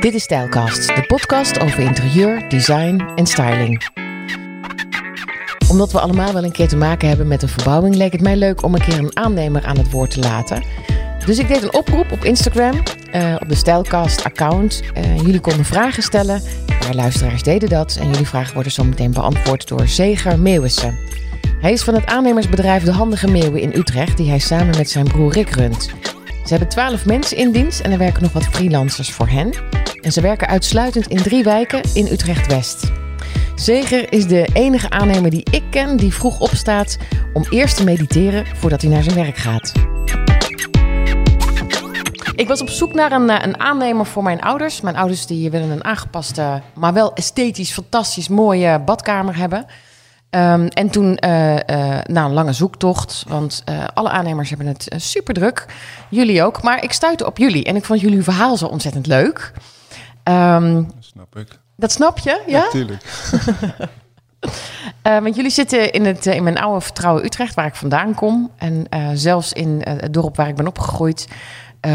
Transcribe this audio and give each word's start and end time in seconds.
Dit 0.00 0.14
is 0.14 0.22
Stijlcast, 0.22 0.86
de 0.86 1.04
podcast 1.06 1.60
over 1.60 1.80
interieur, 1.80 2.48
design 2.48 3.02
en 3.14 3.26
styling. 3.26 3.86
Omdat 5.68 5.92
we 5.92 6.00
allemaal 6.00 6.32
wel 6.32 6.44
een 6.44 6.52
keer 6.52 6.68
te 6.68 6.76
maken 6.76 7.08
hebben 7.08 7.28
met 7.28 7.42
een 7.42 7.48
verbouwing, 7.48 7.94
leek 7.94 8.12
het 8.12 8.20
mij 8.20 8.36
leuk 8.36 8.62
om 8.62 8.74
een 8.74 8.80
keer 8.80 8.98
een 8.98 9.16
aannemer 9.16 9.64
aan 9.64 9.76
het 9.76 9.90
woord 9.90 10.10
te 10.10 10.20
laten. 10.20 10.62
Dus 11.26 11.38
ik 11.38 11.48
deed 11.48 11.62
een 11.62 11.74
oproep 11.74 12.12
op 12.12 12.24
Instagram, 12.24 12.82
uh, 13.14 13.36
op 13.40 13.48
de 13.48 13.54
Stijlcast-account. 13.54 14.82
Uh, 14.96 15.16
jullie 15.16 15.40
konden 15.40 15.64
vragen 15.64 16.02
stellen. 16.02 16.42
Paar 16.78 16.94
luisteraars 16.94 17.42
deden 17.42 17.68
dat. 17.68 17.96
En 18.00 18.10
jullie 18.10 18.28
vragen 18.28 18.54
worden 18.54 18.72
zo 18.72 18.84
meteen 18.84 19.12
beantwoord 19.12 19.68
door 19.68 19.88
Zeger 19.88 20.38
Meeuwissen. 20.38 20.98
Hij 21.60 21.72
is 21.72 21.82
van 21.82 21.94
het 21.94 22.06
aannemersbedrijf 22.06 22.82
De 22.82 22.92
Handige 22.92 23.30
Meeuwen 23.30 23.60
in 23.60 23.72
Utrecht, 23.74 24.16
die 24.16 24.28
hij 24.28 24.38
samen 24.38 24.76
met 24.76 24.90
zijn 24.90 25.08
broer 25.08 25.32
Rick 25.32 25.50
runt. 25.50 25.90
Ze 26.44 26.54
hebben 26.54 26.68
twaalf 26.68 27.06
mensen 27.06 27.36
in 27.36 27.50
dienst 27.50 27.80
en 27.80 27.92
er 27.92 27.98
werken 27.98 28.22
nog 28.22 28.32
wat 28.32 28.44
freelancers 28.44 29.12
voor 29.12 29.28
hen. 29.28 29.54
En 30.00 30.12
ze 30.12 30.20
werken 30.20 30.48
uitsluitend 30.48 31.06
in 31.06 31.22
drie 31.22 31.44
wijken 31.44 31.80
in 31.92 32.06
Utrecht-West. 32.06 32.92
Zeger 33.54 34.12
is 34.12 34.26
de 34.26 34.48
enige 34.52 34.90
aannemer 34.90 35.30
die 35.30 35.46
ik 35.50 35.62
ken 35.70 35.96
die 35.96 36.14
vroeg 36.14 36.40
opstaat 36.40 36.98
om 37.32 37.44
eerst 37.50 37.76
te 37.76 37.84
mediteren 37.84 38.46
voordat 38.46 38.82
hij 38.82 38.90
naar 38.90 39.02
zijn 39.02 39.14
werk 39.14 39.36
gaat. 39.36 39.72
Ik 42.34 42.48
was 42.48 42.60
op 42.60 42.68
zoek 42.68 42.94
naar 42.94 43.12
een, 43.12 43.30
eh, 43.30 43.46
een 43.46 43.60
aannemer 43.60 44.06
voor 44.06 44.22
mijn 44.22 44.40
ouders. 44.40 44.80
Mijn 44.80 44.96
ouders 44.96 45.26
die 45.26 45.50
willen 45.50 45.70
een 45.70 45.84
aangepaste, 45.84 46.62
maar 46.74 46.92
wel 46.92 47.12
esthetisch, 47.12 47.72
fantastisch 47.72 48.28
mooie 48.28 48.80
badkamer 48.80 49.36
hebben. 49.36 49.66
Um, 50.30 50.66
en 50.68 50.90
toen, 50.90 51.18
uh, 51.24 51.54
uh, 51.54 51.60
na 52.06 52.24
een 52.24 52.32
lange 52.32 52.52
zoektocht, 52.52 53.24
want 53.28 53.64
alle 53.94 54.08
aannemers 54.08 54.48
hebben 54.48 54.66
het 54.66 54.88
super 54.96 55.34
druk. 55.34 55.66
Jullie 56.10 56.42
ook. 56.42 56.62
Maar 56.62 56.82
ik 56.82 56.92
stuitte 56.92 57.26
op 57.26 57.38
jullie 57.38 57.64
en 57.64 57.76
ik 57.76 57.84
vond 57.84 58.00
jullie 58.00 58.22
verhaal 58.22 58.56
zo 58.56 58.66
ontzettend 58.66 59.06
leuk. 59.06 59.52
Um, 60.28 60.86
dat 60.94 61.04
snap 61.04 61.36
ik. 61.36 61.58
Dat 61.76 61.92
snap 61.92 62.18
je, 62.18 62.42
ja? 62.46 62.62
Natuurlijk. 62.62 63.04
want 65.22 65.36
jullie 65.36 65.50
zitten 65.50 65.92
in, 65.92 66.04
het, 66.04 66.26
in 66.26 66.42
mijn 66.42 66.58
oude 66.58 66.80
vertrouwen 66.80 67.24
Utrecht, 67.24 67.54
waar 67.54 67.66
ik 67.66 67.74
vandaan 67.74 68.14
kom. 68.14 68.50
En 68.56 68.86
zelfs 69.14 69.52
in 69.52 69.80
het 69.84 70.12
dorp 70.14 70.36
waar 70.36 70.48
ik 70.48 70.56
ben 70.56 70.66
opgegroeid. 70.66 71.28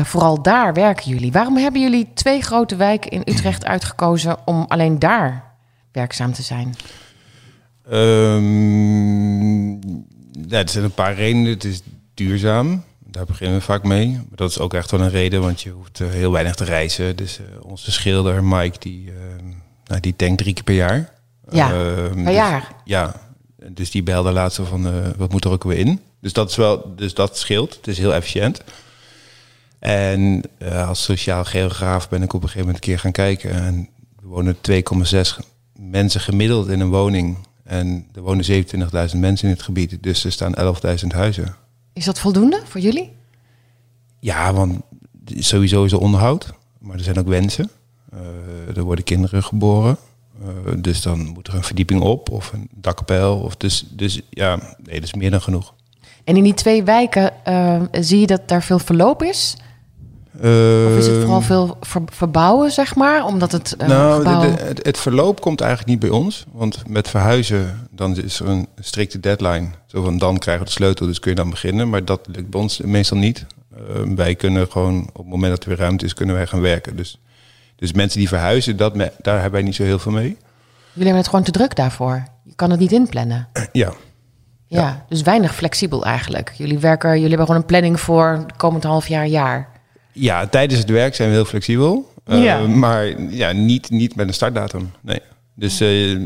vooral 0.04 0.42
daar 0.42 0.74
werken 0.74 1.12
jullie. 1.12 1.32
Waarom 1.32 1.58
hebben 1.58 1.82
jullie 1.82 2.10
twee 2.14 2.42
grote 2.42 2.76
wijken 2.76 3.12
in 3.12 3.22
Utrecht 3.26 3.66
uitgekozen 3.66 4.38
om 4.46 4.66
alleen 4.68 5.00
daar 5.00 5.44
werkzaam 5.92 6.34
te 6.34 6.42
zijn? 6.42 6.76
Um, 7.92 9.74
ja, 10.48 10.60
er 10.60 10.70
zijn 10.70 10.84
een 10.84 10.94
paar 10.94 11.14
redenen. 11.14 11.52
Het 11.52 11.64
is 11.64 11.82
duurzaam. 12.14 12.84
Daar 13.14 13.26
beginnen 13.26 13.58
we 13.58 13.64
vaak 13.64 13.84
mee. 13.84 14.12
Maar 14.12 14.26
dat 14.36 14.50
is 14.50 14.60
ook 14.60 14.74
echt 14.74 14.92
wel 14.92 15.02
een 15.02 15.10
reden, 15.10 15.42
want 15.42 15.62
je 15.62 15.70
hoeft 15.70 16.00
uh, 16.00 16.10
heel 16.10 16.32
weinig 16.32 16.56
te 16.56 16.64
reizen. 16.64 17.16
Dus 17.16 17.40
uh, 17.40 17.46
onze 17.66 17.92
schilder 17.92 18.44
Mike, 18.44 18.80
die, 18.80 19.06
uh, 19.06 19.14
nou, 19.86 20.02
die 20.02 20.16
tankt 20.16 20.38
drie 20.38 20.54
keer 20.54 20.64
per 20.64 20.76
jaar. 20.76 21.14
Ja, 21.50 21.70
per 21.70 22.16
dus, 22.16 22.34
jaar? 22.34 22.76
Ja, 22.86 23.16
dus 23.70 23.92
die 23.92 24.04
belde 24.04 24.32
laatst 24.32 24.60
van, 24.64 25.14
wat 25.18 25.32
moet 25.32 25.46
er 25.46 25.52
ook 25.52 25.64
weer 25.64 25.78
in? 25.78 26.00
Dus 26.22 26.34
dat, 26.34 26.50
is 26.50 26.56
wel, 26.56 26.96
dus 26.96 27.14
dat 27.14 27.38
scheelt. 27.38 27.76
Het 27.76 27.88
is 27.88 27.98
heel 27.98 28.14
efficiënt. 28.14 28.62
En 29.80 30.42
als 30.88 31.04
sociaal 31.04 31.46
geograaf 31.46 32.10
ben 32.10 32.22
ik 32.22 32.34
op 32.34 32.42
een 32.42 32.48
gegeven 32.48 32.68
moment 32.68 32.84
een 32.84 32.90
keer 32.90 33.00
gaan 33.00 33.12
kijken. 33.12 33.52
En 33.52 33.90
we 34.22 34.28
wonen 34.28 34.56
2,6 34.56 35.48
mensen 35.74 36.22
gemiddeld 36.22 36.68
in 36.68 36.80
een 36.80 36.90
woning 36.90 37.38
en 37.64 38.08
er 38.16 38.22
wonen 38.22 38.66
27.000 39.12 39.18
mensen 39.18 39.48
in 39.48 39.54
het 39.54 39.62
gebied, 39.62 40.04
dus 40.04 40.26
er 40.26 40.32
staan 40.32 40.76
11.000 41.02 41.08
huizen. 41.08 41.56
Is 41.94 42.06
dat 42.06 42.20
voldoende 42.20 42.62
voor 42.66 42.82
jullie? 42.82 43.12
Ja, 44.20 44.54
want 44.54 44.82
sowieso 45.26 45.84
is 45.84 45.92
er 45.92 46.00
onderhoud, 46.00 46.54
maar 46.80 46.98
er 46.98 47.04
zijn 47.04 47.20
ook 47.20 47.28
wensen. 47.28 47.70
Uh, 48.14 48.78
er 48.78 48.84
worden 48.84 49.04
kinderen 49.04 49.44
geboren, 49.44 49.98
uh, 50.42 50.74
dus 50.78 51.02
dan 51.02 51.20
moet 51.20 51.48
er 51.48 51.56
een 51.56 51.64
verdieping 51.64 52.02
op 52.02 52.30
of 52.30 52.54
een 52.54 52.70
dakpijl. 52.76 53.40
Of 53.40 53.56
dus, 53.56 53.86
dus 53.90 54.22
ja, 54.30 54.56
nee, 54.56 54.96
dat 54.96 55.04
is 55.04 55.14
meer 55.14 55.32
dan 55.32 55.42
genoeg. 55.42 55.74
En 56.24 56.38
in 56.38 56.44
die 56.44 56.54
twee 56.54 56.84
wijken 56.84 57.34
uh, 57.48 57.82
zie 57.92 58.20
je 58.20 58.28
dat 58.28 58.48
daar 58.48 58.64
veel 58.64 58.80
verloop 58.80 59.24
is? 59.24 59.56
Of 60.36 60.98
is 60.98 61.08
het 61.08 61.16
vooral 61.16 61.38
Ehm, 61.38 61.46
veel 61.46 61.78
ver 61.82 62.02
verbouwen, 62.06 62.72
zeg 62.72 62.96
maar? 62.96 63.26
Omdat 63.26 63.52
het 63.52 63.76
uh, 63.82 63.88
nou, 63.88 64.18
gebouw... 64.18 64.42
de, 64.42 64.56
de, 64.56 64.62
het, 64.62 64.86
het, 64.86 64.98
verloop 64.98 65.42
komt 65.42 65.62
eigenlijk 65.62 65.90
niet 65.92 66.00
bij 66.00 66.20
ons. 66.20 66.46
Want 66.52 66.88
met 66.88 67.10
verhuizen, 67.10 67.88
dan 67.92 68.18
is 68.18 68.40
er 68.40 68.48
een 68.48 68.68
strikte 68.80 69.20
deadline. 69.20 69.68
Zo 69.86 70.04
van, 70.04 70.18
dan 70.18 70.38
krijgen 70.38 70.64
we 70.64 70.70
de 70.70 70.76
sleutel, 70.76 71.06
dus 71.06 71.20
kun 71.20 71.32
je 71.32 71.38
dan 71.38 71.50
beginnen. 71.50 71.90
Maar 71.90 72.06
dat 72.06 72.28
lukt 72.32 72.50
bij 72.50 72.62
ons 72.62 72.82
meestal 72.82 73.18
niet. 73.18 73.46
Uh, 73.74 74.16
wij 74.16 74.36
kunnen 74.36 74.72
gewoon, 74.72 75.02
op 75.02 75.18
het 75.18 75.28
moment 75.28 75.52
dat 75.52 75.64
er 75.64 75.70
weer 75.70 75.78
ruimte 75.78 76.06
is, 76.06 76.14
kunnen 76.14 76.36
wij 76.36 76.48
gaan 76.48 76.62
werken. 76.62 76.96
Dus, 76.96 77.20
dus 77.76 77.94
mensen 77.94 78.20
die 78.20 78.28
verhuizen, 78.28 78.78
dat 78.78 78.96
me, 78.96 79.12
daar 79.22 79.34
hebben 79.34 79.52
wij 79.52 79.62
niet 79.62 79.76
zo 79.76 79.84
heel 79.84 80.00
veel 80.00 80.12
mee. 80.12 80.24
Jullie 80.24 80.38
hebben 80.94 81.16
het 81.16 81.28
gewoon 81.28 81.44
te 81.44 81.52
druk 81.52 81.76
daarvoor. 81.76 82.24
Je 82.44 82.56
kan 82.56 82.70
het 82.70 82.80
niet 82.80 82.92
inplannen. 82.92 83.48
Ja. 83.72 83.94
Ja, 84.68 84.82
ja. 84.82 85.06
dus 85.10 85.22
weinig 85.22 85.56
flexibel 85.56 86.06
eigenlijk. 86.06 86.54
Jullie 86.58 86.80
werken, 86.80 87.10
jullie 87.10 87.28
hebben 87.28 87.46
gewoon 87.46 87.62
een 87.62 87.68
planning 87.68 88.00
voor 88.00 88.28
het 88.28 88.56
komend 88.56 88.84
half 88.84 89.08
jaar, 89.08 89.28
jaar. 89.28 89.73
Ja, 90.14 90.48
tijdens 90.48 90.80
het 90.80 90.90
werk 90.90 91.16
zijn 91.16 91.30
we 91.30 91.36
heel 91.36 91.46
flexibel. 91.46 92.12
Uh, 92.28 92.44
ja. 92.44 92.68
Maar 92.68 93.22
ja, 93.22 93.52
niet, 93.52 93.90
niet 93.90 94.16
met 94.16 94.28
een 94.28 94.34
startdatum. 94.34 94.92
Nee. 95.02 95.20
Dus, 95.56 95.82
uh, 95.82 96.20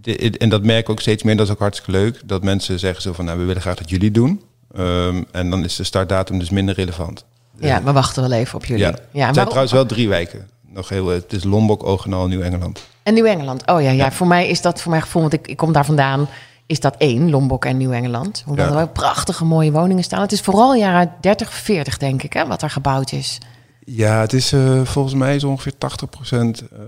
de, 0.00 0.30
en 0.38 0.48
dat 0.48 0.64
merk 0.64 0.80
ik 0.80 0.88
ook 0.88 1.00
steeds 1.00 1.22
meer. 1.22 1.36
Dat 1.36 1.46
is 1.46 1.52
ook 1.52 1.58
hartstikke 1.58 1.90
leuk. 1.90 2.20
Dat 2.24 2.42
mensen 2.42 2.78
zeggen 2.78 3.02
zo 3.02 3.12
van, 3.12 3.24
nou, 3.24 3.38
we 3.38 3.44
willen 3.44 3.62
graag 3.62 3.76
dat 3.76 3.90
jullie 3.90 4.10
doen. 4.10 4.42
Um, 4.78 5.26
en 5.32 5.50
dan 5.50 5.64
is 5.64 5.76
de 5.76 5.84
startdatum 5.84 6.38
dus 6.38 6.50
minder 6.50 6.74
relevant. 6.74 7.24
Ja, 7.58 7.82
we 7.82 7.92
wachten 7.92 8.22
wel 8.22 8.38
even 8.38 8.54
op 8.54 8.64
jullie. 8.64 8.84
Ja, 8.84 8.94
ja 9.12 9.26
het 9.26 9.34
zijn 9.34 9.46
trouwens 9.46 9.72
wel 9.72 9.86
drie 9.86 10.08
wijken. 10.08 10.48
Nog 10.66 10.88
heel, 10.88 11.08
het 11.08 11.32
is 11.32 11.44
Lombok, 11.44 11.84
Ogenal 11.84 12.22
en 12.22 12.28
Nieuw-Engeland. 12.28 12.88
En 13.02 13.14
Nieuw-Engeland. 13.14 13.66
Oh 13.66 13.82
ja, 13.82 13.90
ja, 13.90 14.04
ja, 14.04 14.12
voor 14.12 14.26
mij 14.26 14.48
is 14.48 14.60
dat 14.60 14.80
voor 14.80 14.90
mijn 14.90 15.02
gevoel, 15.02 15.22
want 15.22 15.34
ik, 15.34 15.48
ik 15.48 15.56
kom 15.56 15.72
daar 15.72 15.84
vandaan 15.84 16.28
is 16.70 16.80
dat 16.80 16.96
één, 16.96 17.30
Lombok 17.30 17.64
en 17.64 17.76
Nieuw-Engeland. 17.76 18.42
Hoewel 18.46 18.66
ja. 18.66 18.74
er 18.74 18.82
ook 18.82 18.92
prachtige 18.92 19.44
mooie 19.44 19.72
woningen 19.72 20.04
staan. 20.04 20.20
Het 20.20 20.32
is 20.32 20.40
vooral 20.40 20.74
jaren 20.74 21.12
30, 21.20 21.52
40 21.52 21.98
denk 21.98 22.22
ik, 22.22 22.32
hè, 22.32 22.46
wat 22.46 22.62
er 22.62 22.70
gebouwd 22.70 23.12
is. 23.12 23.38
Ja, 23.84 24.20
het 24.20 24.32
is 24.32 24.52
uh, 24.52 24.84
volgens 24.84 25.14
mij 25.14 25.34
is 25.34 25.44
ongeveer 25.44 25.78
80 25.78 26.08
procent 26.08 26.62
uh, 26.62 26.78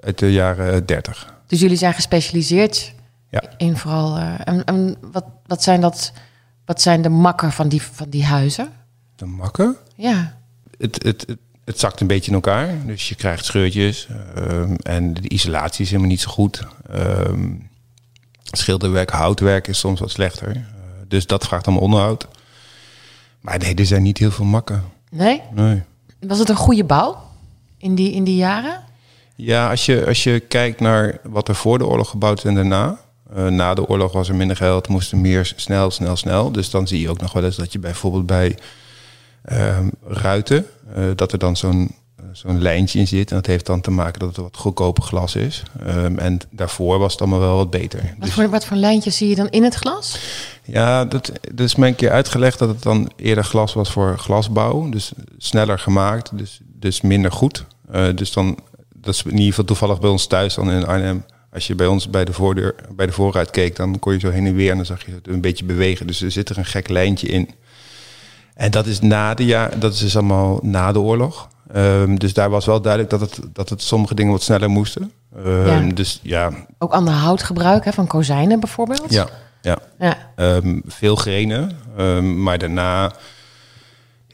uit 0.00 0.18
de 0.18 0.32
jaren 0.32 0.86
30. 0.86 1.34
Dus 1.46 1.60
jullie 1.60 1.76
zijn 1.76 1.94
gespecialiseerd 1.94 2.94
ja. 3.30 3.42
in 3.56 3.76
vooral... 3.76 4.18
Uh, 4.18 4.34
en, 4.44 4.64
en 4.64 4.96
wat, 5.12 5.24
wat, 5.46 5.62
zijn 5.62 5.80
dat, 5.80 6.12
wat 6.64 6.80
zijn 6.80 7.02
de 7.02 7.08
makken 7.08 7.52
van 7.52 7.68
die, 7.68 7.82
van 7.82 8.08
die 8.10 8.24
huizen? 8.24 8.68
De 9.16 9.26
makken? 9.26 9.76
Ja. 9.94 10.38
Het, 10.78 11.02
het, 11.02 11.24
het, 11.26 11.38
het 11.64 11.78
zakt 11.78 12.00
een 12.00 12.06
beetje 12.06 12.28
in 12.28 12.34
elkaar. 12.34 12.86
Dus 12.86 13.08
je 13.08 13.14
krijgt 13.14 13.44
scheurtjes. 13.44 14.08
Um, 14.38 14.76
en 14.76 15.14
de 15.14 15.28
isolatie 15.28 15.84
is 15.84 15.90
helemaal 15.90 16.10
niet 16.10 16.20
zo 16.20 16.30
goed. 16.30 16.66
Um, 16.94 17.67
schilderwerk, 18.56 19.10
houtwerk 19.10 19.68
is 19.68 19.78
soms 19.78 20.00
wat 20.00 20.10
slechter. 20.10 20.56
Uh, 20.56 20.62
dus 21.08 21.26
dat 21.26 21.46
vraagt 21.46 21.66
allemaal 21.66 21.84
onderhoud. 21.84 22.28
Maar 23.40 23.58
nee, 23.58 23.74
er 23.74 23.86
zijn 23.86 24.02
niet 24.02 24.18
heel 24.18 24.30
veel 24.30 24.44
makken. 24.44 24.84
Nee? 25.10 25.42
Nee. 25.54 25.82
Was 26.20 26.38
het 26.38 26.48
een 26.48 26.56
goede 26.56 26.84
bouw 26.84 27.22
in 27.78 27.94
die, 27.94 28.12
in 28.12 28.24
die 28.24 28.36
jaren? 28.36 28.84
Ja, 29.34 29.70
als 29.70 29.86
je, 29.86 30.06
als 30.06 30.24
je 30.24 30.40
kijkt 30.40 30.80
naar 30.80 31.18
wat 31.22 31.48
er 31.48 31.54
voor 31.54 31.78
de 31.78 31.86
oorlog 31.86 32.10
gebouwd 32.10 32.38
is 32.38 32.44
en 32.44 32.54
daarna. 32.54 32.98
Uh, 33.36 33.46
na 33.46 33.74
de 33.74 33.88
oorlog 33.88 34.12
was 34.12 34.28
er 34.28 34.34
minder 34.34 34.56
geld, 34.56 34.88
moest 34.88 35.12
er 35.12 35.18
meer 35.18 35.52
snel, 35.56 35.90
snel, 35.90 36.16
snel. 36.16 36.52
Dus 36.52 36.70
dan 36.70 36.86
zie 36.86 37.00
je 37.00 37.10
ook 37.10 37.20
nog 37.20 37.32
wel 37.32 37.44
eens 37.44 37.56
dat 37.56 37.72
je 37.72 37.78
bijvoorbeeld 37.78 38.26
bij 38.26 38.58
uh, 39.52 39.78
ruiten, 40.06 40.66
uh, 40.96 41.04
dat 41.14 41.32
er 41.32 41.38
dan 41.38 41.56
zo'n 41.56 41.94
zo'n 42.38 42.62
lijntje 42.62 42.98
in 42.98 43.06
zit. 43.06 43.30
En 43.30 43.36
dat 43.36 43.46
heeft 43.46 43.66
dan 43.66 43.80
te 43.80 43.90
maken 43.90 44.18
dat 44.18 44.28
het 44.28 44.36
wat 44.36 44.56
goedkoper 44.56 45.02
glas 45.02 45.34
is. 45.34 45.62
Um, 45.86 46.18
en 46.18 46.38
daarvoor 46.50 46.98
was 46.98 47.12
het 47.12 47.20
allemaal 47.20 47.40
wel 47.40 47.56
wat 47.56 47.70
beter. 47.70 48.00
Wat, 48.00 48.26
dus, 48.26 48.34
voor, 48.34 48.48
wat 48.48 48.64
voor 48.64 48.76
lijntjes 48.76 49.16
zie 49.16 49.28
je 49.28 49.34
dan 49.34 49.48
in 49.48 49.62
het 49.62 49.74
glas? 49.74 50.18
Ja, 50.64 51.04
dat, 51.04 51.32
dat 51.52 51.66
is 51.66 51.74
mij 51.74 51.88
een 51.88 51.94
keer 51.94 52.10
uitgelegd 52.10 52.58
dat 52.58 52.68
het 52.68 52.82
dan 52.82 53.10
eerder 53.16 53.44
glas 53.44 53.72
was 53.72 53.90
voor 53.90 54.18
glasbouw. 54.18 54.88
Dus 54.88 55.12
sneller 55.38 55.78
gemaakt, 55.78 56.38
dus, 56.38 56.60
dus 56.64 57.00
minder 57.00 57.32
goed. 57.32 57.64
Uh, 57.94 58.06
dus 58.14 58.32
dan, 58.32 58.58
dat 58.94 59.14
is 59.14 59.22
in 59.22 59.30
ieder 59.30 59.46
geval 59.46 59.64
toevallig 59.64 60.00
bij 60.00 60.10
ons 60.10 60.26
thuis 60.26 60.54
dan 60.54 60.70
in 60.70 60.86
Arnhem. 60.86 61.24
Als 61.52 61.66
je 61.66 61.74
bij 61.74 61.86
ons 61.86 62.10
bij 62.10 62.24
de, 62.24 62.32
voordeur, 62.32 62.74
bij 62.94 63.06
de 63.06 63.12
voorruit 63.12 63.50
keek, 63.50 63.76
dan 63.76 63.98
kon 63.98 64.12
je 64.12 64.18
zo 64.18 64.30
heen 64.30 64.46
en 64.46 64.54
weer 64.54 64.70
en 64.70 64.76
dan 64.76 64.86
zag 64.86 65.06
je 65.06 65.12
het 65.12 65.28
een 65.28 65.40
beetje 65.40 65.64
bewegen. 65.64 66.06
Dus 66.06 66.22
er 66.22 66.30
zit 66.30 66.48
er 66.48 66.58
een 66.58 66.64
gek 66.64 66.88
lijntje 66.88 67.28
in. 67.28 67.50
En 68.54 68.70
dat 68.70 68.86
is 68.86 69.00
na 69.00 69.34
de 69.34 69.44
jaar, 69.44 69.78
dat 69.78 69.92
is 69.92 69.98
dus 69.98 70.16
allemaal 70.16 70.58
na 70.62 70.92
de 70.92 71.00
oorlog. 71.00 71.48
Um, 71.76 72.18
dus 72.18 72.34
daar 72.34 72.50
was 72.50 72.66
wel 72.66 72.80
duidelijk 72.80 73.10
dat 73.10 73.20
het, 73.20 73.40
dat 73.52 73.68
het 73.68 73.82
sommige 73.82 74.14
dingen 74.14 74.32
wat 74.32 74.42
sneller 74.42 74.70
moesten. 74.70 75.12
Um, 75.36 75.66
ja. 75.66 75.80
Dus 75.94 76.20
ja. 76.22 76.50
Ook 76.78 76.92
ander 76.92 77.14
houtgebruik 77.14 77.84
hè, 77.84 77.92
van 77.92 78.06
kozijnen 78.06 78.60
bijvoorbeeld? 78.60 79.12
Ja, 79.12 79.28
ja. 79.62 79.78
ja. 79.98 80.16
Um, 80.36 80.82
veel 80.86 81.16
grenen. 81.16 81.72
maar 82.42 82.58
daarna 82.58 83.12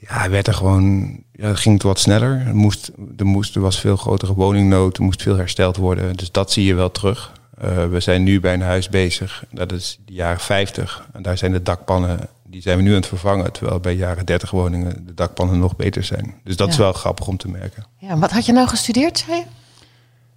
ja, 0.09 0.31
werd 0.31 0.47
er 0.47 0.55
gewoon, 0.55 1.19
ja, 1.33 1.55
ging 1.55 1.75
het 1.75 1.83
wat 1.83 1.99
sneller. 1.99 2.43
Er, 2.47 2.55
moest, 2.55 2.91
er, 3.17 3.27
moest, 3.27 3.55
er 3.55 3.61
was 3.61 3.81
veel 3.81 3.97
grotere 3.97 4.35
woningnood, 4.35 4.97
er 4.97 5.03
moest 5.03 5.23
veel 5.23 5.37
hersteld 5.37 5.77
worden. 5.77 6.17
Dus 6.17 6.31
dat 6.31 6.53
zie 6.53 6.65
je 6.65 6.75
wel 6.75 6.91
terug. 6.91 7.33
Uh, 7.65 7.87
we 7.87 8.01
zijn 8.01 8.23
nu 8.23 8.41
bij 8.41 8.55
een 8.55 8.63
huis 8.63 8.89
bezig, 8.89 9.45
dat 9.51 9.73
is 9.73 9.99
de 10.05 10.13
jaren 10.13 10.41
50. 10.41 11.07
En 11.13 11.23
daar 11.23 11.39
zijn 11.39 11.53
de 11.53 11.63
dakpannen, 11.63 12.29
die 12.55 12.63
zijn 12.63 12.77
we 12.77 12.83
nu 12.83 12.89
aan 12.91 12.97
het 12.97 13.07
vervangen. 13.07 13.53
Terwijl 13.53 13.81
bij 13.81 13.95
jaren 13.95 14.25
30 14.27 14.51
woningen 14.51 15.07
de 15.07 15.15
dakpannen 15.15 15.59
nog 15.59 15.77
beter 15.77 16.05
zijn. 16.05 16.35
Dus 16.45 16.57
dat 16.57 16.69
is 16.69 16.77
wel 16.77 16.93
grappig 16.93 17.27
om 17.27 17.37
te 17.37 17.49
merken. 17.49 17.85
Ja, 17.99 18.19
wat 18.19 18.31
had 18.31 18.47
je 18.47 18.53
nou 18.53 18.69
gestudeerd, 18.69 19.19
zei 19.19 19.39
je? 19.39 19.45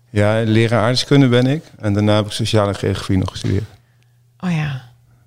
Ja, 0.09 0.41
leraar 0.45 0.79
aardrijkskunde 0.79 1.27
ben 1.27 1.47
ik. 1.47 1.63
En 1.79 1.93
daarna 1.93 2.15
heb 2.15 2.25
ik 2.25 2.31
sociale 2.31 2.73
geografie 2.73 3.17
nog 3.17 3.29
gestudeerd. 3.29 3.63
Oh 4.39 4.51
ja. 4.51 4.81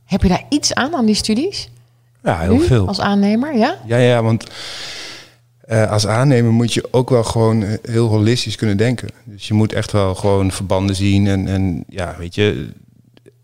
Heb 0.04 0.22
je 0.22 0.28
daar 0.28 0.44
iets 0.48 0.74
aan, 0.74 0.94
aan 0.94 1.06
die 1.06 1.14
studies? 1.14 1.70
Ja, 2.22 2.38
heel 2.38 2.54
Nu, 2.54 2.64
veel. 2.66 2.86
Als 2.86 3.00
aannemer, 3.00 3.56
ja? 3.56 3.76
Ja, 3.86 3.96
ja, 3.96 4.22
want 4.22 4.50
eh, 5.60 5.90
als 5.90 6.06
aannemer 6.06 6.52
moet 6.52 6.72
je 6.72 6.88
ook 6.90 7.10
wel 7.10 7.24
gewoon 7.24 7.78
heel 7.82 8.08
holistisch 8.08 8.56
kunnen 8.56 8.76
denken. 8.76 9.08
Dus 9.24 9.48
je 9.48 9.54
moet 9.54 9.72
echt 9.72 9.92
wel 9.92 10.14
gewoon 10.14 10.52
verbanden 10.52 10.96
zien. 10.96 11.26
En, 11.26 11.48
en 11.48 11.84
ja, 11.88 12.14
weet 12.18 12.34
je, 12.34 12.72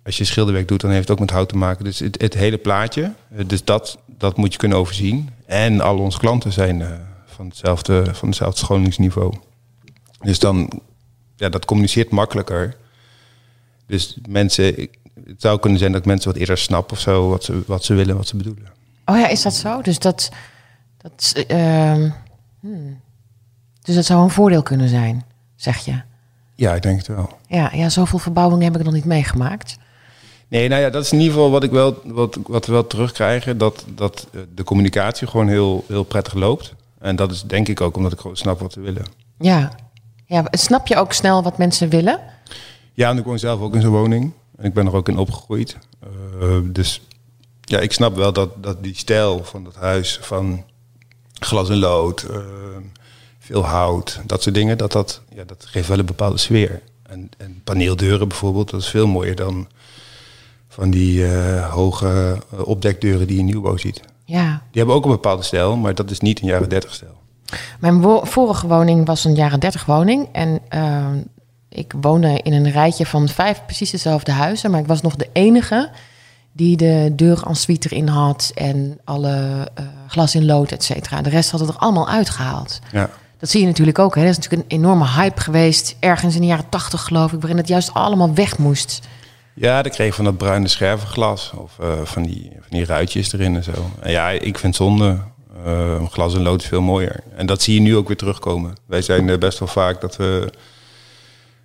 als 0.06 0.16
je 0.16 0.24
schilderwerk 0.24 0.68
doet, 0.68 0.80
dan 0.80 0.90
heeft 0.90 1.02
het 1.08 1.10
ook 1.10 1.18
met 1.20 1.30
hout 1.30 1.48
te 1.48 1.56
maken. 1.56 1.84
Dus 1.84 1.98
het, 1.98 2.20
het 2.20 2.34
hele 2.34 2.56
plaatje, 2.58 3.12
eh, 3.36 3.44
dus 3.48 3.64
dat, 3.64 3.98
dat 4.06 4.36
moet 4.36 4.52
je 4.52 4.58
kunnen 4.58 4.78
overzien. 4.78 5.30
En 5.46 5.80
al 5.80 5.98
onze 5.98 6.18
klanten 6.18 6.52
zijn 6.52 6.82
eh, 6.82 6.88
van, 7.26 7.46
hetzelfde, 7.46 8.14
van 8.14 8.28
hetzelfde 8.28 8.58
scholingsniveau. 8.58 9.34
Dus 10.20 10.38
dan, 10.38 10.80
ja, 11.36 11.48
dat 11.48 11.64
communiceert 11.64 12.10
makkelijker. 12.10 12.76
Dus 13.86 14.18
mensen, 14.28 14.78
ik- 14.80 14.98
het 15.26 15.40
zou 15.40 15.58
kunnen 15.58 15.78
zijn 15.78 15.92
dat 15.92 16.04
mensen 16.04 16.30
wat 16.30 16.40
eerder 16.40 16.58
snappen 16.58 16.96
of 16.96 17.02
zo, 17.02 17.28
wat 17.28 17.44
ze, 17.44 17.62
wat 17.66 17.84
ze 17.84 17.94
willen, 17.94 18.16
wat 18.16 18.26
ze 18.26 18.36
bedoelen. 18.36 18.66
Oh 19.04 19.18
ja, 19.18 19.28
is 19.28 19.42
dat 19.42 19.54
zo? 19.54 19.82
Dus 19.82 19.98
dat... 19.98 20.30
dat 20.98 21.44
ehm, 21.48 22.10
hmm. 22.60 23.00
Dus 23.82 23.94
dat 23.94 24.04
zou 24.04 24.22
een 24.22 24.30
voordeel 24.30 24.62
kunnen 24.62 24.88
zijn, 24.88 25.24
zeg 25.56 25.84
je? 25.84 26.00
Ja, 26.54 26.74
ik 26.74 26.82
denk 26.82 26.98
het 26.98 27.06
wel. 27.06 27.38
Ja, 27.48 27.70
ja 27.74 27.88
zoveel 27.88 28.18
verbouwingen 28.18 28.64
heb 28.64 28.76
ik 28.76 28.84
nog 28.84 28.92
niet 28.94 29.04
meegemaakt. 29.04 29.76
Nee, 30.48 30.68
nou 30.68 30.82
ja, 30.82 30.90
dat 30.90 31.04
is 31.04 31.12
in 31.12 31.18
ieder 31.18 31.34
geval 31.34 31.50
wat 31.50 31.62
ik 31.62 31.70
wel, 31.70 32.00
wat, 32.04 32.38
wat 32.46 32.66
we 32.66 32.72
wel 32.72 32.86
terugkrijgen. 32.86 33.58
Dat, 33.58 33.84
dat 33.94 34.26
eh, 34.32 34.40
de 34.54 34.64
communicatie 34.64 35.26
gewoon 35.26 35.48
heel, 35.48 35.84
heel 35.88 36.04
prettig 36.04 36.34
loopt. 36.34 36.74
En 36.98 37.16
dat 37.16 37.30
is 37.30 37.42
denk 37.42 37.68
ik 37.68 37.80
ook 37.80 37.96
omdat 37.96 38.12
ik 38.12 38.20
gewoon 38.20 38.36
snap 38.36 38.60
wat 38.60 38.72
ze 38.72 38.80
willen. 38.80 39.04
Ja. 39.38 39.72
ja. 40.26 40.44
Snap 40.50 40.86
je 40.86 40.96
ook 40.96 41.12
snel 41.12 41.42
wat 41.42 41.58
mensen 41.58 41.88
willen? 41.88 42.20
Ja, 42.92 43.10
en 43.10 43.18
ik 43.18 43.24
woon 43.24 43.38
zelf 43.38 43.60
ook 43.60 43.74
in 43.74 43.80
zo'n 43.80 43.90
woning. 43.90 44.32
En 44.56 44.64
ik 44.64 44.74
ben 44.74 44.86
er 44.86 44.94
ook 44.94 45.08
in 45.08 45.18
opgegroeid. 45.18 45.76
Eh, 46.40 46.58
dus 46.64 47.00
ja, 47.60 47.78
ik 47.78 47.92
snap 47.92 48.16
wel 48.16 48.32
dat, 48.32 48.50
dat 48.62 48.82
die 48.82 48.96
stijl 48.96 49.44
van 49.44 49.64
dat 49.64 49.74
huis, 49.74 50.18
van 50.22 50.64
glas 51.32 51.68
en 51.68 51.78
lood, 51.78 52.22
eh, 52.22 52.38
veel 53.38 53.64
hout, 53.64 54.20
dat 54.26 54.42
soort 54.42 54.54
dingen, 54.54 54.78
dat, 54.78 54.92
dat, 54.92 55.20
ja, 55.34 55.44
dat 55.44 55.66
geeft 55.66 55.88
wel 55.88 55.98
een 55.98 56.06
bepaalde 56.06 56.38
sfeer. 56.38 56.82
En, 57.02 57.30
en 57.38 57.60
paneeldeuren 57.64 58.28
bijvoorbeeld, 58.28 58.70
dat 58.70 58.80
is 58.80 58.88
veel 58.88 59.06
mooier 59.06 59.36
dan 59.36 59.68
van 60.76 60.90
die 60.90 61.26
eh, 61.26 61.72
hoge 61.72 62.38
eh, 62.52 62.68
opdekdeuren 62.68 63.26
die 63.26 63.34
je 63.34 63.40
in 63.40 63.46
nieuwbouw 63.46 63.76
ziet. 63.76 64.00
Ja. 64.24 64.46
Die 64.70 64.78
hebben 64.78 64.94
ook 64.94 65.04
een 65.04 65.10
bepaalde 65.10 65.42
stijl, 65.42 65.76
maar 65.76 65.94
dat 65.94 66.10
is 66.10 66.20
niet 66.20 66.40
een 66.40 66.46
jaren 66.48 66.68
30 66.68 66.94
stijl. 66.94 67.14
Mijn 67.80 68.00
wo- 68.00 68.24
vorige 68.24 68.66
woning 68.66 69.06
was 69.06 69.24
een 69.24 69.34
jaren 69.34 69.60
30 69.60 69.84
woning. 69.84 70.28
En 70.32 70.60
ehm, 70.68 71.16
ik 71.68 71.92
woonde 72.00 72.40
in 72.42 72.52
een 72.52 72.70
rijtje 72.70 73.06
van 73.06 73.28
vijf 73.28 73.62
precies 73.66 73.90
dezelfde 73.90 74.32
huizen. 74.32 74.70
Maar 74.70 74.80
ik 74.80 74.86
was 74.86 75.00
nog 75.00 75.16
de 75.16 75.28
enige 75.32 75.90
die 76.52 76.76
de 76.76 77.12
deur 77.16 77.42
en 77.46 77.54
suite 77.56 77.88
erin 77.90 78.08
had. 78.08 78.50
En 78.54 78.98
alle 79.04 79.68
eh, 79.74 79.84
glas 80.06 80.34
in 80.34 80.44
lood, 80.44 80.72
et 80.72 80.84
cetera. 80.84 81.22
De 81.22 81.30
rest 81.30 81.50
hadden 81.50 81.68
er 81.68 81.76
allemaal 81.76 82.08
uitgehaald. 82.08 82.78
Ja. 82.92 83.10
Dat 83.38 83.50
zie 83.50 83.60
je 83.60 83.66
natuurlijk 83.66 83.98
ook. 83.98 84.14
Hè. 84.14 84.20
Dat 84.22 84.30
is 84.30 84.36
natuurlijk 84.36 84.62
een 84.72 84.78
enorme 84.78 85.06
hype 85.08 85.40
geweest. 85.40 85.96
Ergens 86.00 86.34
in 86.34 86.40
de 86.40 86.46
jaren 86.46 86.68
80 86.68 87.02
geloof 87.02 87.32
ik. 87.32 87.38
Waarin 87.40 87.56
het 87.58 87.68
juist 87.68 87.94
allemaal 87.94 88.34
weg 88.34 88.58
moest. 88.58 89.00
Ja, 89.58 89.82
dan 89.82 89.92
kreeg 89.92 90.06
je 90.06 90.12
van 90.12 90.24
dat 90.24 90.36
bruine 90.36 90.68
schervenglas 90.68 91.52
of 91.56 91.78
eh, 91.78 92.00
van, 92.04 92.22
die, 92.22 92.50
van 92.52 92.76
die 92.76 92.84
ruitjes 92.84 93.32
erin 93.32 93.56
en 93.56 93.64
zo. 93.64 93.90
En 94.00 94.10
ja, 94.10 94.30
ik 94.30 94.58
vind 94.58 94.76
zonde. 94.76 95.18
Eh, 95.64 96.06
glas 96.10 96.34
en 96.34 96.42
lood 96.42 96.62
is 96.62 96.68
veel 96.68 96.80
mooier. 96.80 97.20
En 97.36 97.46
dat 97.46 97.62
zie 97.62 97.74
je 97.74 97.80
nu 97.80 97.96
ook 97.96 98.06
weer 98.06 98.16
terugkomen. 98.16 98.74
Wij 98.86 99.02
zijn 99.02 99.28
eh, 99.28 99.38
best 99.38 99.58
wel 99.58 99.68
vaak 99.68 100.00
dat 100.00 100.16
we 100.16 100.52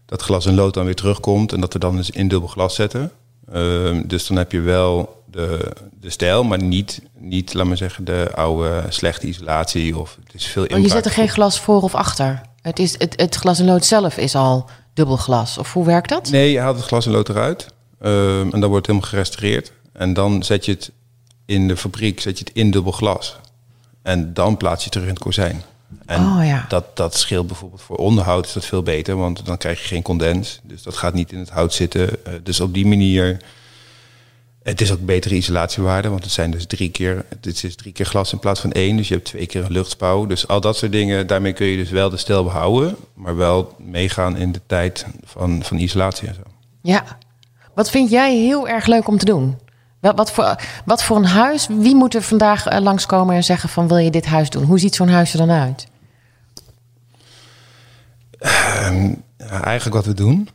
dat 0.06 0.22
glas 0.22 0.46
en 0.46 0.56
lood 0.56 0.74
dan 0.74 0.86
weer 0.86 0.96
terugkomt 0.96 1.54
en 1.54 1.62
dat 1.62 1.74
we 1.74 1.80
dan 1.80 1.98
eens 1.98 2.10
in 2.10 2.28
dubbel 2.28 2.50
glas 2.50 2.76
zetten. 2.76 3.12
Ehm, 3.52 4.02
dus 4.08 4.28
dan 4.28 4.38
heb 4.38 4.52
je 4.52 4.60
wel 4.60 5.24
de, 5.26 5.72
de 6.00 6.10
stijl, 6.10 6.44
maar 6.44 6.64
niet, 6.64 7.02
niet, 7.18 7.54
laat 7.54 7.66
maar 7.66 7.78
zeggen, 7.78 8.06
de 8.06 8.32
oude 8.36 8.84
slechte 8.90 9.28
isolatie 9.28 9.98
of 9.98 10.18
het 10.24 10.34
is 10.34 10.46
veel 10.46 10.66
Oh, 10.66 10.80
je 10.80 10.90
zet 10.90 11.06
er 11.06 11.12
geen 11.12 11.30
glas 11.30 11.60
voor 11.60 11.82
of 11.82 11.96
achter. 11.96 12.42
Het, 12.62 12.80
is, 12.80 12.96
het, 12.98 13.14
het 13.20 13.36
glas 13.36 13.60
in 13.60 13.66
lood 13.66 13.86
zelf 13.86 14.18
is 14.18 14.36
al 14.36 14.70
dubbel 14.94 15.18
glas. 15.18 15.58
Of 15.58 15.74
hoe 15.74 15.86
werkt 15.86 16.10
dat? 16.10 16.30
Nee, 16.30 16.52
je 16.52 16.60
haalt 16.60 16.76
het 16.78 16.86
glas 16.86 17.06
en 17.06 17.12
lood 17.12 17.30
eruit. 17.30 17.68
Ehm, 18.01 18.50
en 18.51 18.59
dan 18.59 18.69
wordt 18.69 18.88
het 18.88 18.88
helemaal 18.88 19.09
gerestaureerd. 19.09 19.71
En 19.94 20.13
dan 20.13 20.44
zet 20.44 20.65
je 20.65 20.71
het 20.71 20.92
in 21.45 21.68
de 21.68 21.77
fabriek 21.77 22.19
zet 22.19 22.38
je 22.38 22.44
het 22.44 22.53
in 22.53 22.71
dubbel 22.71 22.92
glas. 22.92 23.39
En 24.01 24.33
dan 24.33 24.57
plaats 24.57 24.77
je 24.77 24.83
het 24.83 24.92
terug 24.92 25.07
in 25.07 25.13
het 25.13 25.24
kozijn. 25.24 25.62
En 26.06 26.21
Oh, 26.21 26.45
ja. 26.45 26.65
dat, 26.69 26.98
dat 26.98 27.15
scheelt 27.15 27.48
bijvoorbeeld 27.48 27.81
voor 27.81 27.98
onderhoud 27.98 28.45
is 28.45 28.53
dat 28.53 28.65
veel 28.65 28.83
beter, 28.83 29.15
want 29.15 29.45
dan 29.45 29.57
krijg 29.57 29.81
je 29.81 29.88
geen 29.88 30.01
condens. 30.01 30.59
Dus 30.63 30.83
dat 30.83 30.98
gaat 30.98 31.13
niet 31.13 31.31
in 31.31 31.39
het 31.39 31.50
hout 31.50 31.74
zitten. 31.74 32.25
Eh, 32.25 32.33
dus 32.44 32.59
op 32.59 32.74
die 32.74 32.86
manier. 32.86 33.38
Het 34.63 34.81
is 34.81 34.92
ook 34.92 35.06
betere 35.06 35.36
isolatiewaarde, 35.36 36.09
want 36.09 36.24
het 36.24 36.31
zijn 36.31 36.51
dus 36.51 36.65
drie 36.65 36.89
keer, 36.89 37.25
het 37.30 37.63
is 37.63 37.75
drie 37.75 37.94
keer 37.94 38.06
glas 38.06 38.31
in 38.31 38.39
plaats 38.39 38.59
van 38.59 38.71
één. 38.71 38.98
Dus 38.98 39.07
je 39.07 39.13
hebt 39.13 39.25
twee 39.25 39.45
keer 39.45 39.65
een 39.65 39.71
luchtspouw. 39.71 40.25
Dus 40.25 40.48
al 40.48 40.62
dat 40.62 40.77
soort 40.77 40.92
dingen, 40.92 41.27
daarmee 41.27 41.53
kun 41.53 41.65
je 41.65 41.77
dus 41.77 41.89
wel 41.89 42.09
de 42.09 42.18
stijl 42.18 42.44
behouden, 42.44 42.95
maar 43.13 43.36
wel 43.36 43.75
meegaan 43.80 44.38
in 44.38 44.51
de 44.51 44.62
tijd 44.65 45.06
van, 45.24 45.63
van 45.63 45.77
isolatie 45.77 46.27
en 46.27 46.33
zo. 46.33 46.42
Ja. 46.81 47.18
Wat 47.74 47.90
vind 47.90 48.10
jij 48.10 48.36
heel 48.36 48.68
erg 48.68 48.86
leuk 48.86 49.08
om 49.08 49.18
te 49.18 49.26
doen? 49.26 49.58
Wat, 50.00 50.16
wat, 50.16 50.32
voor, 50.32 50.56
wat 50.86 51.04
voor 51.04 51.18
een 51.18 51.26
huis? 51.26 51.68
Wie 51.68 51.96
moet 51.96 52.16
er 52.16 52.22
vandaag 52.22 52.66
eh, 52.66 52.82
langskomen 52.82 53.36
en 53.36 53.44
zeggen 53.44 53.70
van 53.70 53.88
wil 53.88 53.98
je 53.98 54.12
dit 54.12 54.26
huis 54.26 54.50
doen? 54.50 54.64
Hoe 54.64 54.80
ziet 54.80 54.96
zo'n 54.96 55.08
huis 55.08 55.32
er 55.32 55.38
dan 55.38 55.52
uit? 55.52 55.88
Ehm, 58.40 59.14
eigenlijk 59.64 59.96
wat 59.96 60.06
we 60.06 60.14
doen. 60.14 60.50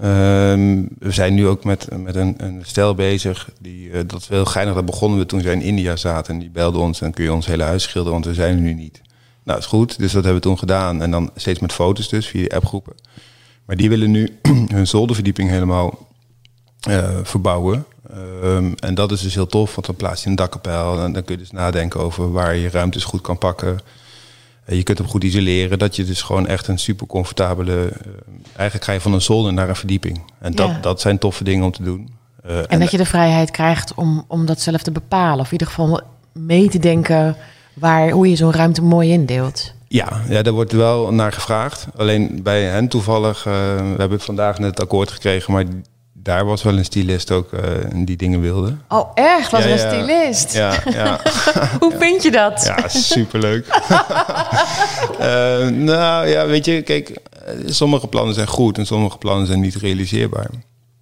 Ehm, 0.00 0.82
we 0.98 1.10
zijn 1.10 1.34
nu 1.34 1.46
ook 1.46 1.64
met, 1.64 1.88
met 1.96 2.14
een, 2.14 2.34
een 2.36 2.60
stel 2.62 2.94
bezig. 2.94 3.50
Die, 3.60 3.90
eh, 3.90 4.00
dat 4.06 4.28
is 4.30 4.50
geinig. 4.50 4.74
Dat 4.74 4.86
begonnen 4.86 5.18
we 5.18 5.26
toen 5.26 5.40
zij 5.40 5.52
in 5.52 5.62
India 5.62 5.96
zaten. 5.96 6.34
En 6.34 6.40
die 6.40 6.50
belden 6.50 6.80
ons. 6.80 7.00
En 7.00 7.12
kun 7.12 7.24
je 7.24 7.32
ons 7.32 7.46
hele 7.46 7.62
huis 7.62 7.82
schilderen, 7.82 8.12
want 8.12 8.26
we 8.26 8.34
zijn 8.34 8.56
er 8.56 8.62
nu 8.62 8.74
niet. 8.74 9.00
Nou, 9.44 9.58
is 9.58 9.66
goed. 9.66 9.98
Dus 9.98 10.12
dat 10.12 10.24
hebben 10.24 10.42
we 10.42 10.48
toen 10.48 10.58
gedaan. 10.58 11.02
En 11.02 11.10
dan 11.10 11.30
steeds 11.34 11.58
met 11.58 11.72
foto's 11.72 12.08
dus, 12.08 12.26
via 12.26 12.42
de 12.42 12.54
appgroepen. 12.54 12.94
Maar 13.66 13.76
die 13.76 13.88
willen 13.88 14.10
nu 14.10 14.38
hun 14.74 14.86
zolderverdieping 14.86 15.48
helemaal 15.48 15.98
verbouwen. 17.22 17.84
Ehm, 18.42 18.72
en 18.78 18.94
dat 18.94 19.12
is 19.12 19.20
dus 19.20 19.34
heel 19.34 19.46
tof, 19.46 19.74
want 19.74 19.86
dan 19.86 19.96
plaats 19.96 20.22
je 20.22 20.28
een 20.28 20.34
dakkapel. 20.36 21.00
En 21.02 21.12
dan 21.12 21.24
kun 21.24 21.34
je 21.34 21.40
dus 21.40 21.50
nadenken 21.50 22.00
over 22.00 22.32
waar 22.32 22.56
je 22.56 22.70
ruimtes 22.70 23.04
goed 23.04 23.20
kan 23.20 23.38
pakken. 23.38 23.78
Eh, 24.64 24.76
Je 24.76 24.82
kunt 24.82 24.98
hem 24.98 25.06
goed 25.06 25.24
isoleren, 25.24 25.78
dat 25.78 25.96
je 25.96 26.04
dus 26.04 26.22
gewoon 26.22 26.46
echt 26.46 26.68
een 26.68 26.78
super 26.78 27.06
comfortabele. 27.06 27.88
eh, 27.88 27.96
eigenlijk 28.56 28.84
ga 28.84 28.92
je 28.92 29.00
van 29.00 29.12
een 29.12 29.22
zolder 29.22 29.52
naar 29.52 29.68
een 29.68 29.76
verdieping. 29.76 30.22
En 30.38 30.54
dat, 30.54 30.68
Ja. 30.68 30.78
dat 30.80 31.00
zijn 31.00 31.18
toffe 31.18 31.44
dingen 31.44 31.64
om 31.64 31.72
te 31.72 31.82
doen. 31.82 32.08
Eh, 32.44 32.58
En 32.68 32.80
dat 32.80 32.90
je 32.90 32.96
de 32.96 33.04
vrijheid 33.06 33.50
krijgt 33.50 33.94
om, 33.94 34.24
om 34.28 34.46
dat 34.46 34.60
zelf 34.60 34.82
te 34.82 34.90
bepalen. 34.92 35.38
Of 35.40 35.46
in 35.46 35.52
ieder 35.52 35.66
geval 35.66 36.00
mee 36.32 36.68
te 36.68 36.78
denken 36.78 37.36
waar, 37.74 38.10
hoe 38.10 38.28
je 38.28 38.36
zo'n 38.36 38.52
ruimte 38.52 38.82
mooi 38.82 39.10
indeelt. 39.10 39.72
ja, 39.88 40.20
ja, 40.28 40.42
daar 40.42 40.52
wordt 40.52 40.72
wel 40.72 41.12
naar 41.12 41.32
gevraagd. 41.32 41.86
Alleen 41.96 42.40
bij 42.42 42.62
hen 42.62 42.88
toevallig, 42.88 43.38
eh, 43.46 43.52
we 43.76 43.94
hebben 43.96 44.20
vandaag 44.20 44.58
net 44.58 44.70
het 44.70 44.80
akkoord 44.80 45.10
gekregen, 45.10 45.52
maar 45.52 45.64
daar 46.22 46.44
was 46.44 46.62
wel 46.62 46.76
een 46.76 46.84
stylist 46.84 47.30
ook 47.30 47.52
eh, 47.52 47.62
die 47.94 48.16
dingen 48.16 48.40
wilde. 48.40 48.76
Oh, 48.88 49.10
echt? 49.14 49.50
Was 49.50 49.64
Ja, 49.64 49.66
er 49.66 49.72
een 49.72 49.78
stylist? 49.78 50.52
Ja, 50.52 50.82
ja. 50.90 51.20
Hoe 51.80 51.94
vind 51.98 52.22
je 52.22 52.30
dat? 52.30 52.64
Ja, 52.64 52.88
superleuk. 52.88 53.66
Eh, 55.18 55.68
nou 55.68 56.26
ja, 56.26 56.46
weet 56.46 56.64
je, 56.64 56.82
kijk, 56.82 57.08
eh, 57.08 57.54
sommige 57.66 58.06
plannen 58.06 58.34
zijn 58.34 58.46
goed 58.46 58.78
en 58.78 58.86
sommige 58.86 59.18
plannen 59.18 59.46
zijn 59.46 59.60
niet 59.60 59.74
realiseerbaar. 59.74 60.50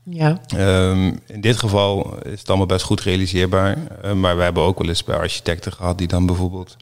Ja. 0.05 0.41
Ehm, 0.57 1.13
in 1.27 1.41
dit 1.41 1.57
geval 1.57 2.17
is 2.23 2.41
het 2.41 2.49
allemaal 2.49 2.67
best 2.67 2.85
goed 2.85 3.01
realiseerbaar. 3.01 3.79
Maar 4.17 4.37
we 4.37 4.43
hebben 4.43 4.63
ook 4.63 4.79
wel 4.79 4.89
eens 4.89 5.05
bij 5.05 5.17
architecten 5.17 5.73
gehad 5.73 5.99
die 5.99 6.07
dan 6.07 6.27
bijvoorbeeld, 6.27 6.77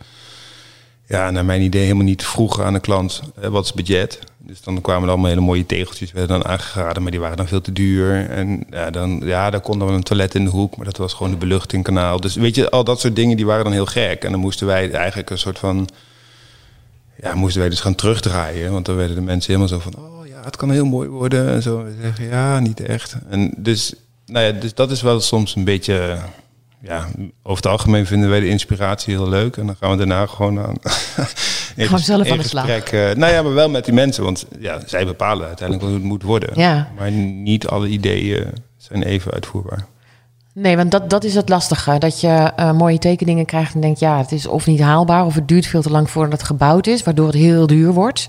ja, 1.09 1.31
naar 1.31 1.45
mijn 1.45 1.63
idee 1.63 1.83
helemaal 1.83 2.05
niet 2.05 2.25
vroegen 2.25 2.65
aan 2.65 2.73
de 2.73 2.81
klant 2.81 3.23
eh, 3.41 3.49
wat 3.49 3.65
is 3.65 3.73
budget. 3.73 4.19
Dus 4.39 4.61
dan 4.61 4.81
kwamen 4.81 5.03
er 5.03 5.09
allemaal 5.09 5.29
hele 5.29 5.41
mooie 5.41 5.67
tegeltjes, 5.67 6.13
werden 6.13 6.41
dan 6.41 6.51
aangeraden, 6.51 7.03
maar 7.03 7.11
die 7.11 7.21
waren 7.21 7.37
dan 7.37 7.49
veel 7.49 7.61
te 7.61 7.73
duur. 7.73 8.31
En 8.31 8.67
ja, 8.71 8.91
dan, 8.91 9.21
ja, 9.25 9.51
daar 9.51 9.61
kon 9.61 9.79
dan 9.79 9.93
een 9.93 10.03
toilet 10.03 10.35
in 10.35 10.45
de 10.45 10.51
hoek, 10.51 10.77
maar 10.77 10.85
dat 10.85 10.97
was 10.97 11.13
gewoon 11.13 11.31
de 11.31 11.39
beluchtingkanaal. 11.39 12.21
Dus 12.21 12.35
weet 12.35 12.55
je, 12.55 12.71
al 12.71 12.85
dat 12.85 13.01
soort 13.01 13.17
dingen 13.17 13.37
die 13.37 13.47
waren 13.47 13.65
dan 13.65 13.73
heel 13.73 13.87
gek. 13.87 14.25
En 14.25 14.31
dan 14.31 14.41
moesten 14.41 14.67
wij 14.67 14.91
eigenlijk 14.93 15.31
een 15.31 15.39
soort 15.39 15.59
van, 15.59 15.89
ja, 17.23 17.35
moesten 17.35 17.61
wij 17.61 17.71
dus 17.71 17.81
gaan 17.81 17.95
terugdraaien. 17.95 18.73
Want 18.73 18.87
dan 18.87 18.97
werden 18.97 19.17
de 19.17 19.23
mensen 19.23 19.53
helemaal 19.55 19.81
zo 19.81 19.91
van, 19.91 20.05
oh 20.05 20.27
ja, 20.27 20.41
het 20.45 20.57
kan 20.57 20.71
heel 20.71 20.87
mooi 20.87 21.09
worden. 21.09 21.49
En 21.49 21.63
zo. 21.63 21.85
We 21.85 21.95
zeggen, 22.03 22.25
ja, 22.25 22.61
niet 22.61 22.81
echt. 22.81 23.17
En 23.29 23.53
dus, 23.57 23.95
nou 24.27 24.47
ja, 24.47 24.61
dus 24.61 24.75
dat 24.75 24.91
is 24.91 25.03
wel 25.03 25.21
soms 25.21 25.57
een 25.57 25.65
beetje, 25.65 26.19
ja, 26.83 27.07
over 27.43 27.63
het 27.63 27.67
algemeen 27.67 28.07
vinden 28.07 28.31
wij 28.31 28.41
de 28.41 28.49
inspiratie 28.49 29.15
heel 29.15 29.29
leuk. 29.29 29.57
En 29.57 29.67
dan 29.67 29.77
gaan 29.81 29.91
we 29.91 29.97
daarna 29.97 30.27
gewoon 30.27 30.59
aan. 30.59 30.75
Gewoon 31.77 31.99
zelf 31.99 32.31
aan 32.31 32.39
de 32.39 32.49
slag. 32.49 32.67
eh, 32.69 33.15
nou 33.17 33.33
ja, 33.33 33.43
maar 33.43 33.55
wel 33.55 33.69
met 33.71 33.85
die 33.85 33.95
mensen, 33.95 34.25
want 34.25 34.47
ja, 34.61 34.81
zij 34.87 35.07
bepalen 35.07 35.47
uiteindelijk 35.47 35.87
hoe 35.89 35.97
het 35.97 36.05
moet 36.07 36.23
worden. 36.23 36.51
Ja. 36.55 36.89
Maar 36.97 37.11
niet 37.11 37.67
alle 37.67 37.89
ideeën 37.89 38.47
zijn 38.77 39.03
even 39.03 39.33
uitvoerbaar. 39.33 39.87
Nee, 40.55 40.77
want 40.77 40.91
dat, 40.91 41.11
dat 41.11 41.25
is 41.25 41.35
het 41.35 41.49
lastige. 41.49 41.99
Dat 41.99 42.21
je 42.21 42.53
eh, 42.57 42.73
mooie 42.73 42.99
tekeningen 42.99 43.45
krijgt 43.45 43.75
en 43.75 43.81
denkt... 43.81 44.01
ja, 44.01 44.19
het 44.19 44.33
is 44.33 44.47
of 44.47 44.67
niet 44.67 44.81
haalbaar... 44.81 45.25
of 45.25 45.35
het 45.35 45.49
duurt 45.49 45.67
veel 45.67 45.83
te 45.83 45.91
lang 45.91 46.11
voordat 46.11 46.33
het 46.33 46.43
gebouwd 46.43 46.87
is... 46.87 47.03
waardoor 47.03 47.27
het 47.27 47.35
heel 47.37 47.67
duur 47.67 47.93
wordt. 47.93 48.29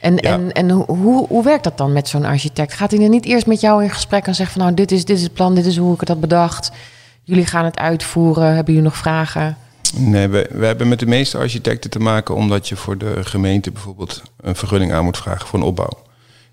En, 0.00 0.14
Ja. 0.14 0.20
en, 0.20 0.52
en 0.52 0.70
hoe, 0.70 0.84
hoe, 0.86 1.26
hoe 1.26 1.44
werkt 1.44 1.64
dat 1.64 1.78
dan 1.78 1.92
met 1.92 2.08
zo'n 2.08 2.24
architect? 2.24 2.72
Gaat 2.72 2.90
hij 2.90 3.00
dan 3.00 3.10
niet 3.10 3.24
eerst 3.24 3.46
met 3.46 3.60
jou 3.60 3.82
in 3.82 3.90
gesprek 3.90 4.26
en 4.26 4.34
zegt 4.34 4.52
van... 4.52 4.60
nou, 4.60 4.74
dit 4.74 4.92
is, 4.92 5.04
dit 5.04 5.16
is 5.16 5.22
het 5.22 5.32
plan, 5.34 5.54
dit 5.54 5.66
is 5.66 5.76
hoe 5.76 5.94
ik 5.94 6.00
het 6.00 6.08
had 6.08 6.20
bedacht. 6.20 6.70
Jullie 7.22 7.46
gaan 7.46 7.64
het 7.64 7.78
uitvoeren. 7.78 8.54
Hebben 8.54 8.74
jullie 8.74 8.88
nog 8.88 8.98
vragen? 8.98 9.56
Nee, 9.96 10.28
we, 10.28 10.48
we 10.50 10.66
hebben 10.66 10.88
met 10.88 10.98
de 10.98 11.06
meeste 11.06 11.38
architecten 11.38 11.90
te 11.90 11.98
maken 11.98 12.34
omdat 12.34 12.68
je 12.68 12.76
voor 12.76 12.98
de 12.98 13.24
gemeente 13.24 13.70
bijvoorbeeld 13.70 14.22
een 14.40 14.56
vergunning 14.56 14.92
aan 14.92 15.04
moet 15.04 15.16
vragen 15.16 15.46
voor 15.46 15.58
een 15.58 15.64
opbouw. 15.64 16.02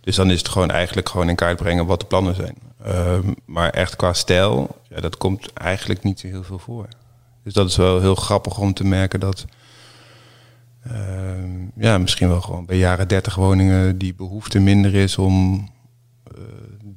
Dus 0.01 0.15
dan 0.15 0.31
is 0.31 0.37
het 0.37 0.49
gewoon 0.49 0.71
eigenlijk 0.71 1.09
gewoon 1.09 1.29
in 1.29 1.35
kaart 1.35 1.57
brengen 1.57 1.85
wat 1.85 1.99
de 1.99 2.05
plannen 2.05 2.35
zijn. 2.35 2.55
Ehm, 2.83 3.33
maar 3.45 3.69
echt 3.69 3.95
qua 3.95 4.13
stijl, 4.13 4.77
ja, 4.89 5.01
dat 5.01 5.17
komt 5.17 5.53
eigenlijk 5.53 6.03
niet 6.03 6.19
zo 6.19 6.27
heel 6.27 6.43
veel 6.43 6.59
voor. 6.59 6.87
Dus 7.43 7.53
dat 7.53 7.69
is 7.69 7.75
wel 7.75 7.99
heel 7.99 8.15
grappig 8.15 8.57
om 8.57 8.73
te 8.73 8.83
merken 8.83 9.19
dat 9.19 9.45
ehm, 10.83 11.51
ja, 11.75 11.97
misschien 11.97 12.27
wel 12.27 12.41
gewoon 12.41 12.65
bij 12.65 12.77
jaren 12.77 13.07
30 13.07 13.35
woningen 13.35 13.97
die 13.97 14.15
behoefte 14.15 14.59
minder 14.59 14.95
is 14.95 15.17
om 15.17 15.67
eh, 16.23 16.41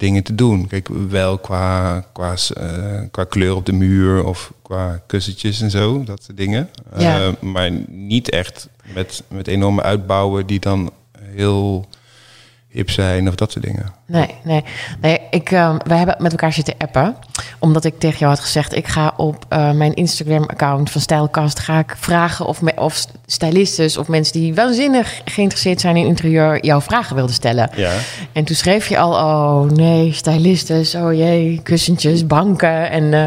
dingen 0.02 0.23
te 0.23 0.35
doen. 0.35 0.66
Kijk, 0.66 0.88
wel 1.09 1.38
qua, 1.38 2.00
qua, 2.12 2.35
eh, 2.54 3.00
qua 3.11 3.25
kleur 3.25 3.54
op 3.54 3.66
de 3.66 3.73
muur 3.73 4.25
of 4.25 4.52
qua 4.62 5.02
kussentjes 5.06 5.61
en 5.61 5.71
zo, 5.71 6.04
dat 6.04 6.23
soort 6.23 6.37
dingen. 6.37 6.68
Ja. 6.99 7.21
Eh, 7.21 7.32
maar 7.40 7.71
niet 7.88 8.30
echt 8.30 8.68
met, 8.94 9.23
met 9.28 9.47
enorme 9.47 9.82
uitbouwen 9.82 10.47
die 10.47 10.61
dan 10.61 10.92
heel 11.21 11.87
hip 12.73 12.91
zijn 12.91 13.29
of 13.29 13.35
dat 13.35 13.52
soort 13.52 13.64
dingen. 13.64 13.93
Nee, 14.07 14.35
nee. 14.43 14.64
nee 15.00 15.21
ik, 15.31 15.50
eh, 15.50 15.75
wij 15.87 15.97
hebben 15.97 16.17
met 16.19 16.31
elkaar 16.31 16.52
zitten 16.52 16.75
appen. 16.79 17.17
Omdat 17.59 17.85
ik 17.85 17.99
tegen 17.99 18.19
jou 18.19 18.31
had 18.31 18.41
gezegd... 18.41 18.76
ik 18.76 18.87
ga 18.87 19.14
op 19.17 19.45
eh, 19.49 19.71
mijn 19.71 19.95
Instagram-account 19.95 20.91
van 20.91 21.00
Stijlkast... 21.00 21.59
ga 21.59 21.79
ik 21.79 21.95
vragen 21.99 22.47
of, 22.47 22.62
me, 22.62 22.73
of 22.76 23.07
stylistes 23.26 23.97
of 23.97 24.09
mensen 24.09 24.41
die 24.41 24.55
waanzinnig 24.55 25.21
geïnteresseerd 25.25 25.81
zijn 25.81 25.97
in 25.97 26.07
interieur... 26.07 26.64
jouw 26.64 26.81
vragen 26.81 27.17
wilden 27.17 27.35
stellen. 27.35 27.71
Ja. 27.76 27.93
En 28.33 28.45
toen 28.45 28.57
schreef 28.57 28.88
je 28.88 28.99
al, 28.99 29.12
oh 29.12 29.71
nee, 29.71 30.12
stylistes, 30.12 30.95
oh 30.95 31.12
jee, 31.12 31.61
kussentjes, 31.62 32.26
banken. 32.26 32.91
En, 32.91 33.14
eh, 33.14 33.25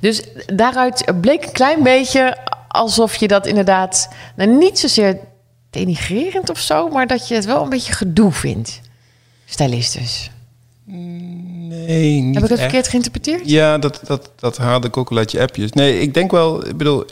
dus 0.00 0.22
daaruit 0.46 1.12
bleek 1.20 1.44
een 1.44 1.52
klein 1.52 1.82
beetje 1.82 2.36
alsof 2.68 3.16
je 3.16 3.28
dat 3.28 3.46
inderdaad... 3.46 4.08
Nou, 4.34 4.50
niet 4.50 4.78
zozeer 4.78 5.18
denigrerend 5.70 6.50
of 6.50 6.58
zo... 6.58 6.88
maar 6.88 7.06
dat 7.06 7.28
je 7.28 7.34
het 7.34 7.44
wel 7.44 7.62
een 7.62 7.68
beetje 7.68 7.92
gedoe 7.92 8.32
vindt. 8.32 8.80
Stylistes. 9.44 10.30
Nee, 10.84 12.20
niet 12.20 12.34
Heb 12.34 12.42
ik 12.44 12.48
dat 12.48 12.58
echt. 12.58 12.60
verkeerd 12.60 12.88
geïnterpreteerd? 12.88 13.50
Ja, 13.50 13.78
dat, 13.78 14.00
dat, 14.06 14.30
dat 14.36 14.56
haalde 14.56 14.86
ik 14.86 14.96
ook 14.96 15.10
al 15.10 15.16
uit 15.16 15.30
je 15.30 15.40
appjes. 15.40 15.72
Nee, 15.72 16.00
ik 16.00 16.14
denk 16.14 16.30
wel, 16.30 16.66
ik 16.66 16.76
bedoel, 16.76 17.04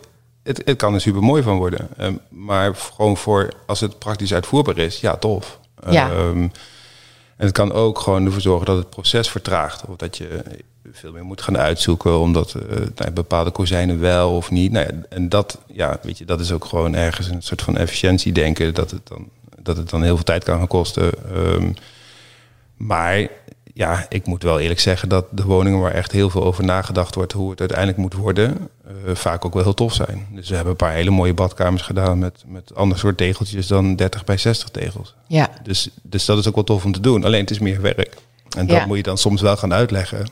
het, 0.43 0.63
het 0.65 0.77
kan 0.77 0.95
er 0.95 1.01
super 1.01 1.23
mooi 1.23 1.43
van 1.43 1.57
worden. 1.57 1.89
Ehm, 1.97 2.15
maar 2.29 2.75
gewoon 2.75 3.17
voor, 3.17 3.53
als 3.67 3.81
het 3.81 3.99
praktisch 3.99 4.35
uitvoerbaar 4.35 4.79
is, 4.79 5.01
ja, 5.01 5.17
tof. 5.17 5.59
Ja. 5.91 6.11
Ehm, 6.11 6.49
en 7.39 7.47
het 7.47 7.53
kan 7.53 7.73
ook 7.73 7.99
gewoon 7.99 8.25
ervoor 8.25 8.41
zorgen 8.41 8.67
dat 8.67 8.77
het 8.77 8.91
proces 8.91 9.29
vertraagt. 9.29 9.85
Of 9.87 9.97
dat 9.97 10.17
je 10.17 10.43
veel 10.93 11.13
meer 11.13 11.25
moet 11.25 11.43
gaan 11.43 11.59
uitzoeken, 11.59 12.19
omdat 12.19 12.55
ja, 12.95 13.11
bepaalde 13.11 13.51
kozijnen 13.51 14.01
wel 14.01 14.37
of 14.37 14.51
niet. 14.51 14.73
Nou 14.73 14.87
ja, 14.87 14.93
en 15.09 15.29
dat, 15.29 15.59
ja, 15.67 15.99
weet 16.03 16.19
je, 16.19 16.25
dat 16.25 16.41
is 16.41 16.53
ook 16.53 16.65
gewoon 16.65 16.95
ergens 16.95 17.29
een 17.29 17.43
soort 17.43 17.63
van 17.63 17.77
efficiëntie 17.77 18.33
denken, 18.33 18.75
dat 18.75 18.91
het 18.91 19.07
dan, 19.07 19.29
dat 19.59 19.77
het 19.77 19.91
dan 19.91 20.03
heel 20.03 20.15
veel 20.15 20.25
tijd 20.25 20.45
kan 20.45 20.59
gaan 20.59 20.67
kosten. 20.67 21.11
Ehm, 21.35 21.73
maar 22.77 23.29
ja, 23.79 24.07
ik 24.09 24.27
moet 24.27 24.43
wel 24.43 24.59
eerlijk 24.61 24.81
zeggen 24.81 25.09
dat 25.09 25.25
de 25.31 25.45
woningen 25.45 25.81
waar 25.81 25.93
echt 25.93 26.13
heel 26.13 26.31
veel 26.31 26.45
over 26.45 26.65
nagedacht 26.65 27.15
wordt 27.15 27.33
hoe 27.33 27.51
het 27.51 27.61
uiteindelijk 27.61 27.99
moet 27.99 28.15
worden, 28.15 28.69
eh, 28.85 29.15
vaak 29.15 29.45
ook 29.45 29.55
wel 29.55 29.63
heel 29.63 29.75
tof 29.75 29.93
zijn. 29.93 30.27
Dus 30.31 30.49
we 30.49 30.55
hebben 30.55 30.71
een 30.73 30.79
paar 30.79 30.93
hele 30.93 31.11
mooie 31.11 31.35
badkamers 31.35 31.83
gedaan 31.83 32.19
met, 32.19 32.43
met 32.47 32.75
ander 32.75 32.99
soort 32.99 33.17
tegeltjes 33.17 33.67
dan 33.67 33.97
30 33.97 34.25
bij 34.25 34.37
60 34.37 34.69
tegels. 34.69 35.15
Ja, 35.27 35.49
Dus, 35.63 35.89
dus 36.03 36.25
dat 36.25 36.39
is 36.39 36.49
ook 36.49 36.55
wel 36.55 36.65
tof 36.65 36.85
om 36.85 36.93
te 36.93 37.01
doen. 37.01 37.25
Alleen 37.25 37.41
het 37.41 37.51
is 37.51 37.59
meer 37.59 37.81
werk. 37.81 38.15
En 38.57 38.67
dat 38.67 38.77
Ja. 38.77 38.87
moet 38.87 38.97
je 38.97 39.03
dan 39.03 39.19
soms 39.19 39.41
wel 39.41 39.57
gaan 39.57 39.73
uitleggen 39.73 40.27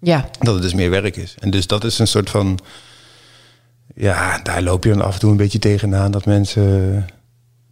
ja, 0.00 0.28
dat 0.38 0.54
het 0.54 0.62
dus 0.62 0.74
meer 0.74 0.90
werk 0.90 1.16
is. 1.16 1.34
En 1.38 1.50
dus 1.50 1.66
dat 1.66 1.84
is 1.84 1.98
een 1.98 2.06
soort 2.06 2.30
van. 2.30 2.58
Ja, 3.94 4.38
daar 4.42 4.62
loop 4.62 4.84
je 4.84 4.90
dan 4.90 5.02
af 5.02 5.14
en 5.14 5.20
toe 5.20 5.30
een 5.30 5.36
beetje 5.36 5.58
tegenaan 5.58 6.10
dat 6.10 6.24
mensen 6.26 7.06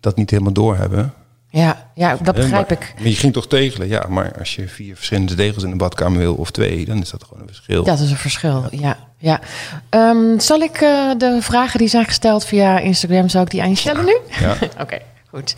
dat 0.00 0.16
niet 0.16 0.30
helemaal 0.30 0.52
doorhebben. 0.52 1.14
Ja, 1.52 1.90
ja, 1.94 2.16
dat 2.22 2.34
begrijp 2.34 2.68
maar, 2.68 2.78
ik. 2.78 2.94
Maar 2.98 3.08
je 3.08 3.14
ging 3.14 3.32
toch 3.32 3.46
tegelen, 3.46 3.88
ja. 3.88 4.06
Maar 4.08 4.38
als 4.38 4.54
je 4.54 4.68
vier 4.68 4.96
verschillende 4.96 5.34
tegels 5.34 5.64
in 5.64 5.70
de 5.70 5.76
badkamer 5.76 6.18
wil 6.18 6.34
of 6.34 6.50
twee, 6.50 6.84
dan 6.84 7.00
is 7.00 7.10
dat 7.10 7.24
gewoon 7.24 7.42
een 7.42 7.48
verschil. 7.48 7.84
Dat 7.84 7.98
is 7.98 8.10
een 8.10 8.16
verschil, 8.16 8.64
ja. 8.70 8.96
ja. 9.16 9.40
Ehm, 9.88 10.38
zal 10.38 10.60
ik 10.60 10.80
eh, 10.80 11.10
de 11.18 11.38
vragen 11.40 11.78
die 11.78 11.88
zijn 11.88 12.04
gesteld 12.04 12.44
via 12.44 12.78
Instagram, 12.78 13.28
zal 13.28 13.42
ik 13.42 13.50
die 13.50 13.62
aan 13.62 13.68
je 13.68 13.76
stellen 13.76 14.04
nu? 14.04 14.16
Ja. 14.40 14.56
Oké, 14.82 14.98
goed. 15.30 15.54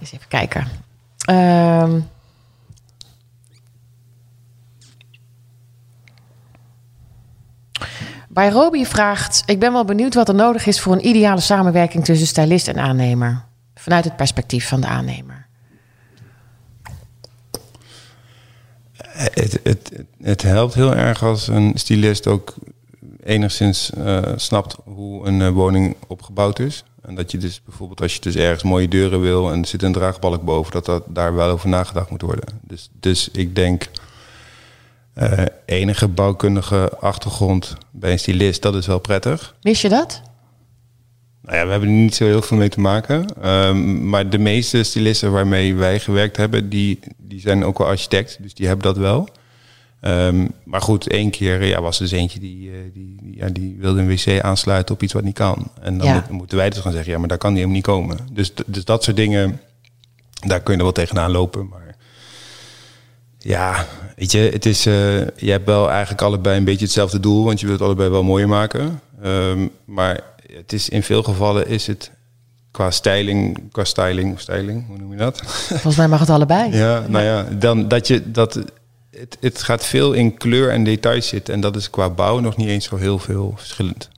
Eens 0.00 0.12
even 0.12 0.28
kijken. 0.28 0.68
Ehm, 1.24 2.00
bij 8.28 8.48
Roby 8.48 8.84
vraagt... 8.84 9.42
Ik 9.46 9.58
ben 9.58 9.72
wel 9.72 9.84
benieuwd 9.84 10.14
wat 10.14 10.28
er 10.28 10.34
nodig 10.34 10.66
is 10.66 10.80
voor 10.80 10.92
een 10.92 11.06
ideale 11.06 11.40
samenwerking 11.40 12.04
tussen 12.04 12.26
stylist 12.26 12.68
en 12.68 12.78
aannemer. 12.78 13.46
Vanuit 13.88 14.06
het 14.06 14.16
perspectief 14.16 14.68
van 14.68 14.80
de 14.80 14.86
aannemer. 14.86 15.46
Het, 19.02 19.60
het, 19.62 19.92
het, 20.22 20.42
helpt 20.42 20.74
heel 20.74 20.94
erg 20.94 21.22
als 21.22 21.46
een 21.46 21.72
stylist 21.74 22.26
ook 22.26 22.54
enigszins 23.22 23.90
eh, 23.90 24.22
snapt 24.36 24.76
hoe 24.84 25.26
een 25.26 25.42
eh, 25.42 25.50
woning 25.50 25.96
opgebouwd 26.06 26.58
is. 26.58 26.84
En 27.02 27.14
dat 27.14 27.30
je 27.30 27.38
dus 27.38 27.62
bijvoorbeeld 27.64 28.00
als 28.00 28.14
je 28.14 28.20
dus 28.20 28.34
ergens 28.34 28.62
mooie 28.62 28.88
deuren 28.88 29.20
wil 29.20 29.52
en 29.52 29.60
er 29.60 29.66
zit 29.66 29.82
een 29.82 29.92
draagbalk 29.92 30.42
boven, 30.42 30.72
dat, 30.72 30.84
dat 30.84 31.04
daar 31.06 31.34
wel 31.34 31.50
over 31.50 31.68
nagedacht 31.68 32.10
moet 32.10 32.22
worden. 32.22 32.60
Dus, 32.62 32.90
dus 33.00 33.30
ik 33.30 33.54
denk 33.54 33.88
eh, 35.12 35.44
enige 35.64 36.08
bouwkundige 36.08 36.90
achtergrond 37.00 37.76
bij 37.90 38.12
een 38.12 38.18
stylist, 38.18 38.62
dat 38.62 38.74
is 38.74 38.86
wel 38.86 38.98
prettig. 38.98 39.54
Mis 39.62 39.80
je 39.80 39.88
dat? 39.88 40.22
Nou 41.48 41.60
ja, 41.60 41.64
we 41.66 41.70
hebben 41.70 41.88
er 41.88 41.94
niet 41.94 42.14
zo 42.14 42.24
heel 42.24 42.42
veel 42.42 42.56
mee 42.56 42.68
te 42.68 42.80
maken. 42.80 43.26
Ehm, 43.42 44.08
maar 44.08 44.30
de 44.30 44.38
meeste 44.38 44.82
stylisten 44.82 45.32
waarmee 45.32 45.74
wij 45.74 46.00
gewerkt 46.00 46.36
hebben, 46.36 46.68
die, 46.68 46.98
die 47.16 47.40
zijn 47.40 47.64
ook 47.64 47.78
wel 47.78 47.86
architect. 47.86 48.38
Dus 48.40 48.54
die 48.54 48.66
hebben 48.66 48.84
dat 48.84 48.96
wel. 48.96 49.28
Ehm, 50.00 50.46
maar 50.64 50.80
goed, 50.80 51.08
één 51.08 51.30
keer 51.30 51.64
ja, 51.64 51.80
was 51.80 51.96
er 51.96 52.02
dus 52.02 52.12
eentje 52.12 52.40
die, 52.40 52.70
eh, 52.70 52.76
die, 52.94 53.16
die- 53.22 53.36
ja, 53.36 53.48
die 53.48 53.76
wilde 53.78 54.00
een 54.00 54.08
wc 54.08 54.40
aansluiten 54.40 54.94
op 54.94 55.02
iets 55.02 55.12
wat 55.12 55.22
niet 55.24 55.34
kan. 55.34 55.70
En 55.80 55.98
dan 55.98 56.06
Ja. 56.06 56.14
moet- 56.14 56.28
moeten 56.30 56.56
wij 56.56 56.70
dus 56.70 56.78
gaan 56.78 56.92
zeggen, 56.92 57.12
ja, 57.12 57.18
maar 57.18 57.28
daar 57.28 57.38
kan 57.38 57.54
die 57.54 57.58
helemaal 57.64 57.76
niet 57.80 57.86
komen. 57.86 58.18
Dus, 58.32 58.52
dus 58.66 58.84
dat 58.84 59.04
soort 59.04 59.16
dingen, 59.16 59.60
daar 60.46 60.60
kun 60.60 60.76
je 60.76 60.82
wel 60.82 60.92
tegenaan 60.92 61.30
lopen. 61.30 61.68
Maar 61.68 61.96
ja, 63.38 63.86
weet 64.16 64.32
je, 64.32 64.38
het 64.52 64.66
is, 64.66 64.86
eh, 64.86 65.18
je 65.36 65.50
hebt 65.50 65.66
wel 65.66 65.90
eigenlijk 65.90 66.22
allebei 66.22 66.56
een 66.58 66.64
beetje 66.64 66.84
hetzelfde 66.84 67.20
doel, 67.20 67.44
want 67.44 67.60
je 67.60 67.66
wilt 67.66 67.78
het 67.78 67.88
allebei 67.88 68.10
wel 68.10 68.22
mooier 68.22 68.48
maken. 68.48 69.00
Ehm, 69.22 69.66
maar 69.84 70.20
het 70.56 70.72
is 70.72 70.88
in 70.88 71.02
veel 71.02 71.22
gevallen 71.22 71.66
is 71.66 71.86
het 71.86 72.10
qua 72.70 72.90
styling, 72.90 73.70
qua 73.72 73.84
styling, 73.84 74.32
of 74.32 74.40
styling, 74.40 74.86
hoe 74.86 74.98
noem 74.98 75.10
je 75.10 75.16
dat? 75.16 75.40
Volgens 75.68 75.96
mij 75.96 76.08
mag 76.08 76.20
het 76.20 76.30
allebei. 76.30 76.76
Ja, 76.76 77.04
nou 77.08 77.24
ja, 77.24 77.42
dan 77.42 77.88
dat 77.88 78.06
je 78.06 78.30
dat 78.30 78.54
het, 79.10 79.36
het 79.40 79.62
gaat 79.62 79.84
veel 79.84 80.12
in 80.12 80.36
kleur 80.36 80.70
en 80.70 80.84
details 80.84 81.28
zitten 81.28 81.54
en 81.54 81.60
dat 81.60 81.76
is 81.76 81.90
qua 81.90 82.10
bouw 82.10 82.38
nog 82.38 82.56
niet 82.56 82.68
eens 82.68 82.84
zo 82.84 82.96
heel 82.96 83.18
veel 83.18 83.54
verschillend. 83.56 84.08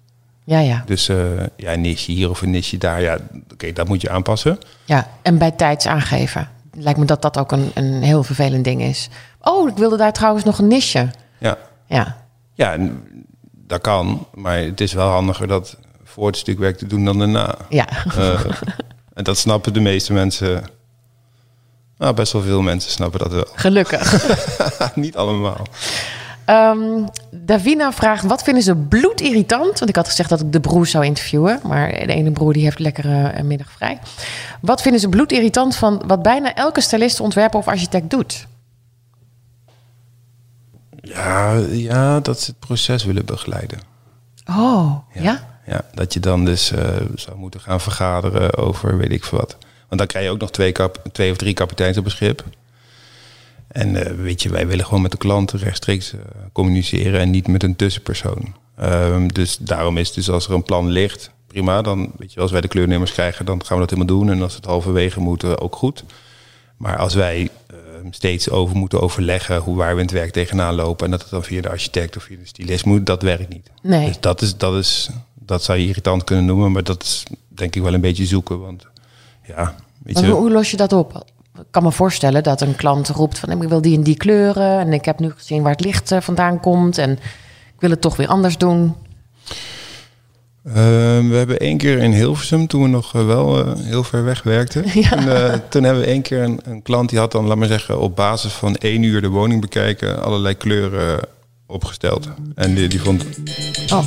Ja, 0.44 0.58
ja. 0.58 0.82
Dus 0.86 1.08
eh, 1.08 1.16
ja, 1.56 1.72
een 1.72 1.80
nisje 1.80 2.12
hier 2.12 2.30
of 2.30 2.42
een 2.42 2.50
nisje 2.50 2.78
daar, 2.78 3.00
ja, 3.00 3.18
oké, 3.52 3.72
dat 3.72 3.88
moet 3.88 4.00
je 4.00 4.10
aanpassen. 4.10 4.58
Ja, 4.84 5.08
en 5.22 5.38
bij 5.38 5.50
tijds 5.50 5.86
aangeven. 5.86 6.48
Lijkt 6.72 6.98
me 6.98 7.04
dat 7.04 7.22
dat 7.22 7.38
ook 7.38 7.52
een, 7.52 7.70
een 7.74 8.02
heel 8.02 8.22
vervelend 8.22 8.64
ding 8.64 8.82
is. 8.82 9.08
Oh, 9.40 9.68
ik 9.68 9.76
wilde 9.76 9.96
daar 9.96 10.12
trouwens 10.12 10.44
nog 10.44 10.58
een 10.58 10.66
nisje. 10.66 11.10
Ja, 11.38 11.58
Ja, 11.86 12.16
ja, 12.54 12.76
dat 13.52 13.80
kan, 13.80 14.26
maar 14.34 14.58
het 14.58 14.80
is 14.80 14.92
wel 14.92 15.08
handiger 15.08 15.48
dat 15.48 15.76
voor 16.10 16.26
het 16.26 16.36
stukwerk 16.36 16.78
te 16.78 16.86
doen 16.86 17.04
dan 17.04 17.18
daarna. 17.18 17.54
ja. 17.68 17.88
Eh, 18.16 18.44
en 19.14 19.24
dat 19.24 19.38
snappen 19.38 19.72
de 19.72 19.80
meeste 19.80 20.12
mensen. 20.12 20.64
Nou, 21.98 22.14
best 22.14 22.32
wel 22.32 22.42
veel 22.42 22.62
mensen 22.62 22.90
snappen 22.90 23.18
dat 23.18 23.32
wel. 23.32 23.46
gelukkig. 23.54 24.26
niet 24.94 25.16
allemaal. 25.16 25.66
Ehm, 26.44 27.04
Davina 27.30 27.92
vraagt, 27.92 28.24
wat 28.24 28.42
vinden 28.42 28.62
ze 28.62 28.76
bloedirritant? 28.76 29.78
Want 29.78 29.88
ik 29.88 29.96
had 29.96 30.08
gezegd 30.08 30.28
dat 30.28 30.40
ik 30.40 30.52
de 30.52 30.60
broer 30.60 30.86
zou 30.86 31.04
interviewen. 31.04 31.60
Maar 31.62 31.88
de 31.88 32.12
ene 32.12 32.30
broer 32.32 32.52
die 32.52 32.62
heeft 32.62 32.78
lekker 32.78 33.04
eh, 33.04 33.38
een 33.38 33.46
middag 33.46 33.70
vrij. 33.70 33.98
Wat 34.60 34.82
vinden 34.82 35.00
ze 35.00 35.08
bloedirritant 35.08 35.76
van 35.76 36.02
wat 36.06 36.22
bijna 36.22 36.54
elke 36.54 36.80
stylist, 36.80 37.20
ontwerper 37.20 37.58
of 37.58 37.68
architect 37.68 38.10
doet? 38.10 38.46
Ja, 41.02 41.52
ja, 41.70 42.20
dat 42.20 42.40
ze 42.40 42.50
het 42.50 42.60
proces 42.60 43.04
willen 43.04 43.24
begeleiden. 43.24 43.78
Oh, 44.48 44.96
ja? 45.12 45.22
Ja, 45.22 45.48
dat 45.94 46.12
je 46.12 46.20
dan 46.20 46.44
dus 46.44 46.72
eh, 46.72 46.96
zou 47.14 47.36
moeten 47.36 47.60
gaan 47.60 47.80
vergaderen 47.80 48.56
over 48.56 48.96
weet 48.96 49.12
ik 49.12 49.24
veel 49.24 49.38
wat. 49.38 49.56
Want 49.88 50.00
dan 50.00 50.06
krijg 50.06 50.24
je 50.24 50.30
ook 50.30 50.40
nog 50.40 50.50
twee, 50.50 50.72
kap, 50.72 51.02
twee 51.12 51.30
of 51.30 51.36
drie 51.36 51.54
kapiteins 51.54 51.96
op 51.98 52.04
een 52.04 52.10
schip. 52.10 52.44
En 53.72 53.96
eh, 53.96 54.14
weet 54.14 54.42
je, 54.42 54.48
wij 54.48 54.66
willen 54.66 54.84
gewoon 54.84 55.02
met 55.02 55.10
de 55.10 55.16
klanten 55.16 55.58
rechtstreeks 55.58 56.12
eh, 56.12 56.20
communiceren 56.52 57.20
en 57.20 57.30
niet 57.30 57.48
met 57.48 57.62
een 57.62 57.76
tussenpersoon. 57.76 58.54
Ehm, 58.76 59.28
dus 59.28 59.56
daarom 59.56 59.96
is 59.96 60.06
het 60.06 60.16
dus 60.16 60.30
als 60.30 60.46
er 60.46 60.54
een 60.54 60.62
plan 60.62 60.88
ligt, 60.88 61.30
prima. 61.46 61.82
Dan 61.82 62.12
weet 62.16 62.32
je, 62.32 62.40
als 62.40 62.50
wij 62.50 62.60
de 62.60 62.68
kleurnemers 62.68 63.12
krijgen, 63.12 63.44
dan 63.44 63.64
gaan 63.64 63.76
we 63.76 63.86
dat 63.86 63.90
helemaal 63.90 64.18
doen. 64.18 64.30
En 64.30 64.42
als 64.42 64.54
het 64.54 64.64
halverwege 64.64 65.20
moet, 65.20 65.44
eh, 65.44 65.52
ook 65.58 65.76
goed. 65.76 66.04
Maar 66.76 66.96
als 66.96 67.14
wij 67.14 67.48
ehm, 67.66 68.10
steeds 68.10 68.50
over 68.50 68.76
moeten 68.76 69.00
overleggen 69.00 69.58
hoe 69.58 69.76
waar 69.76 69.94
we 69.94 70.00
in 70.00 70.06
het 70.06 70.14
werk 70.14 70.32
tegenaan 70.32 70.74
lopen 70.74 71.04
en 71.04 71.10
dat 71.10 71.20
het 71.20 71.30
dan 71.30 71.42
via 71.42 71.60
de 71.60 71.68
architect 71.68 72.16
of 72.16 72.22
via 72.22 72.36
de 72.36 72.46
stylist 72.46 72.84
moet, 72.84 73.06
dat 73.06 73.22
werkt 73.22 73.48
niet. 73.48 73.70
Nee. 73.82 74.06
Dus 74.06 74.20
dat 74.20 74.42
is, 74.42 74.56
dat 74.56 74.74
is, 74.74 75.10
dat 75.50 75.62
zou 75.62 75.78
je 75.78 75.86
irritant 75.86 76.24
kunnen 76.24 76.44
noemen, 76.44 76.72
maar 76.72 76.84
dat 76.84 77.02
is 77.02 77.24
denk 77.48 77.76
ik 77.76 77.82
wel 77.82 77.94
een 77.94 78.00
beetje 78.00 78.26
zoeken. 78.26 78.60
Want 78.60 78.86
ja, 79.46 79.74
weet 80.02 80.18
je. 80.18 80.26
hoe, 80.26 80.34
hoe 80.34 80.50
los 80.50 80.70
je 80.70 80.76
dat 80.76 80.92
op? 80.92 81.24
Ik 81.58 81.66
kan 81.70 81.82
me 81.82 81.92
voorstellen 81.92 82.42
dat 82.42 82.60
een 82.60 82.76
klant 82.76 83.08
roept 83.08 83.38
van 83.38 83.50
ik 83.50 83.68
wil 83.68 83.80
die 83.80 83.96
en 83.96 84.02
die 84.02 84.16
kleuren 84.16 84.78
en 84.78 84.92
ik 84.92 85.04
heb 85.04 85.18
nu 85.18 85.30
gezien 85.30 85.62
waar 85.62 85.72
het 85.72 85.84
licht 85.84 86.12
eh, 86.12 86.20
vandaan 86.20 86.60
komt 86.60 86.98
en 86.98 87.10
ik 87.74 87.80
wil 87.80 87.90
het 87.90 88.00
toch 88.00 88.16
weer 88.16 88.28
anders 88.28 88.58
doen. 88.58 88.94
Ehm, 90.64 91.28
we 91.28 91.36
hebben 91.36 91.58
één 91.58 91.76
keer 91.78 91.98
in 91.98 92.12
Hilversum, 92.12 92.66
toen 92.66 92.82
we 92.82 92.88
nog 92.88 93.14
eh, 93.14 93.26
wel 93.26 93.64
eh, 93.64 93.84
heel 93.84 94.04
ver 94.04 94.24
weg 94.24 94.42
werkten. 94.42 94.84
Ja. 95.00 95.08
Toen, 95.08 95.28
eh, 95.28 95.54
toen 95.68 95.82
hebben 95.82 96.02
we 96.02 96.08
één 96.08 96.22
keer 96.22 96.42
een, 96.42 96.60
een 96.62 96.82
klant 96.82 97.08
die 97.08 97.18
had 97.18 97.32
dan, 97.32 97.46
laat 97.46 97.56
maar 97.56 97.68
zeggen, 97.68 98.00
op 98.00 98.16
basis 98.16 98.52
van 98.52 98.76
één 98.76 99.02
uur 99.02 99.20
de 99.20 99.28
woning 99.28 99.60
bekijken, 99.60 100.22
allerlei 100.22 100.54
kleuren 100.54 101.20
opgesteld. 101.66 102.28
En 102.54 102.74
die, 102.74 102.88
die 102.88 103.00
vond, 103.00 103.24
Oh. 103.92 104.06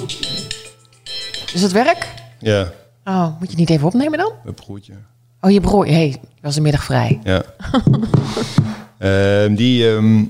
Is 1.54 1.62
het 1.62 1.72
werk? 1.72 2.08
ja, 2.40 2.72
Oh, 3.06 3.40
moet 3.40 3.52
je 3.52 3.58
niet 3.58 3.70
even 3.70 3.88
opnemen 3.88 4.18
dan? 4.18 4.32
een 4.46 4.54
broertje. 4.54 4.94
Oh, 5.42 5.52
je 5.52 5.60
broer. 5.62 5.86
hey, 5.88 6.22
was 6.42 6.56
de 6.56 6.62
middag 6.62 6.84
vrij. 6.84 7.20
Ja. 7.24 7.44
Ehm, 8.98 9.56
die, 9.56 9.90
ehm, 9.96 10.24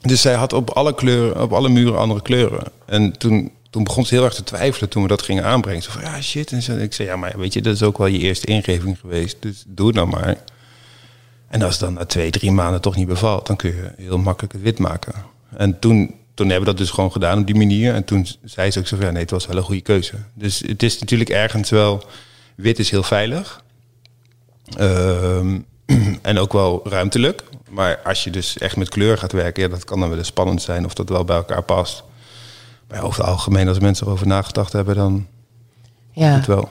dus 0.00 0.20
zij 0.20 0.34
had 0.34 0.52
op 0.52 0.70
alle 0.70 0.94
kleuren, 0.94 1.42
op 1.42 1.52
alle 1.52 1.68
muren 1.68 1.98
andere 1.98 2.22
kleuren. 2.22 2.62
En 2.86 3.18
toen, 3.18 3.50
toen 3.70 3.84
begon 3.84 4.06
ze 4.06 4.14
heel 4.14 4.24
erg 4.24 4.34
te 4.34 4.44
twijfelen 4.44 4.88
toen 4.88 5.02
we 5.02 5.08
dat 5.08 5.22
gingen 5.22 5.44
aanbrengen. 5.44 5.82
Ze 5.82 5.90
van 5.90 6.02
ja, 6.02 6.20
shit. 6.20 6.52
En 6.52 6.62
zo, 6.62 6.76
ik 6.76 6.92
zei 6.92 7.08
ja, 7.08 7.16
maar 7.16 7.32
weet 7.36 7.52
je, 7.52 7.62
dat 7.62 7.74
is 7.74 7.82
ook 7.82 7.98
wel 7.98 8.06
je 8.06 8.18
eerste 8.18 8.46
ingeving 8.46 8.98
geweest. 9.00 9.36
Dus 9.40 9.64
doe 9.66 9.86
het 9.86 9.96
nou 9.96 10.08
maar. 10.08 10.36
En 11.48 11.62
als 11.62 11.70
het 11.72 11.80
dan 11.80 11.92
na 11.94 12.04
twee, 12.04 12.30
drie 12.30 12.50
maanden 12.50 12.80
toch 12.80 12.96
niet 12.96 13.06
bevalt, 13.06 13.46
dan 13.46 13.56
kun 13.56 13.70
je 13.74 13.92
heel 13.96 14.18
makkelijk 14.18 14.52
het 14.52 14.62
wit 14.62 14.78
maken. 14.78 15.12
En 15.56 15.78
toen, 15.78 16.14
toen 16.34 16.48
hebben 16.48 16.64
we 16.68 16.70
dat 16.74 16.78
dus 16.86 16.90
gewoon 16.94 17.12
gedaan 17.12 17.38
op 17.38 17.46
die 17.46 17.54
manier. 17.56 17.94
En 17.94 18.04
toen 18.04 18.26
zei 18.44 18.70
ze 18.70 18.78
ook 18.78 18.86
zo 18.86 18.96
van 18.96 19.04
ja, 19.06 19.12
nee, 19.12 19.22
het 19.22 19.30
was 19.30 19.46
wel 19.46 19.56
een 19.56 19.62
goede 19.62 19.80
keuze. 19.80 20.14
Dus 20.34 20.58
het 20.66 20.82
is 20.82 20.98
natuurlijk 20.98 21.30
ergens 21.30 21.70
wel, 21.70 22.04
wit 22.54 22.78
is 22.78 22.90
heel 22.90 23.02
veilig. 23.02 23.62
Ehm, 24.76 25.58
en 26.22 26.38
ook 26.38 26.52
wel 26.52 26.80
ruimtelijk. 26.84 27.42
Maar 27.70 27.98
als 28.04 28.24
je 28.24 28.30
dus 28.30 28.58
echt 28.58 28.76
met 28.76 28.88
kleur 28.88 29.18
gaat 29.18 29.32
werken, 29.32 29.62
ja, 29.62 29.68
dat 29.68 29.84
kan 29.84 30.00
dan 30.00 30.08
wel 30.08 30.18
eens 30.18 30.26
spannend 30.26 30.62
zijn 30.62 30.84
of 30.84 30.94
dat 30.94 31.08
wel 31.08 31.24
bij 31.24 31.36
elkaar 31.36 31.62
past. 31.62 32.02
Maar 32.88 33.02
over 33.02 33.20
het 33.20 33.30
algemeen, 33.30 33.68
als 33.68 33.78
mensen 33.78 34.06
erover 34.06 34.26
nagedacht 34.26 34.72
hebben, 34.72 34.94
dan 34.94 35.26
Ja. 36.12 36.28
het 36.34 36.46
wel. 36.46 36.68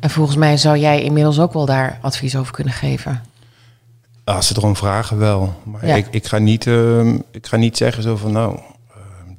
En 0.00 0.10
volgens 0.10 0.36
mij 0.36 0.56
zou 0.56 0.78
jij 0.78 1.02
inmiddels 1.02 1.38
ook 1.38 1.52
wel 1.52 1.66
daar 1.66 1.98
advies 2.02 2.36
over 2.36 2.52
kunnen 2.52 2.72
geven. 2.72 3.22
Als 4.24 4.46
ze 4.46 4.54
erom 4.56 4.76
vragen, 4.76 5.18
wel. 5.18 5.54
Maar 5.64 5.86
Ja. 5.86 5.94
ik, 5.94 6.06
ik, 6.10 6.26
ga 6.26 6.38
niet, 6.38 6.66
ehm, 6.66 7.18
ik 7.30 7.46
ga 7.46 7.56
niet 7.56 7.76
zeggen 7.76 8.02
zo 8.02 8.16
van, 8.16 8.32
nou, 8.32 8.58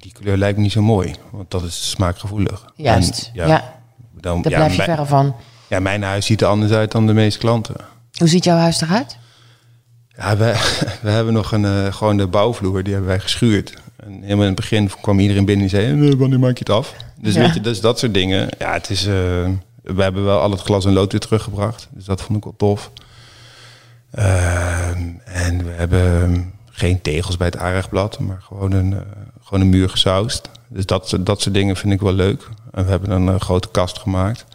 die 0.03 0.11
kleur 0.11 0.37
lijkt 0.37 0.57
me 0.57 0.63
niet 0.63 0.71
zo 0.71 0.81
mooi. 0.81 1.15
Want 1.29 1.51
dat 1.51 1.63
is 1.63 1.89
smaakgevoelig. 1.89 2.65
Juist. 2.75 3.31
En, 3.33 3.47
ja, 3.47 3.73
dan, 4.19 4.41
daar 4.41 4.51
ja, 4.51 4.57
blijf 4.57 4.75
je 4.75 4.83
verre 4.83 5.05
van. 5.05 5.35
ja, 5.67 5.79
mijn 5.79 6.03
huis 6.03 6.25
ziet 6.25 6.41
er 6.41 6.47
anders 6.47 6.71
uit 6.71 6.91
dan 6.91 7.07
de 7.07 7.13
meeste 7.13 7.39
klanten. 7.39 7.75
Hoe 8.17 8.27
ziet 8.27 8.43
jouw 8.43 8.57
huis 8.57 8.81
eruit? 8.81 9.17
Ja, 10.17 10.37
we, 10.37 10.45
we 11.01 11.09
hebben 11.09 11.33
nog 11.33 11.51
een, 11.51 11.65
eh, 11.65 11.93
gewoon 11.93 12.17
de 12.17 12.27
bouwvloer, 12.27 12.83
die 12.83 12.93
hebben 12.93 13.09
wij 13.11 13.19
geschuurd. 13.19 13.73
En 13.97 14.11
helemaal 14.21 14.41
in 14.41 14.51
het 14.51 14.55
begin 14.55 14.89
kwam 15.01 15.19
iedereen 15.19 15.45
binnen 15.45 15.63
en 15.65 15.69
zei, 15.69 16.09
eh, 16.09 16.15
wanneer 16.15 16.39
maak 16.39 16.57
je 16.57 16.63
het 16.65 16.69
af? 16.69 16.95
Dus 17.21 17.33
Ja. 17.33 17.39
weet 17.39 17.53
je, 17.53 17.61
dus 17.61 17.81
dat 17.81 17.99
soort 17.99 18.13
dingen. 18.13 18.49
Ja, 18.59 18.73
het 18.73 18.89
is, 18.89 19.05
eh, 19.05 19.13
we 19.83 20.01
hebben 20.01 20.23
wel 20.23 20.39
al 20.39 20.51
het 20.51 20.61
glas 20.61 20.85
en 20.85 20.93
lood 20.93 21.11
weer 21.11 21.21
teruggebracht. 21.21 21.87
Dus 21.91 22.05
dat 22.05 22.21
vond 22.21 22.37
ik 22.37 22.43
wel 22.43 22.53
tof. 22.57 22.91
Ehm, 24.11 25.01
en 25.25 25.63
we 25.65 25.71
hebben 25.71 26.51
geen 26.71 27.01
tegels 27.01 27.37
bij 27.37 27.47
het 27.47 27.57
aanrechtblad, 27.57 28.19
maar 28.19 28.41
gewoon 28.41 28.71
een, 28.71 28.95
gewoon 29.53 29.71
een 29.71 29.79
muur 29.79 29.89
gesausd. 29.89 30.49
Dus 30.67 30.85
dat, 30.85 31.17
dat 31.19 31.41
soort 31.41 31.55
dingen 31.55 31.75
vind 31.75 31.93
ik 31.93 32.01
wel 32.01 32.13
leuk. 32.13 32.49
En 32.71 32.83
we 32.83 32.89
hebben 32.89 33.11
een 33.11 33.29
eh, 33.29 33.39
grote 33.39 33.67
kast 33.71 33.99
gemaakt. 33.99 34.45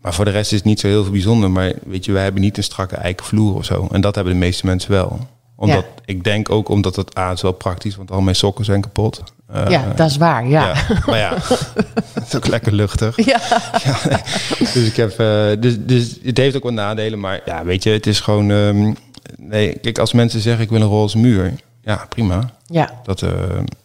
Maar 0.00 0.14
voor 0.14 0.24
de 0.24 0.30
rest 0.30 0.52
is 0.52 0.58
het 0.58 0.66
niet 0.66 0.80
zo 0.80 0.86
heel 0.86 1.02
veel 1.02 1.12
bijzonder. 1.12 1.50
Maar 1.50 1.72
weet 1.86 2.04
je, 2.04 2.12
wij 2.12 2.22
hebben 2.22 2.40
niet 2.40 2.56
een 2.56 2.62
strakke 2.62 2.96
eiken 2.96 3.26
vloer 3.26 3.54
of 3.54 3.64
zo. 3.64 3.88
En 3.92 4.00
dat 4.00 4.14
hebben 4.14 4.32
de 4.32 4.38
meeste 4.38 4.66
mensen 4.66 4.90
wel. 4.90 5.18
Omdat, 5.56 5.84
Ik 6.04 6.24
denk 6.24 6.50
ook 6.50 6.68
omdat 6.68 6.96
het 6.96 7.18
A 7.18 7.32
is 7.32 7.42
wel 7.42 7.52
praktisch, 7.52 7.96
want 7.96 8.10
al 8.10 8.20
mijn 8.20 8.36
sokken 8.36 8.64
zijn 8.64 8.80
kapot. 8.80 9.22
Eh, 9.46 9.64
ja, 9.68 9.92
dat 9.96 10.10
is 10.10 10.16
waar. 10.16 10.48
Ja. 10.48 10.66
ja. 10.66 11.02
Maar 11.06 11.18
ja, 11.18 11.34
het 12.14 12.26
is 12.26 12.36
ook 12.36 12.46
lekker 12.46 12.72
luchtig. 12.72 13.24
Ja. 13.24 13.40
Ja, 13.84 13.98
nee. 14.08 14.18
dus 14.58 14.86
ik 14.86 14.96
heb, 14.96 15.10
eh, 15.10 15.50
dus, 15.58 15.76
dus 15.78 16.18
het 16.22 16.36
heeft 16.36 16.56
ook 16.56 16.62
wat 16.62 16.72
nadelen, 16.72 17.20
maar 17.20 17.40
ja, 17.44 17.64
weet 17.64 17.82
je, 17.82 17.90
het 17.90 18.06
is 18.06 18.20
gewoon, 18.20 18.50
ehm, 18.50 18.92
nee, 19.36 19.78
kijk, 19.78 19.98
als 19.98 20.12
mensen 20.12 20.40
zeggen 20.40 20.62
ik 20.62 20.70
wil 20.70 20.80
een 20.80 20.86
roze 20.86 21.18
muur, 21.18 21.54
ja, 21.84 22.06
prima. 22.08 22.50
ja, 22.66 23.00
Dat, 23.04 23.22
eh, 23.22 23.30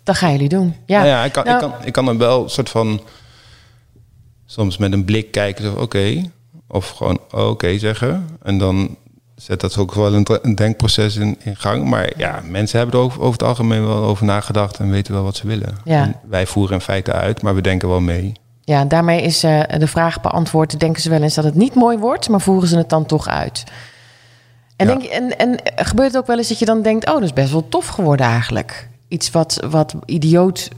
dat 0.03 0.17
gaan 0.17 0.31
jullie 0.31 0.49
doen. 0.49 0.75
Ja, 0.85 0.97
nou 0.97 1.09
ja, 1.09 1.23
ik 1.23 1.31
kan, 1.31 1.45
Nou, 1.45 1.55
ik 1.55 1.61
kan, 1.71 1.85
ik 1.85 1.93
kan 1.93 2.05
dan 2.05 2.17
wel 2.17 2.43
een 2.43 2.49
soort 2.49 2.69
van, 2.69 3.01
soms 4.45 4.77
met 4.77 4.93
een 4.93 5.05
blik 5.05 5.31
kijken, 5.31 5.63
zo, 5.63 5.73
oké, 5.73 6.31
of 6.67 6.89
gewoon 6.89 7.19
oké 7.31 7.77
zeggen, 7.77 8.27
en 8.43 8.57
dan 8.57 8.97
zet 9.35 9.61
dat 9.61 9.77
ook 9.77 9.93
wel 9.93 10.13
een, 10.13 10.27
een 10.41 10.55
denkproces 10.55 11.15
in, 11.15 11.37
in 11.43 11.55
gang. 11.55 11.85
Maar 11.85 12.11
ja, 12.17 12.41
mensen 12.45 12.77
hebben 12.77 12.99
er 12.99 13.05
over, 13.05 13.19
over 13.19 13.31
het 13.31 13.43
algemeen 13.43 13.85
wel 13.87 14.03
over 14.03 14.25
nagedacht 14.25 14.79
en 14.79 14.89
weten 14.89 15.13
wel 15.13 15.23
wat 15.23 15.35
ze 15.35 15.47
willen. 15.47 15.77
Ja. 15.83 16.01
En 16.01 16.15
wij 16.29 16.45
voeren 16.45 16.73
in 16.73 16.81
feite 16.81 17.11
uit, 17.13 17.41
maar 17.41 17.55
we 17.55 17.61
denken 17.61 17.89
wel 17.89 17.99
mee. 17.99 18.33
Ja, 18.61 18.85
daarmee 18.85 19.21
is 19.21 19.43
eh, 19.43 19.61
de 19.77 19.87
vraag 19.87 20.21
beantwoord. 20.21 20.79
Denken 20.79 21.01
ze 21.01 21.09
wel 21.09 21.21
eens 21.21 21.35
dat 21.35 21.43
het 21.43 21.55
niet 21.55 21.73
mooi 21.73 21.97
wordt, 21.97 22.29
maar 22.29 22.41
voeren 22.41 22.69
ze 22.69 22.77
het 22.77 22.89
dan 22.89 23.05
toch 23.05 23.27
uit? 23.27 23.63
En, 24.79 24.87
Ja. 24.87 24.93
denk, 24.95 25.01
je- 25.01 25.09
en, 25.09 25.37
en 25.37 25.59
gebeurt 25.85 26.07
het 26.11 26.17
ook 26.21 26.27
wel 26.27 26.37
eens 26.37 26.47
dat 26.47 26.59
je 26.59 26.65
dan 26.65 26.81
denkt: 26.81 27.07
oh, 27.07 27.13
dat 27.13 27.23
is 27.23 27.33
best 27.33 27.51
wel 27.51 27.69
tof 27.69 27.87
geworden 27.87 28.25
eigenlijk? 28.25 28.89
Iets 29.07 29.31
wat, 29.31 29.65
wat 29.69 29.93
idioot. 30.05 30.69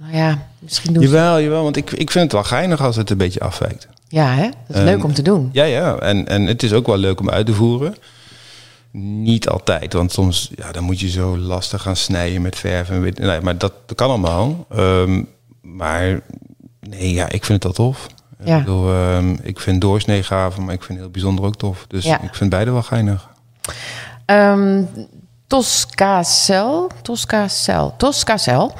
Nou 0.00 0.16
ja, 0.16 0.46
misschien 0.58 0.92
doen. 0.92 1.02
Jawel, 1.02 1.40
jawel, 1.40 1.62
want 1.62 1.76
ik, 1.76 1.90
ik 1.90 2.10
vind 2.10 2.24
het 2.24 2.32
wel 2.32 2.44
geinig 2.44 2.80
als 2.80 2.96
het 2.96 3.10
een 3.10 3.16
beetje 3.16 3.40
afwijkt. 3.40 3.88
Ja, 4.08 4.34
hè? 4.34 4.48
Dat 4.66 4.76
is 4.76 4.82
leuk 4.82 5.04
om 5.04 5.12
te 5.14 5.22
doen. 5.22 5.48
Ja, 5.52 5.64
ja. 5.64 5.96
En, 5.98 6.28
en 6.28 6.46
het 6.46 6.62
is 6.62 6.72
ook 6.72 6.86
wel 6.86 6.96
leuk 6.96 7.20
om 7.20 7.30
uit 7.30 7.46
te 7.46 7.54
voeren. 7.54 7.94
Niet 9.22 9.48
altijd, 9.48 9.92
want 9.92 10.12
soms 10.12 10.50
ja, 10.54 10.72
dan 10.72 10.82
moet 10.82 11.00
je 11.00 11.10
zo 11.10 11.38
lastig 11.38 11.82
gaan 11.82 11.96
snijden 11.96 12.42
met 12.42 12.56
verf. 12.56 12.90
En 12.90 13.00
weet, 13.00 13.18
nee, 13.18 13.40
maar 13.40 13.58
dat, 13.58 13.72
dat 13.86 13.96
kan 13.96 14.08
allemaal. 14.08 14.66
Ehm, 14.70 15.22
maar 15.60 16.20
nee, 16.80 17.12
ja, 17.12 17.24
ik 17.30 17.44
vind 17.44 17.62
het 17.62 17.76
wel 17.76 17.86
tof. 17.88 18.06
Ja. 18.44 18.58
Ik, 18.58 18.64
bedoel, 18.64 18.88
ehm, 18.92 19.36
ik 19.42 19.60
vind 19.60 19.80
doorsnee 19.80 20.22
maar 20.64 20.74
ik 20.74 20.82
vind 20.82 20.98
heel 20.98 21.10
bijzonder 21.10 21.44
ook 21.44 21.56
tof. 21.56 21.84
Dus 21.88 22.04
Ja. 22.04 22.20
ik 22.20 22.34
vind 22.34 22.50
beide 22.50 22.70
wel 22.70 22.82
geinig. 22.82 23.28
Ehm 24.24 24.82
Toscacel, 25.46 26.90
Toscacel, 27.02 27.94
Toscacel 27.96 28.72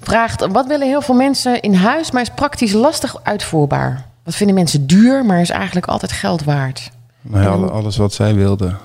vraagt: 0.00 0.46
wat 0.46 0.66
willen 0.66 0.86
heel 0.86 1.02
veel 1.02 1.14
mensen 1.14 1.60
in 1.60 1.74
huis, 1.74 2.10
maar 2.10 2.22
is 2.22 2.30
praktisch 2.30 2.72
lastig 2.72 3.16
uitvoerbaar? 3.22 4.04
Wat 4.24 4.34
vinden 4.34 4.54
mensen 4.56 4.86
duur, 4.86 5.24
maar 5.24 5.40
is 5.40 5.50
eigenlijk 5.50 5.86
altijd 5.86 6.12
geld 6.12 6.44
waard? 6.44 6.90
Nou 7.20 7.42
ja, 7.44 7.48
alle- 7.50 7.70
alles 7.70 7.96
wat 7.96 8.12
zij 8.12 8.34
wilden. 8.34 8.78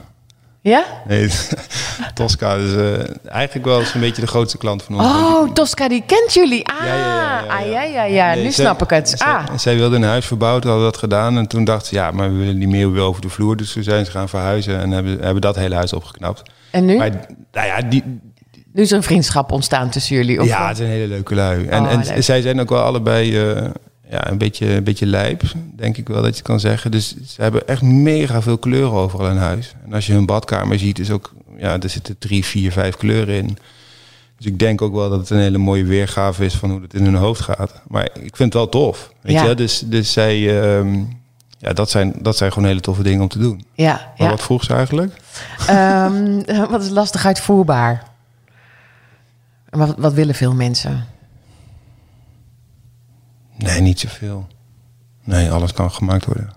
Ja? 0.67 0.83
Nee, 1.07 1.29
Tosca 2.13 2.53
is 2.53 2.73
eh, 2.73 2.99
eigenlijk 3.25 3.65
wel 3.65 3.79
eens 3.79 3.93
een 3.93 3.99
beetje 3.99 4.21
de 4.21 4.27
grootste 4.27 4.57
klant 4.57 4.83
van 4.83 4.95
ons. 4.95 5.05
Oh, 5.05 5.51
Tosca, 5.53 5.87
die 5.87 6.03
kent 6.05 6.33
jullie. 6.33 6.67
Ah, 6.67 6.75
Ja, 6.85 6.93
ja, 6.95 6.95
ja, 6.95 7.43
ja, 7.43 7.55
ah, 7.59 7.65
ja. 7.71 7.83
ja, 7.83 7.83
ja, 7.83 8.03
ja. 8.03 8.33
Nee, 8.33 8.43
nu 8.43 8.51
zij- 8.51 8.65
snap 8.65 8.81
ik 8.81 8.89
het. 8.89 9.09
Zij, 9.09 9.27
Ah, 9.27 9.43
zij 9.57 9.75
wilden 9.75 10.01
een 10.01 10.07
huis 10.09 10.25
verbouwd, 10.25 10.63
hadden 10.63 10.83
dat 10.83 10.97
gedaan. 10.97 11.37
En 11.37 11.47
toen 11.47 11.63
dachten 11.63 11.87
ze, 11.87 11.95
ja, 11.95 12.11
maar 12.11 12.31
we 12.31 12.37
willen 12.37 12.57
niet 12.57 12.69
meer 12.69 12.91
weer 12.91 13.01
over 13.01 13.21
de 13.21 13.29
vloer. 13.29 13.57
Dus 13.57 13.71
toen 13.71 13.83
zijn 13.83 14.05
ze 14.05 14.11
gaan 14.11 14.29
verhuizen 14.29 14.79
en 14.79 14.91
hebben, 14.91 15.19
hebben 15.21 15.41
dat 15.41 15.55
hele 15.55 15.75
huis 15.75 15.93
opgeknapt. 15.93 16.41
en 16.71 16.85
nu? 16.85 16.97
Maar 16.97 17.09
nou 17.51 17.67
ja, 17.67 17.81
die, 17.81 18.03
Nu 18.73 18.81
is 18.81 18.91
er 18.91 18.97
een 18.97 19.03
vriendschap 19.03 19.51
ontstaan 19.51 19.89
tussen 19.89 20.15
jullie. 20.15 20.41
Of 20.41 20.47
ja, 20.47 20.67
het 20.67 20.77
zijn 20.77 20.89
hele 20.89 21.07
leuke 21.07 21.35
lui. 21.35 21.65
En, 21.67 21.83
Oh, 21.83 21.91
en 21.91 22.03
leuk. 22.05 22.23
zij 22.23 22.41
zijn 22.41 22.59
ook 22.61 22.69
wel 22.69 22.81
allebei 22.83 23.49
eh, 23.51 23.63
ja, 24.09 24.29
een, 24.29 24.37
beetje, 24.37 24.67
een 24.73 24.83
beetje 24.83 25.05
lijp, 25.05 25.41
denk 25.75 25.97
ik 25.97 26.07
wel 26.07 26.21
dat 26.21 26.37
je 26.37 26.43
kan 26.43 26.59
zeggen. 26.59 26.91
Dus 26.91 27.15
ze 27.27 27.41
hebben 27.41 27.67
echt 27.67 27.81
mega 27.81 28.41
veel 28.41 28.57
kleuren 28.57 28.91
overal 28.91 29.29
in 29.29 29.37
huis. 29.37 29.73
En 29.85 29.93
als 29.93 30.07
je 30.07 30.13
hun 30.13 30.25
badkamer 30.25 30.79
ziet, 30.79 30.99
is 30.99 31.11
ook, 31.11 31.33
ja, 31.57 31.79
er 31.79 31.89
zitten 31.89 32.15
drie, 32.19 32.45
vier, 32.45 32.71
vijf 32.71 32.95
kleuren 32.95 33.35
in. 33.35 33.57
Dus 34.37 34.45
ik 34.45 34.59
denk 34.59 34.81
ook 34.81 34.93
wel 34.93 35.09
dat 35.09 35.19
het 35.19 35.29
een 35.29 35.37
hele 35.39 35.57
mooie 35.57 35.83
weergave 35.85 36.45
is 36.45 36.53
van 36.53 36.71
hoe 36.71 36.81
het 36.81 36.93
in 36.93 37.03
hun 37.03 37.15
hoofd 37.15 37.41
gaat. 37.41 37.81
Maar 37.87 38.03
ik 38.03 38.35
vind 38.35 38.37
het 38.37 38.53
wel 38.53 38.69
tof. 38.69 39.11
Weet 39.21 39.33
Ja. 39.33 39.43
je? 39.43 39.55
Dus, 39.55 39.79
dus 39.85 40.11
zij, 40.13 40.61
ehm, 40.61 41.03
ja, 41.59 41.73
dat 41.73 41.89
zijn, 41.89 42.13
dat 42.21 42.37
zijn 42.37 42.51
gewoon 42.51 42.67
hele 42.67 42.79
toffe 42.79 43.03
dingen 43.03 43.21
om 43.21 43.27
te 43.27 43.39
doen. 43.39 43.65
Ja, 43.73 43.93
Maar 43.93 44.27
ja. 44.27 44.29
wat 44.29 44.41
vroeg 44.43 44.63
ze 44.63 44.73
eigenlijk? 44.73 45.13
Ehm, 45.67 46.41
wat 46.71 46.81
is 46.83 46.89
lastig 46.89 47.25
uitvoerbaar? 47.25 48.03
Wat, 49.69 49.95
wat 49.97 50.13
willen 50.13 50.35
veel 50.35 50.53
mensen? 50.53 51.05
Nee, 53.57 53.81
niet 53.81 53.99
zoveel. 53.99 54.47
Nee, 55.23 55.51
alles 55.51 55.73
kan 55.73 55.91
gemaakt 55.91 56.25
worden. 56.25 56.49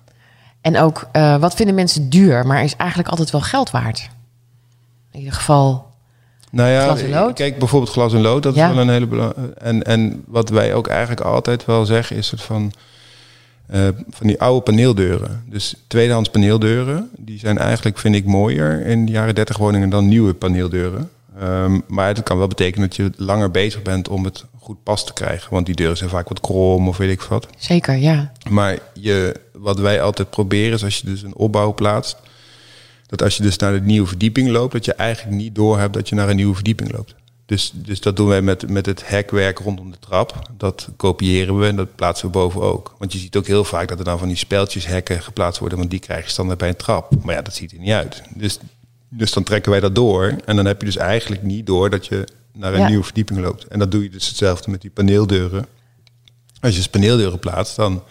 En 0.61 0.79
ook, 0.79 1.09
eh, 1.13 1.37
wat 1.37 1.55
vinden 1.55 1.75
mensen 1.75 2.11
duur, 2.11 2.47
maar 2.47 2.65
is 2.65 2.77
eigenlijk 2.77 3.09
altijd 3.11 3.31
wel 3.31 3.41
geld 3.41 3.71
waard? 3.71 4.09
In 5.13 5.19
ieder 5.19 5.35
geval, 5.35 5.89
Nou 6.51 6.69
ja, 6.71 6.85
Glas 6.85 7.01
en 7.03 7.11
lood? 7.11 7.35
kijk 7.35 7.59
bijvoorbeeld 7.59 7.93
glas 7.93 8.13
en 8.13 8.21
lood, 8.21 8.43
dat 8.43 8.55
Ja. 8.55 8.69
is 8.69 8.75
wel 8.75 8.83
een 8.83 8.89
hele 8.91 9.07
belangrijke. 9.07 9.55
En, 9.55 9.83
en 9.83 10.23
wat 10.27 10.49
wij 10.49 10.75
ook 10.75 10.87
eigenlijk 10.87 11.21
altijd 11.21 11.65
wel 11.65 11.85
zeggen, 11.87 12.17
is 12.17 12.31
het 12.31 12.43
van, 12.43 12.73
eh, 13.67 13.89
van 14.11 14.27
die 14.27 14.41
oude 14.41 14.61
paneeldeuren. 14.63 15.45
Dus 15.47 15.75
tweedehands 15.87 16.31
paneeldeuren, 16.31 17.11
die 17.19 17.39
zijn 17.39 17.59
eigenlijk, 17.59 17.99
vind 17.99 18.15
ik, 18.15 18.25
mooier 18.27 18.87
in 18.87 19.07
de 19.07 19.13
jaren 19.13 19.35
30 19.35 19.57
woningen 19.57 19.91
dan 19.91 20.09
nieuwe 20.09 20.35
paneeldeuren. 20.35 21.11
Ehm, 21.39 21.79
maar 21.87 22.07
het 22.07 22.23
kan 22.23 22.39
wel 22.39 22.47
betekenen 22.49 22.89
dat 22.89 22.97
je 22.97 23.13
langer 23.17 23.51
bezig 23.51 23.83
bent 23.83 24.09
om 24.09 24.25
het 24.25 24.45
goed 24.61 24.83
pas 24.83 25.07
te 25.07 25.13
krijgen. 25.13 25.53
Want 25.53 25.67
die 25.67 25.75
deuren 25.75 25.97
zijn 25.97 26.11
vaak 26.11 26.29
wat 26.29 26.41
krom 26.41 26.89
of 26.89 26.97
weet 26.97 27.11
ik 27.11 27.21
wat. 27.21 27.47
Zeker, 27.59 27.97
ja. 27.97 28.33
Maar 28.51 28.79
je, 28.95 29.41
wat 29.53 29.79
wij 29.79 30.03
altijd 30.03 30.31
proberen 30.31 30.73
is 30.73 30.85
als 30.85 30.99
je 30.99 31.07
dus 31.07 31.23
een 31.23 31.35
opbouw 31.35 31.75
plaatst, 31.75 32.17
dat 33.07 33.23
als 33.23 33.37
je 33.37 33.43
dus 33.43 33.57
naar 33.57 33.73
de 33.73 33.81
nieuwe 33.81 34.07
verdieping 34.07 34.49
loopt, 34.49 34.73
dat 34.73 34.85
je 34.85 34.95
eigenlijk 34.95 35.37
niet 35.37 35.55
doorhebt 35.55 35.95
dat 35.95 36.09
je 36.09 36.15
naar 36.15 36.29
een 36.29 36.37
nieuwe 36.37 36.55
verdieping 36.55 36.93
loopt. 36.93 37.15
Dus, 37.47 37.73
dus 37.75 38.01
dat 38.01 38.17
doen 38.17 38.29
wij 38.29 38.43
met, 38.43 38.69
met 38.69 38.87
het 38.87 39.09
hekwerk 39.09 39.59
rondom 39.59 39.91
de 39.91 39.99
trap. 39.99 40.51
Dat 40.57 40.89
kopiëren 40.97 41.59
we 41.59 41.67
en 41.67 41.77
dat 41.77 41.95
plaatsen 41.95 42.27
we 42.27 42.33
boven 42.33 42.63
ook. 42.63 42.95
Want 42.99 43.13
je 43.13 43.19
ziet 43.19 43.37
ook 43.37 43.47
heel 43.47 43.65
vaak 43.65 43.89
dat 43.89 43.99
er 43.99 44.05
dan 44.05 44.19
van 44.19 44.29
die 44.29 44.37
speltjes 44.37 44.87
hekken 44.87 45.23
geplaatst 45.23 45.61
worden, 45.61 45.79
want 45.79 45.91
die 45.91 46.01
krijg 46.01 46.25
je 46.25 46.31
standaard 46.31 46.59
bij 46.59 46.69
een 46.69 46.77
trap. 46.77 47.25
Maar 47.25 47.35
ja, 47.35 47.43
dat 47.43 47.55
ziet 47.55 47.73
er 47.73 47.79
niet 47.79 47.91
uit. 47.91 48.23
Dus, 48.35 48.59
dus 49.09 49.33
dan 49.33 49.43
trekken 49.43 49.71
wij 49.71 49.81
dat 49.81 49.95
door 49.95 50.35
en 50.45 50.57
dan 50.57 50.65
heb 50.65 50.81
je 50.81 50.87
dus 50.87 50.97
eigenlijk 50.97 51.43
niet 51.43 51.67
door 51.67 51.91
dat 51.91 52.07
je 52.07 52.25
naar 52.53 52.73
een 52.75 52.81
Ja. 52.81 52.89
nieuwe 52.89 53.05
verdieping 53.05 53.41
loopt. 53.41 53.65
En 53.67 53.79
dat 53.79 53.91
doe 53.91 54.03
je 54.03 54.11
dus 54.11 54.29
hetzelfde 54.29 54.71
met 54.71 54.81
die 54.81 54.91
paneeldeuren. 54.91 55.67
Als 56.61 56.71
je 56.73 56.77
dus 56.79 56.89
paneeldeuren 56.89 57.39
plaatst, 57.39 57.77
dan 57.77 58.03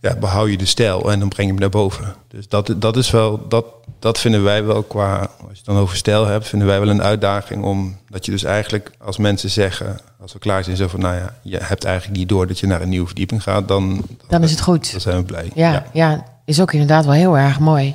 ja, 0.00 0.16
behoud 0.16 0.50
je 0.50 0.56
de 0.56 0.64
stijl 0.66 1.10
en 1.12 1.18
dan 1.18 1.28
breng 1.28 1.46
je 1.46 1.52
hem 1.52 1.60
naar 1.60 1.70
boven. 1.70 2.14
Dus 2.28 2.48
dat, 2.48 2.74
dat 2.76 2.96
is 2.96 3.10
wel, 3.10 3.48
dat, 3.48 3.64
dat 3.98 4.18
vinden 4.18 4.42
wij 4.42 4.64
wel 4.64 4.82
qua, 4.82 5.18
als 5.18 5.28
je 5.50 5.56
het 5.56 5.64
dan 5.64 5.76
over 5.76 5.96
stijl 5.96 6.26
hebt, 6.26 6.48
vinden 6.48 6.68
wij 6.68 6.80
wel 6.80 6.88
een 6.88 7.02
uitdaging 7.02 7.64
om 7.64 7.96
dat 8.08 8.24
je 8.24 8.30
dus 8.30 8.44
eigenlijk 8.44 8.90
als 8.98 9.16
mensen 9.16 9.50
zeggen, 9.50 9.98
als 10.20 10.32
we 10.32 10.38
klaar 10.38 10.64
zijn, 10.64 10.76
zo 10.76 10.88
van 10.88 11.00
nou 11.00 11.14
ja, 11.14 11.38
je 11.42 11.58
hebt 11.62 11.84
eigenlijk 11.84 12.18
niet 12.18 12.28
door 12.28 12.46
dat 12.46 12.58
je 12.58 12.66
naar 12.66 12.80
een 12.82 12.88
nieuwe 12.88 13.06
verdieping 13.06 13.42
gaat, 13.42 13.68
dan, 13.68 14.04
Dan 14.28 14.42
is 14.42 14.50
het 14.50 14.60
goed. 14.60 14.90
dan 14.92 15.00
zijn 15.00 15.16
we 15.16 15.22
blij. 15.24 15.50
Ja, 15.54 15.84
ja. 15.92 16.24
is 16.44 16.60
ook 16.60 16.72
inderdaad 16.72 17.04
wel 17.04 17.14
heel 17.14 17.38
erg 17.38 17.58
mooi. 17.58 17.94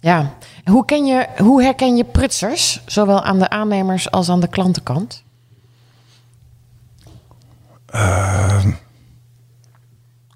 Ja. 0.00 0.34
Hoe, 0.68 0.84
ken 0.84 1.06
je, 1.06 1.26
hoe 1.36 1.62
herken 1.62 1.96
je 1.96 2.04
prutsers, 2.04 2.82
zowel 2.86 3.22
aan 3.22 3.38
de 3.38 3.48
aannemers 3.48 4.10
als 4.10 4.28
aan 4.28 4.40
de 4.40 4.48
klantenkant? 4.48 5.22
Ehm, 7.86 8.70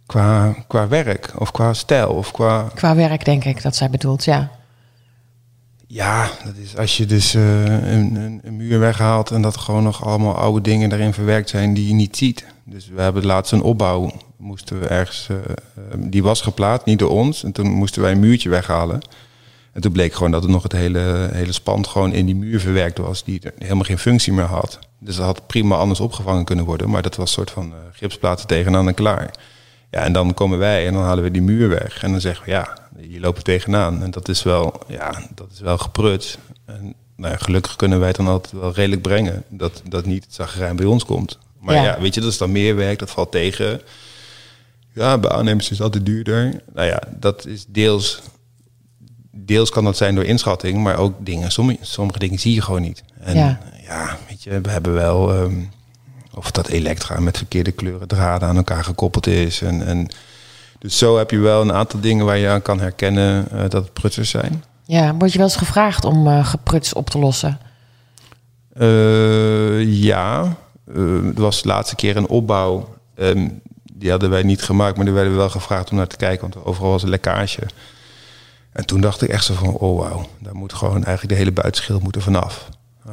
qua, 0.07 0.55
qua 0.66 0.88
werk 0.88 1.33
of 1.38 1.51
qua 1.51 1.73
stijl 1.73 2.09
of 2.09 2.31
qua 2.31 2.71
Qua 2.75 2.95
werk, 2.95 3.25
denk 3.25 3.45
ik 3.45 3.62
dat 3.62 3.77
zij 3.77 3.90
bedoelt, 3.90 4.25
ja. 4.25 4.51
Ja, 5.87 6.31
dat 6.45 6.57
is 6.57 6.77
als 6.77 6.97
je 6.97 7.07
dus 7.07 7.35
eh, 7.35 7.64
een, 7.92 8.14
een, 8.14 8.40
een 8.42 8.57
muur 8.57 8.79
weghaalt 8.79 9.31
en 9.31 9.42
dat 9.42 9.55
er 9.55 9.61
gewoon 9.61 9.83
nog 9.83 10.05
allemaal 10.05 10.37
oude 10.37 10.61
dingen 10.61 10.88
daarin 10.88 11.12
verwerkt 11.12 11.49
zijn 11.49 11.75
die 11.75 11.88
je 11.88 11.95
niet 11.95 12.16
ziet. 12.16 12.47
Dus 12.64 12.88
we 12.88 13.01
hebben 13.01 13.27
laatst 13.27 13.53
een 13.53 13.62
opbouw, 13.62 14.11
moesten 14.37 14.81
we 14.81 14.87
ergens, 14.87 15.27
eh, 15.31 15.37
eh, 15.37 15.45
die 15.97 16.23
was 16.23 16.40
geplaatst, 16.40 16.87
niet 16.87 16.99
door 16.99 17.11
ons. 17.11 17.45
En 17.45 17.53
toen 17.53 17.71
moesten 17.71 18.03
wij 18.03 18.12
een 18.12 18.21
muurtje 18.21 18.49
weghalen. 18.49 19.01
En 19.72 19.80
toen 19.80 19.92
bleek 19.92 20.14
gewoon 20.14 20.30
dat 20.30 20.44
er 20.44 20.50
nog 20.50 20.62
het 20.62 20.72
hele, 20.72 21.28
hele 21.32 21.52
spand 21.52 21.87
gewoon 21.87 22.12
in 22.12 22.26
die 22.26 22.35
muur 22.35 22.61
verwerkt 22.61 22.98
was, 22.98 23.24
die 23.24 23.40
er 23.40 23.52
helemaal 23.58 23.85
geen 23.85 23.98
functie 23.98 24.32
meer 24.32 24.44
had. 24.44 24.78
Dus 24.98 25.16
dat 25.16 25.24
had 25.24 25.46
prima 25.46 25.76
anders 25.76 26.00
opgevangen 26.00 26.44
kunnen 26.44 26.64
worden, 26.64 26.90
maar 26.90 27.02
dat 27.02 27.16
was 27.16 27.28
een 27.28 27.35
soort 27.35 27.50
van 27.50 27.72
eh, 27.72 27.78
gipsplaten 27.92 28.46
tegenaan 28.46 28.88
en 28.88 28.94
klaar. 28.94 29.30
Ja, 29.90 30.00
en 30.00 30.12
dan 30.12 30.35
komen 30.35 30.58
wij 30.58 30.87
en 30.87 30.92
dan 30.92 31.02
halen 31.02 31.24
we 31.24 31.30
die 31.30 31.42
muur 31.42 31.68
weg. 31.68 32.02
En 32.02 32.11
dan 32.11 32.20
zeggen 32.20 32.44
we, 32.44 32.50
ja, 32.50 32.76
je 33.08 33.20
loopt 33.20 33.37
er 33.37 33.42
tegenaan. 33.42 34.02
En 34.02 34.11
dat 34.11 34.28
is 34.28 34.42
wel, 34.42 34.80
ja, 34.88 35.22
dat 35.35 35.46
is 35.52 35.61
wel 35.61 35.78
geprut. 35.78 36.38
En 36.64 36.94
nou 37.16 37.32
ja, 37.32 37.38
gelukkig 37.38 37.76
kunnen 37.76 37.98
wij 37.98 38.08
het 38.08 38.16
dan 38.16 38.28
altijd 38.28 38.52
wel 38.62 38.72
redelijk 38.72 39.02
brengen. 39.02 39.44
Dat, 39.48 39.82
dat 39.88 40.06
niet 40.06 40.24
het 40.24 40.35
zagrijn 40.35 40.76
bij 40.76 40.87
ons 40.87 41.04
komt. 41.04 41.38
Maar 41.58 41.74
Ja. 41.74 41.82
ja. 41.82 42.00
weet 42.00 42.14
je, 42.14 42.20
dat 42.20 42.30
is 42.30 42.38
dan 42.38 42.52
meer 42.52 42.76
werk, 42.76 42.98
dat 42.98 43.11
valt 43.11 43.30
tegen. 43.30 43.80
Ja, 44.94 45.18
bij 45.18 45.30
aannemers 45.30 45.64
is 45.64 45.76
het 45.76 45.80
altijd 45.80 46.06
duurder. 46.06 46.62
Nou 46.74 46.87
ja, 46.87 47.02
dat 47.18 47.46
is 47.46 47.64
deels... 47.68 48.22
Deels 49.35 49.71
kan 49.71 49.85
dat 49.85 49.97
zijn 49.97 50.14
door 50.14 50.25
inschatting, 50.25 50.83
maar 50.83 50.97
ook 50.97 51.14
dingen. 51.18 51.53
Sommige, 51.53 51.79
sommige 51.81 52.18
dingen 52.18 52.38
zie 52.38 52.55
je 52.55 52.62
gewoon 52.62 52.83
niet. 52.83 53.03
En 53.21 53.37
Ja. 53.37 53.59
ja, 53.87 54.16
weet 54.29 54.42
je, 54.42 54.61
we 54.61 54.71
hebben 54.71 54.92
wel... 54.92 55.33
ehm, 55.35 55.61
of 56.35 56.51
dat 56.51 56.68
elektra 56.68 57.21
met 57.21 57.37
verkeerde 57.37 57.73
kleuren 57.73 58.09
draden 58.09 58.49
aan 58.49 58.57
elkaar 58.57 58.85
gekoppeld 58.85 59.27
is. 59.27 59.62
En, 59.62 59.87
en 59.87 60.09
dus 60.79 60.99
zo 60.99 61.18
heb 61.18 61.31
je 61.31 61.38
wel 61.38 61.61
een 61.61 61.73
aantal 61.73 62.01
dingen 62.01 62.25
waar 62.27 62.37
je 62.38 62.49
aan 62.49 62.62
kan 62.62 62.81
herkennen 62.81 63.51
eh, 63.51 63.61
dat 63.61 63.73
het 63.85 63.92
prutsers 63.92 64.31
zijn. 64.31 64.64
Ja, 64.87 65.14
word 65.14 65.33
je 65.33 65.38
wel 65.38 65.47
eens 65.47 65.57
gevraagd 65.57 66.05
om 66.05 66.27
eh, 66.27 66.47
gepruts 66.47 66.92
op 66.92 67.11
te 67.11 67.18
lossen? 67.18 67.59
Eh, 68.75 69.83
ja, 70.03 70.57
er 70.95 71.33
was 71.35 71.62
de 71.62 71.68
laatste 71.68 71.95
keer 71.95 72.16
een 72.16 72.29
opbouw. 72.29 72.95
ehm, 73.14 73.49
die 73.92 74.11
hadden 74.11 74.31
wij 74.31 74.42
niet 74.42 74.62
gemaakt, 74.62 74.97
maar 74.97 75.05
die 75.05 75.14
werden 75.14 75.33
we 75.33 75.38
wel 75.38 75.51
gevraagd 75.51 75.90
om 75.90 75.97
naar 75.97 76.07
te 76.07 76.16
kijken, 76.16 76.51
want 76.51 76.66
overal 76.66 76.90
was 76.90 77.03
een 77.03 77.09
lekkage. 77.09 77.62
En 78.72 78.87
toen 78.87 79.00
dacht 79.00 79.22
ik 79.22 79.28
echt 79.28 79.44
zo 79.44 79.54
van, 79.54 79.68
oh 79.74 79.98
wauw, 79.98 80.26
daar 80.38 80.54
moet 80.54 80.72
gewoon 80.72 81.04
eigenlijk 81.04 81.28
de 81.28 81.35
hele 81.35 81.52
buitenschil 81.52 82.00
moeten 82.00 82.22
vanaf. 82.22 82.68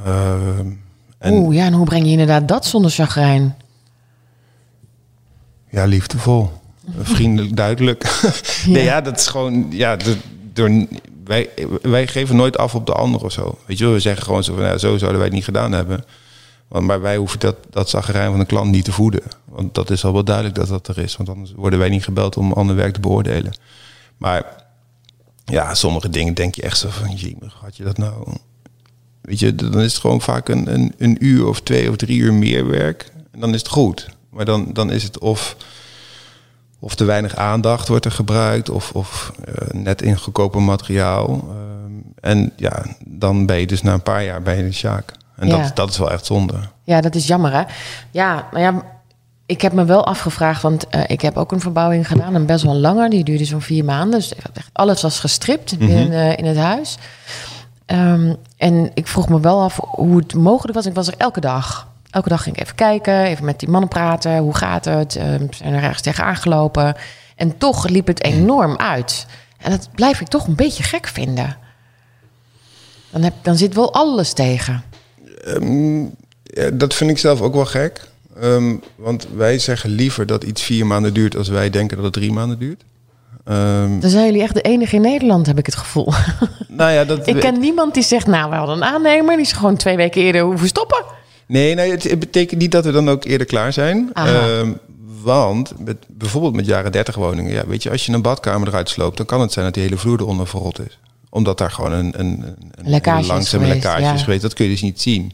Ehm, 0.05 0.71
en 1.17 1.33
Oeh, 1.33 1.55
ja, 1.55 1.65
en 1.65 1.73
hoe 1.73 1.85
breng 1.85 2.05
je 2.05 2.11
inderdaad 2.11 2.47
dat 2.47 2.65
zonder 2.65 2.91
chagrijn? 2.91 3.55
Ja, 5.69 5.85
liefdevol. 5.85 6.51
Vriendelijk, 7.01 7.55
duidelijk. 7.55 8.21
Nee, 8.67 8.83
ja, 8.83 9.01
dat 9.01 9.19
is 9.19 9.27
gewoon... 9.27 9.65
Ja, 9.69 9.95
de- 9.95 10.17
door, 10.53 10.85
wij, 11.23 11.49
wij 11.81 12.07
geven 12.07 12.35
nooit 12.35 12.57
af 12.57 12.75
op 12.75 12.85
de 12.85 12.93
ander 12.93 13.23
of 13.23 13.31
zo. 13.31 13.57
Weet 13.65 13.77
je 13.77 13.83
wel, 13.83 13.93
we 13.93 13.99
zeggen 13.99 14.23
gewoon 14.23 14.43
zo 14.43 14.55
van... 14.55 14.63
Ja, 14.63 14.77
zo 14.77 14.97
zouden 14.97 15.17
wij 15.19 15.27
het 15.27 15.35
niet 15.35 15.43
gedaan 15.43 15.71
hebben. 15.71 16.03
Want, 16.67 16.85
maar 16.85 17.01
wij 17.01 17.17
hoeven 17.17 17.39
dat, 17.39 17.55
dat 17.69 17.89
zagrijn 17.89 18.29
van 18.29 18.39
de 18.39 18.45
klant 18.45 18.71
niet 18.71 18.85
te 18.85 18.91
voeden. 18.91 19.21
Want 19.45 19.75
dat 19.75 19.89
is 19.89 20.05
al 20.05 20.13
wel 20.13 20.23
duidelijk 20.23 20.55
dat 20.55 20.67
dat 20.67 20.87
er 20.87 20.97
is. 20.97 21.17
Want 21.17 21.29
anders 21.29 21.51
worden 21.55 21.79
wij 21.79 21.89
niet 21.89 22.03
gebeld 22.03 22.37
om 22.37 22.53
ander 22.53 22.75
werk 22.75 22.93
te 22.93 22.99
beoordelen. 22.99 23.53
Maar 24.17 24.43
ja, 25.49 25.73
sommige 25.73 26.09
dingen 26.09 26.33
denk 26.33 26.55
je 26.55 26.61
echt 26.61 26.77
zo 26.77 26.89
van... 26.89 27.11
Jemig, 27.15 27.53
had 27.61 27.77
je 27.77 27.83
dat 27.83 27.97
nou... 27.97 28.27
Weet 29.21 29.39
je, 29.39 29.55
dan 29.55 29.79
is 29.79 29.91
het 29.91 30.01
gewoon 30.01 30.21
vaak 30.21 30.49
een, 30.49 30.73
een, 30.73 30.93
een 30.97 31.25
uur 31.25 31.47
of 31.47 31.61
twee 31.61 31.89
of 31.89 31.95
drie 31.95 32.17
uur 32.19 32.33
meer 32.33 32.67
werk. 32.67 33.11
En 33.31 33.39
dan 33.39 33.53
is 33.53 33.59
het 33.59 33.69
goed. 33.69 34.09
Maar 34.29 34.45
dan, 34.45 34.73
dan 34.73 34.91
is 34.91 35.03
het 35.03 35.19
of, 35.19 35.55
of 36.79 36.95
te 36.95 37.03
weinig 37.03 37.35
aandacht 37.35 37.87
wordt 37.87 38.05
er 38.05 38.11
gebruikt, 38.11 38.69
of, 38.69 38.91
of 38.91 39.31
eh, 39.45 39.67
net 39.73 40.01
ingekopen 40.01 40.63
materiaal. 40.65 41.27
Ehm, 41.29 41.91
en 42.19 42.51
ja, 42.55 42.85
dan 43.05 43.45
ben 43.45 43.59
je 43.59 43.67
dus 43.67 43.81
na 43.81 43.93
een 43.93 44.03
paar 44.03 44.23
jaar 44.23 44.41
bij 44.41 44.61
de 44.61 44.71
Sjaak. 44.71 45.11
En 45.35 45.47
Ja. 45.47 45.61
dat, 45.61 45.75
dat 45.75 45.89
is 45.89 45.97
wel 45.97 46.11
echt 46.11 46.25
zonde. 46.25 46.55
Ja, 46.83 47.01
dat 47.01 47.15
is 47.15 47.27
jammer 47.27 47.51
hè. 47.53 47.63
Ja, 48.11 48.47
maar 48.51 48.61
ja, 48.61 48.83
ik 49.49 49.61
heb 49.61 49.73
me 49.73 49.85
wel 49.85 50.05
afgevraagd, 50.05 50.61
want 50.61 50.87
eh, 50.87 51.01
ik 51.07 51.21
heb 51.21 51.37
ook 51.37 51.51
een 51.51 51.59
verbouwing 51.59 52.07
gedaan 52.07 52.35
en 52.35 52.45
best 52.45 52.63
wel 52.63 52.75
langer. 52.75 53.09
Die 53.09 53.23
duurde 53.23 53.45
zo'n 53.45 53.61
vier 53.61 53.85
maanden. 53.85 54.19
Dus 54.19 54.33
alles 54.71 55.01
was 55.01 55.19
gestript 55.19 55.71
in, 55.79 56.11
eh, 56.11 56.37
in 56.37 56.45
het 56.45 56.57
huis. 56.57 56.97
Ehm, 57.85 58.33
en 58.57 58.91
ik 58.93 59.07
vroeg 59.07 59.29
me 59.29 59.39
wel 59.39 59.61
af 59.61 59.79
hoe 59.81 60.17
het 60.17 60.33
mogelijk 60.33 60.73
was. 60.75 60.85
Ik 60.85 60.93
was 60.93 61.07
er 61.07 61.13
elke 61.17 61.39
dag. 61.39 61.87
Elke 62.09 62.29
dag 62.29 62.43
ging 62.43 62.55
ik 62.55 62.61
even 62.61 62.75
kijken, 62.75 63.23
even 63.23 63.45
met 63.45 63.59
die 63.59 63.69
mannen 63.69 63.89
praten. 63.89 64.37
Hoe 64.37 64.55
gaat 64.55 64.85
het? 64.85 65.15
Ehm, 65.15 65.47
zijn 65.51 65.73
er 65.73 65.83
ergens 65.83 66.01
tegen 66.01 66.23
aangelopen? 66.23 66.95
En 67.35 67.57
toch 67.57 67.87
liep 67.87 68.07
het 68.07 68.23
enorm 68.23 68.77
uit. 68.77 69.25
En 69.57 69.71
dat 69.71 69.89
blijf 69.95 70.21
ik 70.21 70.27
toch 70.27 70.47
een 70.47 70.55
beetje 70.55 70.83
gek 70.83 71.07
vinden. 71.07 71.57
Dan, 73.09 73.23
heb, 73.23 73.33
dan 73.41 73.57
zit 73.57 73.73
wel 73.73 73.93
alles 73.93 74.33
tegen. 74.33 74.83
Ehm, 75.43 76.01
ja, 76.43 76.69
dat 76.73 76.93
vind 76.93 77.09
ik 77.09 77.17
zelf 77.17 77.41
ook 77.41 77.53
wel 77.53 77.65
gek. 77.65 78.08
Ehm, 78.41 78.75
want 78.95 79.27
wij 79.35 79.59
zeggen 79.59 79.89
liever 79.89 80.25
dat 80.25 80.43
iets 80.43 80.61
vier 80.61 80.85
maanden 80.85 81.13
duurt 81.13 81.37
als 81.37 81.47
wij 81.47 81.69
denken 81.69 81.95
dat 81.95 82.05
het 82.05 82.13
drie 82.13 82.31
maanden 82.31 82.59
duurt. 82.59 82.83
Ehm, 83.45 83.99
Dan 83.99 84.09
zijn 84.09 84.25
jullie 84.25 84.41
echt 84.41 84.53
de 84.53 84.61
enige 84.61 84.95
in 84.95 85.01
Nederland, 85.01 85.45
heb 85.45 85.57
ik 85.57 85.65
het 85.65 85.75
gevoel. 85.75 86.13
nou 86.67 86.91
ja, 86.91 87.05
dat 87.05 87.27
ik 87.27 87.39
ken 87.39 87.59
niemand 87.59 87.93
die 87.93 88.03
zegt, 88.03 88.27
nou, 88.27 88.49
we 88.49 88.55
hadden 88.55 88.75
een 88.75 88.83
aannemer... 88.83 89.35
die 89.35 89.45
is 89.45 89.51
gewoon 89.51 89.77
twee 89.77 89.95
weken 89.95 90.21
eerder 90.21 90.41
hoeven 90.41 90.67
stoppen. 90.67 91.03
Nee, 91.47 91.75
nee 91.75 91.91
het, 91.91 92.03
het 92.03 92.19
betekent 92.19 92.61
niet 92.61 92.71
dat 92.71 92.85
we 92.85 92.91
dan 92.91 93.09
ook 93.09 93.23
eerder 93.23 93.47
klaar 93.47 93.73
zijn. 93.73 94.09
Ehm, 94.13 94.71
want 95.23 95.73
met, 95.85 95.97
bijvoorbeeld 96.07 96.55
met 96.55 96.65
jaren 96.65 96.91
30 96.91 97.15
woningen, 97.15 97.51
ja, 97.51 97.67
weet 97.67 97.83
je, 97.83 97.89
als 97.91 98.05
je 98.05 98.13
een 98.13 98.21
badkamer 98.21 98.67
eruit 98.67 98.89
sloopt, 98.89 99.17
dan 99.17 99.25
kan 99.25 99.41
het 99.41 99.51
zijn 99.51 99.65
dat 99.65 99.73
die 99.73 99.83
hele 99.83 99.97
vloer 99.97 100.19
eronder 100.19 100.47
verrot 100.47 100.79
is. 100.79 100.97
Omdat 101.29 101.57
daar 101.57 101.71
gewoon 101.71 101.91
een, 101.91 102.19
een, 102.19 102.25
een, 102.27 102.55
een 102.71 102.89
Lekkage 102.89 103.19
is 103.21 103.27
langzame 103.27 103.63
geweest, 103.63 103.83
lekkage 103.83 104.03
ja. 104.03 104.13
is 104.13 104.23
geweest. 104.23 104.41
Dat 104.41 104.53
kun 104.53 104.65
je 104.65 104.71
dus 104.71 104.81
niet 104.81 105.01
zien. 105.01 105.33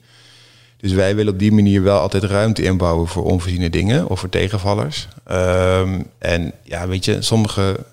Dus 0.77 0.91
wij 0.91 1.15
willen 1.15 1.33
op 1.33 1.39
die 1.39 1.51
manier 1.51 1.83
wel 1.83 1.99
altijd 1.99 2.23
ruimte 2.23 2.63
inbouwen 2.63 3.07
voor 3.07 3.23
onvoorziene 3.23 3.69
dingen 3.69 4.07
of 4.07 4.19
voor 4.19 4.29
tegenvallers. 4.29 5.07
Ehm, 5.23 6.01
en 6.17 6.53
ja, 6.63 6.87
weet 6.87 7.05
je, 7.05 7.21
sommige 7.21 7.85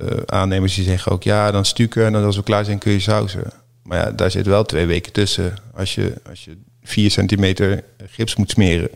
eh, 0.00 0.16
aannemers 0.26 0.74
die 0.74 0.84
zeggen 0.84 1.12
ook 1.12 1.22
ja, 1.22 1.50
dan 1.50 1.64
stukken 1.64 2.06
en 2.06 2.12
dan 2.12 2.24
als 2.24 2.36
we 2.36 2.42
klaar 2.42 2.64
zijn 2.64 2.78
kun 2.78 2.92
je 2.92 3.00
sausen. 3.00 3.52
Maar 3.82 3.98
ja, 3.98 4.10
daar 4.10 4.30
zit 4.30 4.46
wel 4.46 4.64
twee 4.64 4.86
weken 4.86 5.12
tussen. 5.12 5.54
Als 5.74 5.94
je, 5.94 6.14
als 6.28 6.44
je 6.44 6.56
vier 6.82 7.10
centimeter 7.10 7.84
gips 8.06 8.36
moet 8.36 8.50
smeren, 8.50 8.90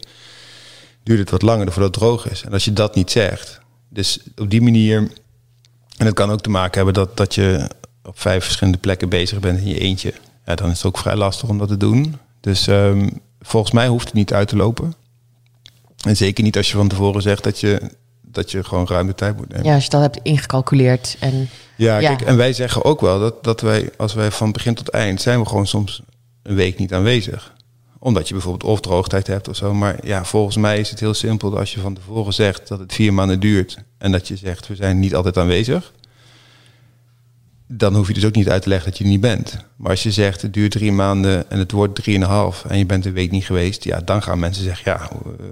duurt 1.02 1.18
het 1.18 1.30
wat 1.30 1.42
langer 1.42 1.72
voordat 1.72 1.94
het 1.94 2.02
droog 2.02 2.30
is. 2.30 2.42
En 2.42 2.52
als 2.52 2.64
je 2.64 2.72
dat 2.72 2.94
niet 2.94 3.10
zegt, 3.10 3.60
dus 3.88 4.20
op 4.36 4.50
die 4.50 4.62
manier, 4.62 4.96
en 5.96 6.06
het 6.06 6.14
kan 6.14 6.30
ook 6.30 6.40
te 6.40 6.50
maken 6.50 6.76
hebben 6.76 6.94
dat, 6.94 7.16
dat 7.16 7.34
je 7.34 7.70
op 8.02 8.20
vijf 8.20 8.44
verschillende 8.44 8.78
plekken 8.78 9.08
bezig 9.08 9.40
bent 9.40 9.58
in 9.58 9.68
je 9.68 9.78
eentje, 9.78 10.14
ja, 10.46 10.54
dan 10.54 10.70
is 10.70 10.76
het 10.76 10.86
ook 10.86 10.98
vrij 10.98 11.16
lastig 11.16 11.48
om 11.48 11.58
dat 11.58 11.68
te 11.68 11.76
doen. 11.76 12.16
Dus 12.46 12.66
ehm, 12.66 13.08
volgens 13.40 13.72
mij 13.72 13.88
hoeft 13.88 14.04
het 14.04 14.14
niet 14.14 14.32
uit 14.32 14.48
te 14.48 14.56
lopen. 14.56 14.94
En 16.06 16.16
zeker 16.16 16.44
niet 16.44 16.56
als 16.56 16.70
je 16.70 16.76
van 16.76 16.88
tevoren 16.88 17.22
zegt 17.22 17.44
dat 17.44 17.60
je, 17.60 17.90
dat 18.22 18.50
je 18.50 18.64
gewoon 18.64 18.86
ruim 18.86 19.06
de 19.06 19.14
tijd 19.14 19.36
moet 19.36 19.48
nemen. 19.48 19.64
Ja, 19.64 19.74
als 19.74 19.84
je 19.84 19.90
dat 19.90 20.00
hebt 20.00 20.18
ingecalculeerd. 20.22 21.16
En, 21.20 21.48
Ja, 21.76 21.98
Ja. 21.98 22.08
Kijk, 22.08 22.28
en 22.28 22.36
wij 22.36 22.52
zeggen 22.52 22.84
ook 22.84 23.00
wel 23.00 23.20
dat, 23.20 23.44
dat 23.44 23.60
wij, 23.60 23.90
als 23.96 24.14
wij 24.14 24.30
van 24.30 24.52
begin 24.52 24.74
tot 24.74 24.88
eind, 24.88 25.20
zijn 25.20 25.40
we 25.40 25.46
gewoon 25.46 25.66
soms 25.66 26.02
een 26.42 26.54
week 26.54 26.78
niet 26.78 26.92
aanwezig. 26.92 27.54
Omdat 27.98 28.28
je 28.28 28.34
bijvoorbeeld 28.34 28.72
of 28.72 28.80
droogtijd 28.80 29.26
hebt 29.26 29.48
of 29.48 29.56
zo. 29.56 29.74
Maar 29.74 30.06
ja, 30.06 30.24
volgens 30.24 30.56
mij 30.56 30.78
is 30.78 30.90
het 30.90 31.00
heel 31.00 31.14
simpel 31.14 31.58
als 31.58 31.74
je 31.74 31.80
van 31.80 31.94
tevoren 31.94 32.34
zegt 32.34 32.68
dat 32.68 32.78
het 32.78 32.92
vier 32.92 33.14
maanden 33.14 33.40
duurt 33.40 33.78
en 33.98 34.12
dat 34.12 34.28
je 34.28 34.36
zegt 34.36 34.66
we 34.66 34.74
zijn 34.74 34.98
niet 34.98 35.14
altijd 35.14 35.36
aanwezig. 35.36 35.92
Dan 37.68 37.94
hoef 37.94 38.08
je 38.08 38.14
dus 38.14 38.24
ook 38.24 38.34
niet 38.34 38.48
uit 38.48 38.62
te 38.62 38.68
leggen 38.68 38.88
dat 38.90 38.98
je 38.98 39.04
er 39.04 39.10
niet 39.10 39.20
bent. 39.20 39.56
Maar 39.76 39.90
als 39.90 40.02
je 40.02 40.10
zegt 40.12 40.42
het 40.42 40.52
duurt 40.54 40.70
drie 40.72 40.92
maanden 40.92 41.50
en 41.50 41.58
het 41.58 41.72
wordt 41.72 41.94
drieënhalf 41.94 42.64
en 42.64 42.78
je 42.78 42.86
bent 42.86 43.04
een 43.06 43.12
week 43.12 43.30
niet 43.30 43.44
geweest, 43.44 43.84
ja, 43.84 44.00
dan 44.00 44.22
gaan 44.22 44.38
mensen 44.38 44.64
zeggen 44.64 44.92
ja, 44.92 45.00
eh, 45.10 45.44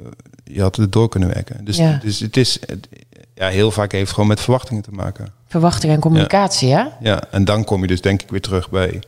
je 0.45 0.61
had 0.61 0.77
het 0.77 0.93
door 0.93 1.09
kunnen 1.09 1.29
werken. 1.29 1.65
Dus, 1.65 1.77
Ja. 1.77 1.99
dus 2.03 2.21
het 2.21 2.37
is, 2.37 2.59
het- 2.67 2.89
ja, 3.35 3.49
heel 3.49 3.71
vaak 3.71 3.93
heeft 3.93 4.13
gewoon 4.13 4.29
met 4.29 4.41
verwachtingen 4.41 4.83
te 4.83 4.91
maken. 4.91 5.33
verwachting 5.47 5.93
en 5.93 6.01
communicatie, 6.01 6.69
ja? 6.69 6.97
Ja, 7.01 7.23
en 7.31 7.45
dan 7.45 7.65
kom 7.65 7.81
je 7.81 7.87
dus 7.87 8.01
denk 8.01 8.23
ik 8.23 8.31
weer 8.31 8.41
terug 8.41 8.71
bij 8.71 9.03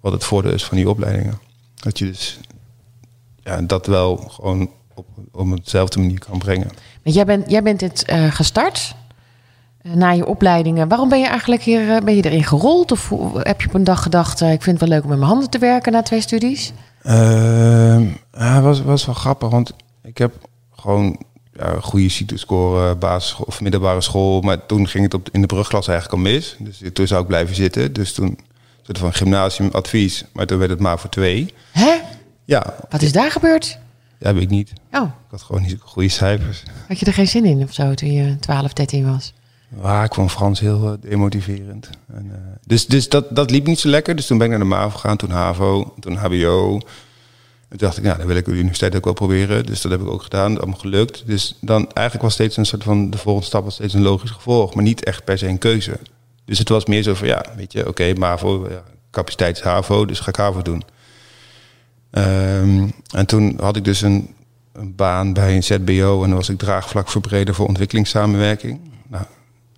wat 0.00 0.12
het 0.12 0.24
voordeel 0.24 0.52
is 0.52 0.64
van 0.64 0.76
die 0.76 0.88
opleidingen. 0.88 1.38
Dat 1.74 1.98
je 1.98 2.04
dus 2.04 2.38
ja, 3.42 3.60
dat 3.62 3.86
wel 3.86 4.16
gewoon 4.16 4.70
op, 4.94 5.06
op 5.32 5.50
hetzelfde 5.50 5.98
manier 5.98 6.18
kan 6.18 6.38
brengen. 6.38 6.68
Want 7.02 7.14
jij 7.16 7.24
bent, 7.24 7.50
jij 7.50 7.62
bent 7.62 7.80
het 7.80 8.04
eh, 8.04 8.32
gestart 8.32 8.94
na 9.94 10.10
je 10.10 10.26
opleidingen. 10.26 10.88
Waarom 10.88 11.08
ben 11.08 11.20
je 11.20 11.26
eigenlijk 11.26 11.62
hier 11.62 11.90
eh, 11.94 12.02
ben 12.02 12.16
je 12.16 12.24
erin 12.24 12.44
gerold? 12.44 12.92
Of 12.92 13.12
heb 13.34 13.60
je 13.60 13.66
op 13.68 13.74
een 13.74 13.84
dag 13.84 14.02
gedacht, 14.02 14.40
eh, 14.40 14.52
ik 14.52 14.62
vind 14.62 14.80
het 14.80 14.88
wel 14.88 14.96
leuk 14.96 15.02
om 15.04 15.08
met 15.10 15.18
mijn 15.18 15.30
handen 15.30 15.50
te 15.50 15.58
werken 15.58 15.92
na 15.92 16.02
twee 16.02 16.20
studies? 16.20 16.72
Ehm 17.02 18.04
ja, 18.32 18.60
was, 18.60 18.82
was 18.82 19.06
wel 19.06 19.14
grappig, 19.14 19.48
want 19.48 19.72
ik 20.02 20.18
heb 20.18 20.34
gewoon 20.76 21.18
ja, 21.52 21.74
goede 21.80 22.08
CITO-score, 22.08 22.94
basisschool 22.94 23.46
of 23.46 23.60
middelbare 23.60 24.00
school. 24.00 24.40
Maar 24.40 24.66
toen 24.66 24.88
ging 24.88 25.04
het 25.04 25.14
op, 25.14 25.28
in 25.32 25.40
de 25.40 25.46
brugklas 25.46 25.88
eigenlijk 25.88 26.18
al 26.18 26.30
mis. 26.30 26.56
Dus 26.58 26.82
toen 26.92 27.06
zou 27.06 27.20
ik 27.22 27.26
blijven 27.26 27.54
zitten. 27.54 27.92
Dus 27.92 28.12
toen 28.12 28.38
soort 28.82 28.98
van 28.98 29.12
gymnasiumadvies, 29.12 30.24
maar 30.32 30.46
toen 30.46 30.58
werd 30.58 30.70
het 30.70 30.80
maar 30.80 30.98
voor 30.98 31.10
twee. 31.10 31.54
Hè? 31.72 31.94
Ja, 32.44 32.74
Wat 32.90 33.02
is 33.02 33.12
daar 33.12 33.30
gebeurd? 33.30 33.78
ja 34.18 34.32
weet 34.34 34.42
ik 34.42 34.50
niet. 34.50 34.72
Oh, 34.92 35.02
Ik 35.02 35.10
had 35.30 35.42
gewoon 35.42 35.62
niet 35.62 35.76
goede 35.80 36.08
cijfers. 36.08 36.62
had 36.88 36.98
je 36.98 37.06
er 37.06 37.12
geen 37.12 37.28
zin 37.28 37.44
in 37.44 37.62
of 37.62 37.72
zo 37.72 37.94
toen 37.94 38.12
je 38.12 38.36
12, 38.38 38.72
13 38.72 39.12
was? 39.12 39.32
Ja, 39.82 40.04
ik 40.04 40.14
vond 40.14 40.32
Frans 40.32 40.60
heel 40.60 40.86
eh, 40.86 41.10
demotiverend. 41.10 41.90
En, 42.12 42.30
eh, 42.30 42.38
dus 42.64 42.86
dus 42.86 43.08
dat, 43.08 43.36
dat 43.36 43.50
liep 43.50 43.66
niet 43.66 43.78
zo 43.78 43.88
lekker. 43.88 44.16
Dus 44.16 44.26
toen 44.26 44.38
ben 44.38 44.46
ik 44.46 44.52
naar 44.52 44.62
de 44.62 44.74
MAVO 44.74 44.90
gegaan, 44.90 45.16
toen 45.16 45.30
HAVO, 45.30 45.94
toen 46.00 46.16
HBO. 46.16 46.74
En 47.68 47.78
toen 47.78 47.78
dacht 47.78 47.96
ik, 47.96 48.04
nou, 48.04 48.18
dan 48.18 48.26
wil 48.26 48.36
ik 48.36 48.44
de 48.44 48.50
universiteit 48.50 48.96
ook 48.96 49.04
wel 49.04 49.12
proberen. 49.12 49.66
Dus 49.66 49.80
dat 49.80 49.90
heb 49.90 50.00
ik 50.00 50.08
ook 50.08 50.22
gedaan, 50.22 50.52
dat 50.52 50.62
allemaal 50.62 50.80
gelukt. 50.80 51.26
Dus 51.26 51.58
dan 51.60 51.92
eigenlijk 51.92 52.22
was 52.22 52.32
steeds 52.32 52.56
een 52.56 52.66
soort 52.66 52.84
van, 52.84 53.10
de 53.10 53.18
volgende 53.18 53.48
stap 53.48 53.64
was 53.64 53.74
steeds 53.74 53.94
een 53.94 54.02
logisch 54.02 54.30
gevolg. 54.30 54.74
Maar 54.74 54.84
niet 54.84 55.04
echt 55.04 55.24
per 55.24 55.38
se 55.38 55.46
een 55.46 55.58
keuze. 55.58 55.98
Dus 56.44 56.58
het 56.58 56.68
was 56.68 56.86
meer 56.86 57.02
zo 57.02 57.14
van, 57.14 57.26
ja, 57.26 57.44
weet 57.56 57.72
je, 57.72 57.88
oké, 57.88 58.12
MAVO, 58.12 58.68
ja, 58.70 58.82
capaciteit 59.10 59.56
is 59.56 59.62
HAVO, 59.62 60.04
dus 60.04 60.20
ga 60.20 60.28
ik 60.28 60.36
HAVO 60.36 60.62
doen. 60.62 60.82
Ehm, 62.10 62.88
en 63.10 63.26
toen 63.26 63.58
had 63.60 63.76
ik 63.76 63.84
dus 63.84 64.00
een, 64.00 64.34
een 64.72 64.94
baan 64.94 65.32
bij 65.32 65.54
een 65.56 65.62
ZBO 65.62 66.22
en 66.22 66.28
dan 66.28 66.38
was 66.38 66.48
ik 66.48 66.58
draagvlak 66.58 67.10
verbreden 67.10 67.54
voor 67.54 67.66
ontwikkelingssamenwerking. 67.66 68.80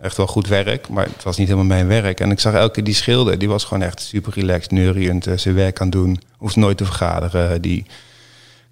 Echt 0.00 0.16
wel 0.16 0.26
goed 0.26 0.46
werk, 0.48 0.88
maar 0.88 1.04
het 1.04 1.22
was 1.22 1.36
niet 1.36 1.48
helemaal 1.48 1.68
mijn 1.68 1.86
werk. 1.86 2.20
En 2.20 2.30
ik 2.30 2.40
zag 2.40 2.54
elke 2.54 2.72
keer 2.74 2.84
die 2.84 2.94
schilder, 2.94 3.38
die 3.38 3.48
was 3.48 3.64
gewoon 3.64 3.82
echt 3.82 4.00
super 4.00 4.32
relaxed, 4.34 4.70
neuriënd, 4.70 5.26
eh, 5.26 5.36
zijn 5.36 5.54
werk 5.54 5.80
aan 5.80 5.90
doen. 5.90 6.20
Hoeft 6.36 6.56
nooit 6.56 6.76
te 6.76 6.84
vergaderen. 6.84 7.62
Die 7.62 7.86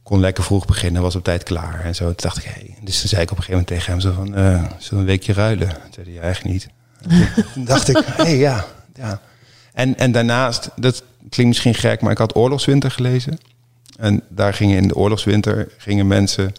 kon 0.03 0.21
lekker 0.21 0.45
vroeg 0.45 0.65
beginnen, 0.67 1.03
was 1.03 1.17
op 1.17 1.25
tijd 1.25 1.43
klaar 1.43 1.81
en 1.85 1.95
zo. 1.95 2.05
Toen 2.05 2.15
dacht 2.17 2.37
ik, 2.37 2.45
hé. 2.45 2.75
Dus 2.83 3.01
toen 3.01 3.09
zei 3.09 3.23
ik 3.23 3.31
op 3.31 3.37
een 3.37 3.43
gegeven 3.45 3.65
moment 3.67 3.67
tegen 3.67 3.91
hem 3.93 4.01
zo 4.01 4.13
van, 4.13 4.35
eh, 4.35 4.63
zullen 4.79 4.79
we 4.89 4.97
een 4.97 5.05
weekje 5.05 5.33
ruilen? 5.33 5.69
Toen 5.69 5.79
zei 5.91 6.07
hij, 6.07 6.15
ja, 6.15 6.21
echt 6.21 6.45
niet. 6.45 6.69
En 7.09 7.29
toen- 7.55 7.65
dacht 7.65 7.89
ik, 7.89 8.03
hé, 8.05 8.29
ja, 8.29 8.65
ja. 8.95 9.21
En, 9.73 9.99
en 9.99 10.13
daarnaast, 10.13 10.69
dat 10.77 11.03
klinkt 11.19 11.53
misschien 11.53 11.75
gek, 11.75 12.01
maar 12.01 12.13
ik 12.13 12.19
had 12.19 12.37
Oorlogswinter 12.37 12.91
gelezen. 12.91 13.39
En 13.99 14.23
daar 14.29 14.55
gingen 14.55 14.77
in 14.77 14.89
de 14.89 14.95
oorlogswinter 14.97 15.69
gingen 15.79 16.07
mensen 16.07 16.53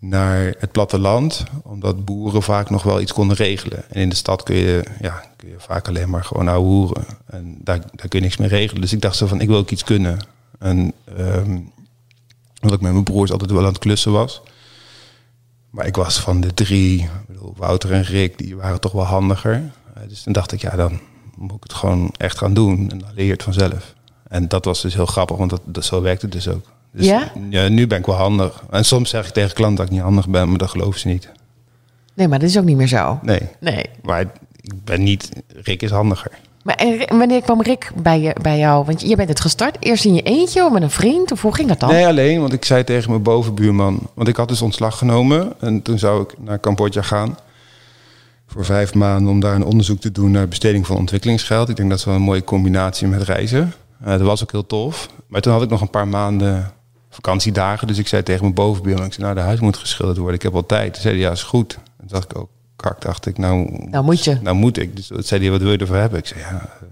naar 0.00 0.54
het 0.58 0.72
platteland, 0.72 1.44
omdat 1.62 2.04
boeren 2.04 2.42
vaak 2.42 2.70
nog 2.70 2.82
wel 2.82 3.00
iets 3.00 3.12
konden 3.12 3.36
regelen. 3.36 3.90
En 3.90 4.00
in 4.00 4.08
de 4.08 4.14
stad 4.14 4.42
kun 4.42 4.56
je, 4.56 4.84
ja, 5.00 5.22
kun 5.36 5.48
je 5.48 5.54
vaak 5.58 5.88
alleen 5.88 6.10
maar 6.10 6.24
gewoon 6.24 6.48
ouwe 6.48 6.66
hoeren. 6.66 7.04
En 7.26 7.58
daar, 7.64 7.78
daar 7.78 8.08
kun 8.08 8.18
je 8.18 8.24
niks 8.24 8.36
mee 8.36 8.48
regelen. 8.48 8.80
Dus 8.80 8.92
ik 8.92 9.00
dacht 9.00 9.16
zo 9.16 9.26
van, 9.26 9.40
ik 9.40 9.48
wil 9.48 9.58
ook 9.58 9.70
iets 9.70 9.84
kunnen. 9.84 10.18
En 10.58 10.92
ehm 11.16 11.58
omdat 12.60 12.76
ik 12.76 12.84
met 12.84 12.92
mijn 12.92 13.04
broers 13.04 13.32
altijd 13.32 13.50
wel 13.50 13.60
aan 13.60 13.66
het 13.66 13.78
klussen 13.78 14.12
was. 14.12 14.42
Maar 15.70 15.86
ik 15.86 15.96
was 15.96 16.20
van 16.20 16.40
de 16.40 16.54
drie, 16.54 17.08
bedoel, 17.26 17.54
Wouter 17.56 17.92
en 17.92 18.02
Rick, 18.02 18.38
die 18.38 18.56
waren 18.56 18.80
toch 18.80 18.92
wel 18.92 19.04
handiger. 19.04 19.72
Eh, 19.94 20.08
dus 20.08 20.22
toen 20.22 20.32
dacht 20.32 20.52
ik, 20.52 20.60
ja, 20.60 20.76
dan 20.76 21.00
moet 21.36 21.56
ik 21.56 21.62
het 21.62 21.72
gewoon 21.72 22.14
echt 22.16 22.38
gaan 22.38 22.54
doen. 22.54 22.90
En 22.90 22.98
dan 22.98 23.08
leer 23.14 23.24
je 23.24 23.32
het 23.32 23.42
vanzelf. 23.42 23.94
En 24.28 24.48
dat 24.48 24.64
was 24.64 24.80
dus 24.80 24.94
heel 24.94 25.06
grappig, 25.06 25.36
want 25.36 25.50
dat, 25.50 25.60
dat, 25.64 25.84
zo 25.84 26.02
werkt 26.02 26.22
het 26.22 26.32
dus 26.32 26.48
ook. 26.48 26.66
Dus 26.92 27.06
Ja? 27.06 27.30
nu 27.68 27.86
ben 27.86 27.98
ik 27.98 28.06
wel 28.06 28.14
handig. 28.16 28.62
En 28.70 28.84
soms 28.84 29.10
zeg 29.10 29.26
ik 29.26 29.32
tegen 29.32 29.54
klanten 29.54 29.76
dat 29.76 29.86
ik 29.86 29.92
niet 29.92 30.02
handig 30.02 30.28
ben, 30.28 30.48
maar 30.48 30.58
dat 30.58 30.70
geloven 30.70 31.00
ze 31.00 31.08
niet. 31.08 31.28
Nee, 32.14 32.28
maar 32.28 32.38
dat 32.38 32.48
is 32.48 32.58
ook 32.58 32.64
niet 32.64 32.76
meer 32.76 32.86
zo. 32.88 33.18
Nee, 33.22 33.40
Nee. 33.60 33.84
maar 34.02 34.20
ik 34.20 34.28
ben 34.84 35.02
niet... 35.02 35.28
Rick 35.62 35.82
is 35.82 35.90
handiger. 35.90 36.30
Maar 36.62 36.74
en 36.74 37.18
wanneer 37.18 37.42
kwam 37.42 37.62
Rick 37.62 37.92
bij, 38.02 38.20
je, 38.20 38.36
bij 38.42 38.58
jou? 38.58 38.84
Want 38.84 39.00
je 39.00 39.16
bent 39.16 39.28
het 39.28 39.40
gestart 39.40 39.76
eerst 39.80 40.04
in 40.04 40.14
je 40.14 40.22
eentje 40.22 40.64
of 40.64 40.72
met 40.72 40.82
een 40.82 40.90
vriend? 40.90 41.32
Of 41.32 41.42
hoe 41.42 41.54
ging 41.54 41.68
dat 41.68 41.80
dan? 41.80 41.88
Nee, 41.90 42.06
alleen, 42.06 42.40
want 42.40 42.52
ik 42.52 42.64
zei 42.64 42.84
tegen 42.84 43.10
mijn 43.10 43.22
bovenbuurman... 43.22 44.08
Want 44.14 44.28
ik 44.28 44.36
had 44.36 44.48
dus 44.48 44.62
ontslag 44.62 44.98
genomen 44.98 45.52
en 45.60 45.82
toen 45.82 45.98
zou 45.98 46.22
ik 46.22 46.34
naar 46.38 46.60
Cambodja 46.60 47.02
gaan... 47.02 47.36
voor 48.46 48.64
vijf 48.64 48.94
maanden 48.94 49.32
om 49.32 49.40
daar 49.40 49.54
een 49.54 49.64
onderzoek 49.64 50.00
te 50.00 50.12
doen 50.12 50.30
naar 50.30 50.48
besteding 50.48 50.86
van 50.86 50.96
ontwikkelingsgeld. 50.96 51.68
Ik 51.68 51.76
denk 51.76 51.88
dat 51.90 51.98
is 51.98 52.04
wel 52.04 52.14
een 52.14 52.20
mooie 52.22 52.44
combinatie 52.44 53.06
met 53.08 53.22
reizen. 53.22 53.72
Eh, 54.00 54.06
dat 54.10 54.20
was 54.20 54.42
ook 54.42 54.52
heel 54.52 54.66
tof. 54.66 55.08
Maar 55.26 55.40
toen 55.40 55.52
had 55.52 55.62
ik 55.62 55.70
nog 55.70 55.80
een 55.80 55.90
paar 55.90 56.08
maanden 56.08 56.72
vakantiedagen. 57.10 57.86
Dus 57.86 57.98
ik 57.98 58.08
zei 58.08 58.22
tegen 58.22 58.42
mijn 58.42 58.54
bovenbuurman, 58.54 59.04
ik 59.04 59.12
zei, 59.12 59.24
nou, 59.24 59.38
de 59.38 59.44
huis 59.44 59.60
moet 59.60 59.76
geschilderd 59.76 60.18
worden. 60.18 60.36
Ik 60.36 60.42
heb 60.42 60.52
wel 60.52 60.66
tijd. 60.66 60.92
Toen 60.92 61.02
zei 61.02 61.14
hij, 61.14 61.22
ja, 61.22 61.30
is 61.30 61.42
goed. 61.42 61.74
En 61.74 61.82
toen 61.96 62.08
dacht 62.08 62.30
ik 62.30 62.38
ook, 62.38 62.50
kak, 62.76 63.00
dacht 63.00 63.26
ik, 63.26 63.38
nou... 63.38 63.86
Nou 63.90 64.04
moet 64.04 64.24
je. 64.24 64.38
Nou 64.42 64.56
moet 64.56 64.78
ik. 64.78 64.96
Dus 64.96 65.06
toen 65.06 65.22
zei 65.22 65.40
hij, 65.40 65.50
wat 65.50 65.60
wil 65.60 65.72
je 65.72 65.78
ervoor 65.78 65.96
hebben? 65.96 66.18
Ik 66.18 66.26
zei, 66.26 66.40
ja... 66.40 66.50
eh. 66.50 66.86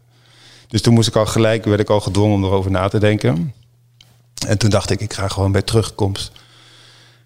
Dus 0.69 0.83
toen 0.83 0.95
moest 0.95 1.09
ik 1.09 1.17
al 1.17 1.27
gelijk, 1.27 1.65
werd 1.65 1.81
ik 1.81 1.91
al 1.91 2.01
gedwongen 2.01 2.35
om 2.35 2.45
erover 2.45 2.71
na 2.71 2.89
te 2.89 2.99
denken. 2.99 3.55
En 4.47 4.59
toen 4.59 4.71
dacht 4.71 4.91
ik, 4.91 5.01
ik 5.01 5.13
ga 5.13 5.29
gewoon 5.29 5.53
bij 5.53 5.63
terugkomst... 5.63 6.33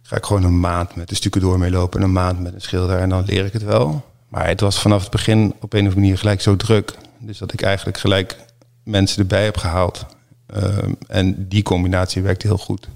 ga 0.03 0.17
ik 0.17 0.25
gewoon 0.25 0.45
een 0.45 0.61
maand 0.61 0.95
met 0.95 1.09
de 1.09 1.15
stukken 1.15 1.41
door 1.41 1.59
meelopen... 1.59 2.01
en 2.01 2.07
een 2.07 2.13
maand 2.13 2.41
met 2.41 2.55
een 2.55 2.61
schilder 2.61 2.99
en 2.99 3.09
dan 3.09 3.25
leer 3.25 3.45
ik 3.45 3.53
het 3.53 3.63
wel. 3.63 4.05
Maar 4.29 4.47
het 4.47 4.61
was 4.61 4.81
vanaf 4.81 5.03
het 5.03 5.11
begin 5.11 5.41
op 5.41 5.53
een 5.53 5.61
of 5.61 5.73
andere 5.73 5.95
manier 5.95 6.19
gelijk 6.19 6.41
zo 6.41 6.57
druk. 6.57 6.95
Dus 7.19 7.39
dat 7.39 7.53
ik 7.53 7.63
eigenlijk 7.63 7.99
gelijk 7.99 8.37
mensen 8.85 9.19
erbij 9.19 9.45
heb 9.45 9.57
gehaald. 9.57 10.07
Ehm, 10.53 10.93
en 11.09 11.49
die 11.49 11.63
combinatie 11.63 12.23
werkte 12.23 12.47
heel 12.47 12.59
goed. 12.59 12.89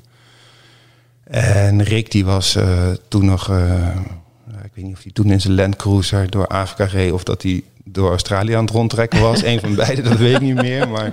En 1.25 1.83
Rick 1.83 2.11
die 2.11 2.25
was 2.25 2.57
eh, 2.57 2.91
toen 3.09 3.25
nog... 3.25 3.51
eh, 3.51 3.97
ik 4.65 4.71
weet 4.75 4.85
niet 4.85 4.97
of 4.97 5.03
hij 5.03 5.13
toen 5.13 5.31
in 5.31 5.41
zijn 5.41 5.55
Land 5.55 5.77
Cruiser 5.77 6.31
door 6.31 6.47
Afrika 6.47 6.85
reed... 6.85 7.13
of 7.13 7.25
dat 7.25 7.43
hij 7.43 7.63
door 7.85 8.11
Australië 8.11 8.53
aan 8.53 8.65
het 8.65 8.75
rondtrekken 8.75 9.21
was. 9.21 9.43
Een 9.43 9.61
van 9.61 9.75
beide, 9.75 10.03
dat 10.03 10.17
weet 10.17 10.35
ik 10.35 10.41
niet 10.41 10.55
meer. 10.55 10.89
Maar 10.89 11.13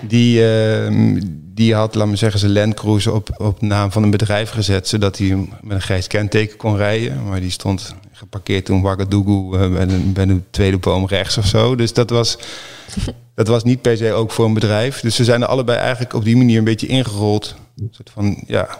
die, 0.00 0.54
ehm, 0.54 1.20
die 1.54 1.74
had, 1.74 1.94
laat 1.94 2.08
me 2.08 2.16
zeggen, 2.16 2.40
zijn 2.40 2.52
Land 2.52 2.74
Cruiser 2.74 3.12
op, 3.12 3.40
op 3.40 3.60
naam 3.60 3.92
van 3.92 4.02
een 4.02 4.10
bedrijf 4.10 4.50
gezet... 4.50 4.88
zodat 4.88 5.18
hij 5.18 5.28
met 5.60 5.76
een 5.76 5.80
grijs 5.80 6.06
kenteken 6.06 6.56
kon 6.56 6.76
rijden. 6.76 7.24
Maar 7.28 7.40
die 7.40 7.50
stond 7.50 7.94
geparkeerd 8.12 8.64
toen 8.64 8.84
Ouagadougou 8.84 9.58
eh, 9.58 9.72
bij, 9.72 9.86
de, 9.86 9.98
bij 9.98 10.26
de 10.26 10.40
tweede 10.50 10.78
boom 10.78 11.06
rechts 11.06 11.38
of 11.38 11.46
zo. 11.46 11.74
Dus 11.74 11.92
dat 11.92 12.10
was, 12.10 12.38
dat 13.34 13.48
was 13.48 13.64
niet 13.64 13.82
per 13.82 13.96
se 13.96 14.12
ook 14.12 14.30
voor 14.30 14.44
een 14.44 14.54
bedrijf. 14.54 15.00
Dus 15.00 15.14
ze 15.14 15.24
zijn 15.24 15.42
er 15.42 15.48
allebei 15.48 15.78
eigenlijk 15.78 16.14
op 16.14 16.24
die 16.24 16.36
manier 16.36 16.58
een 16.58 16.64
beetje 16.64 16.86
ingerold. 16.86 17.54
Een 17.76 17.88
soort 17.90 18.10
van, 18.10 18.42
ja, 18.46 18.78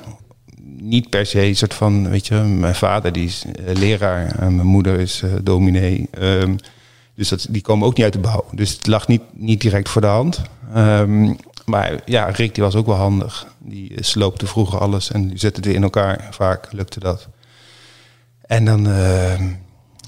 niet 0.81 1.09
per 1.09 1.27
se 1.27 1.42
een 1.42 1.57
soort 1.57 1.75
van, 1.75 2.09
weet 2.09 2.27
je, 2.27 2.35
mijn 2.35 2.75
vader 2.75 3.12
die 3.12 3.25
is 3.25 3.45
eh, 3.45 3.75
leraar 3.75 4.38
en 4.38 4.55
mijn 4.55 4.66
moeder 4.66 5.01
is 5.01 5.23
eh, 5.23 5.31
dominee. 5.42 6.09
Ehm, 6.11 6.57
dus 7.14 7.29
dat, 7.29 7.47
die 7.51 7.62
komen 7.62 7.87
ook 7.87 7.97
niet 7.97 8.05
uit 8.05 8.12
de 8.12 8.18
bouw. 8.18 8.45
Dus 8.53 8.73
het 8.73 8.87
lag 8.87 9.09
niet, 9.09 9.23
niet 9.33 9.61
direct 9.61 9.88
voor 9.88 10.01
de 10.01 10.07
hand. 10.07 10.42
Ehm, 10.75 11.35
maar 11.64 12.01
ja, 12.05 12.25
Rick 12.25 12.55
die 12.55 12.64
was 12.64 12.75
ook 12.75 12.87
wel 12.87 12.97
handig. 12.97 13.47
Die 13.59 13.92
sloopte 14.05 14.47
vroeger 14.47 14.79
alles 14.79 15.11
en 15.11 15.29
die 15.29 15.38
zette 15.38 15.61
het 15.61 15.75
in 15.75 15.83
elkaar. 15.83 16.29
Vaak 16.31 16.73
lukte 16.73 17.01
dat. 17.01 17.29
En 18.53 18.65
dan, 18.65 18.87
ehm, 18.88 19.45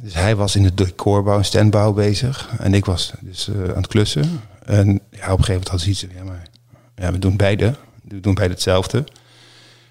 dus 0.03 0.15
hij 0.15 0.37
was 0.37 0.57
in 0.57 0.63
de 0.63 0.75
decorbouw 0.75 1.39
en 1.39 1.45
standbouw 1.45 1.93
bezig. 1.93 2.51
En 2.59 2.75
ik 2.75 2.85
was 2.85 3.13
dus 3.21 3.49
eh, 3.49 3.69
aan 3.69 3.77
het 3.77 3.87
klussen. 3.87 4.41
En 4.65 4.87
ja, 4.87 5.33
op 5.33 5.39
een 5.39 5.45
gegeven 5.45 5.53
moment 5.53 5.69
had 5.69 5.81
ze 5.81 5.89
iets 5.89 6.01
ja, 6.01 6.25
maar 6.25 6.43
ja, 6.97 7.13
we 7.13 7.19
doen 7.19 7.37
beide. 7.37 7.75
We 8.09 8.21
doen 8.21 8.35
beide 8.35 8.55
hetzelfde. 8.55 9.05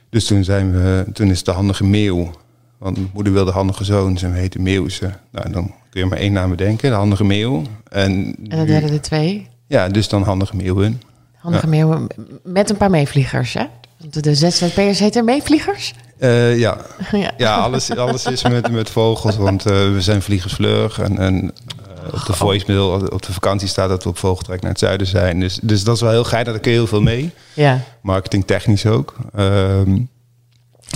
Dus 0.09 0.25
toen, 0.25 0.43
zijn 0.43 0.71
we, 0.71 1.05
toen 1.13 1.29
is 1.29 1.43
de 1.43 1.51
handige 1.51 1.83
meeuw. 1.83 2.31
Want 2.77 2.97
mijn 2.97 3.09
moeder 3.13 3.33
wilde 3.33 3.51
handige 3.51 3.83
zoon. 3.83 4.17
Ze 4.17 4.27
heette 4.27 4.59
Meeuwse. 4.59 5.11
Nou, 5.31 5.51
dan 5.51 5.73
kun 5.89 6.01
je 6.01 6.05
maar 6.05 6.17
één 6.17 6.33
naam 6.33 6.49
bedenken. 6.49 6.89
De 6.89 6.95
handige 6.95 7.23
meeuw. 7.23 7.61
En, 7.89 8.35
En 8.49 8.57
dan 8.57 8.65
derde 8.65 8.89
de 8.89 8.99
twee. 8.99 9.47
ja, 9.67 9.87
dus 9.87 10.09
dan 10.09 10.23
handige 10.23 10.55
meeuwen. 10.55 11.01
Handige 11.35 11.67
meeuwen 11.67 12.07
met 12.43 12.69
een 12.69 12.77
paar 12.77 12.89
meevliegers, 12.89 13.53
hè? 13.53 13.65
De 14.09 14.35
ZZP'ers 14.35 14.99
heten 14.99 15.25
meevliegers? 15.25 15.93
Eh, 16.17 16.59
ja. 16.59 16.77
ja. 17.11 17.31
ja, 17.37 17.55
alles, 17.55 17.95
alles 17.95 18.25
is 18.25 18.43
met, 18.43 18.71
met 18.71 18.89
vogels, 18.89 19.35
want 19.35 19.65
eh, 19.65 19.71
we 19.71 20.01
zijn 20.01 20.21
vliegersvlug. 20.21 20.99
En, 20.99 21.17
en 21.17 21.53
eh, 21.85 22.13
op 22.13 22.25
de 22.25 22.33
voicemail, 22.33 22.89
op 22.89 23.21
de 23.21 23.33
vakantie 23.33 23.67
staat 23.67 23.89
dat 23.89 24.03
we 24.03 24.09
op 24.09 24.17
vogeltrek 24.17 24.61
naar 24.61 24.71
het 24.71 24.79
zuiden 24.79 25.07
zijn. 25.07 25.39
Dus, 25.39 25.59
dus 25.61 25.83
dat 25.83 25.95
is 25.95 26.01
wel 26.01 26.11
heel 26.11 26.29
daar 26.29 26.59
kun 26.59 26.71
je 26.71 26.77
heel 26.77 26.87
veel 26.87 27.01
mee. 27.01 27.31
Ja. 27.53 27.79
Marketing 28.01 28.45
technisch 28.45 28.85
ook. 28.85 29.15
Ehm, 29.35 29.99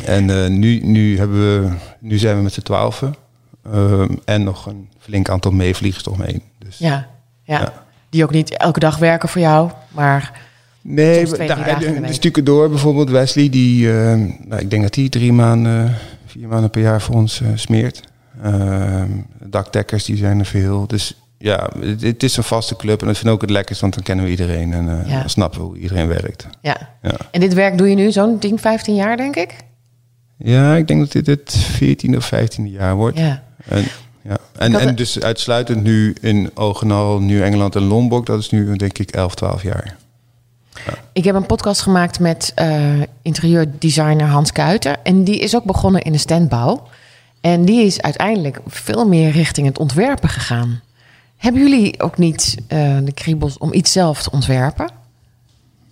en 0.05 0.59
nu, 0.59 0.79
nu, 0.79 1.17
hebben 1.17 1.39
we, 1.39 1.69
nu 1.99 2.17
zijn 2.17 2.35
we 2.37 2.43
met 2.43 2.53
z'n 2.53 2.61
twaalfen. 2.61 3.15
Ehm, 3.71 4.15
en 4.25 4.43
nog 4.43 4.65
een 4.65 4.89
flink 4.99 5.29
aantal 5.29 5.51
meevliegers 5.51 6.05
eromheen. 6.05 6.41
Dus, 6.59 6.77
ja, 6.77 7.07
ja, 7.43 7.59
ja. 7.59 7.73
Die 8.09 8.23
ook 8.23 8.31
niet 8.31 8.57
elke 8.57 8.79
dag 8.79 8.97
werken 8.97 9.29
voor 9.29 9.41
jou, 9.41 9.71
maar... 9.91 10.45
Nee, 10.89 11.25
daar, 11.25 11.79
de 11.79 12.13
stukken 12.13 12.43
door. 12.43 12.69
Bijvoorbeeld 12.69 13.09
Wesley, 13.09 13.49
die, 13.49 13.87
uh, 13.87 13.93
nou, 14.45 14.61
ik 14.61 14.69
denk 14.69 14.83
dat 14.83 14.95
hij 14.95 15.09
drie 15.09 15.33
maanden, 15.33 15.95
vier 16.25 16.47
maanden 16.47 16.69
per 16.69 16.81
jaar 16.81 17.01
voor 17.01 17.15
ons 17.15 17.41
uh, 17.41 17.47
smeert. 17.55 18.03
Uh, 18.45 19.01
dakdekkers, 19.43 20.05
die 20.05 20.17
zijn 20.17 20.39
er 20.39 20.45
veel. 20.45 20.87
Dus 20.87 21.21
ja, 21.37 21.69
het, 21.79 22.01
het, 22.01 22.23
is 22.23 22.37
een 22.37 22.43
vaste 22.43 22.75
club 22.75 23.01
en 23.01 23.07
dat 23.07 23.15
vind 23.15 23.27
ik 23.27 23.33
ook 23.33 23.41
het 23.41 23.49
lekkerst, 23.49 23.81
want 23.81 23.93
dan 23.93 24.03
kennen 24.03 24.25
we 24.25 24.31
iedereen 24.31 24.73
en 24.73 25.03
ja. 25.07 25.19
dan 25.19 25.29
snappen 25.29 25.59
we 25.59 25.65
hoe 25.65 25.77
iedereen 25.77 26.07
werkt. 26.07 26.47
Ja. 26.61 26.77
ja. 27.01 27.15
En 27.31 27.39
dit 27.39 27.53
werk 27.53 27.77
doe 27.77 27.89
je 27.89 27.95
nu 27.95 28.11
zo'n 28.11 28.39
10, 28.39 28.59
15 28.59 28.95
jaar, 28.95 29.17
denk 29.17 29.35
ik? 29.35 29.55
Ja, 30.37 30.75
ik 30.75 30.87
denk 30.87 30.99
dat 30.99 31.11
dit 31.11 31.27
het 31.27 31.55
14 31.55 32.17
of 32.17 32.31
15e 32.35 32.63
jaar 32.63 32.95
wordt. 32.95 33.17
Ja. 33.17 33.43
En, 33.65 33.83
ja. 34.21 34.37
En, 34.57 34.75
en 34.75 34.95
dus 34.95 35.21
uitsluitend 35.21 35.83
nu 35.83 36.15
in 36.21 36.51
Ogenal, 36.53 37.19
Nieuw-Engeland 37.19 37.75
en 37.75 37.83
Lombok, 37.83 38.25
dat 38.25 38.39
is 38.39 38.49
nu 38.49 38.75
denk 38.75 38.97
ik 38.97 39.11
11, 39.11 39.35
12 39.35 39.63
jaar. 39.63 39.97
Ik 41.13 41.23
heb 41.23 41.35
een 41.35 41.45
podcast 41.45 41.81
gemaakt 41.81 42.19
met 42.19 42.53
uh, 42.55 43.01
interieurdesigner 43.21 44.27
Hans 44.27 44.51
Kuiter. 44.51 44.95
En 45.03 45.23
die 45.23 45.39
is 45.39 45.55
ook 45.55 45.63
begonnen 45.63 46.01
in 46.01 46.11
de 46.11 46.17
standbouw. 46.17 46.87
En 47.41 47.65
die 47.65 47.85
is 47.85 48.01
uiteindelijk 48.01 48.59
veel 48.67 49.07
meer 49.07 49.31
richting 49.31 49.67
het 49.67 49.77
ontwerpen 49.77 50.29
gegaan. 50.29 50.81
Hebben 51.37 51.61
jullie 51.61 52.01
ook 52.01 52.17
niet 52.17 52.57
uh, 52.69 52.97
de 53.03 53.13
kriebels 53.13 53.57
om 53.57 53.73
iets 53.73 53.91
zelf 53.91 54.23
te 54.23 54.31
ontwerpen? 54.31 54.89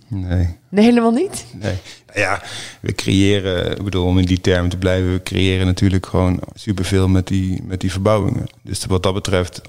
Nee. 0.08 0.56
Nee, 0.68 0.84
helemaal 0.84 1.10
niet? 1.10 1.46
Nee. 1.52 1.74
Nou 2.06 2.20
ja, 2.20 2.42
we 2.80 2.94
creëren, 2.94 3.76
ik 3.76 3.84
bedoel, 3.84 4.06
om 4.06 4.18
in 4.18 4.24
die 4.24 4.40
termen 4.40 4.70
te 4.70 4.76
blijven, 4.76 5.12
we 5.12 5.22
creëren 5.22 5.66
natuurlijk 5.66 6.06
gewoon 6.06 6.40
superveel 6.54 7.08
met 7.08 7.26
die, 7.26 7.62
met 7.62 7.80
die 7.80 7.90
verbouwingen. 7.90 8.46
Dus 8.62 8.84
wat 8.84 9.02
dat 9.02 9.14
betreft 9.14 9.60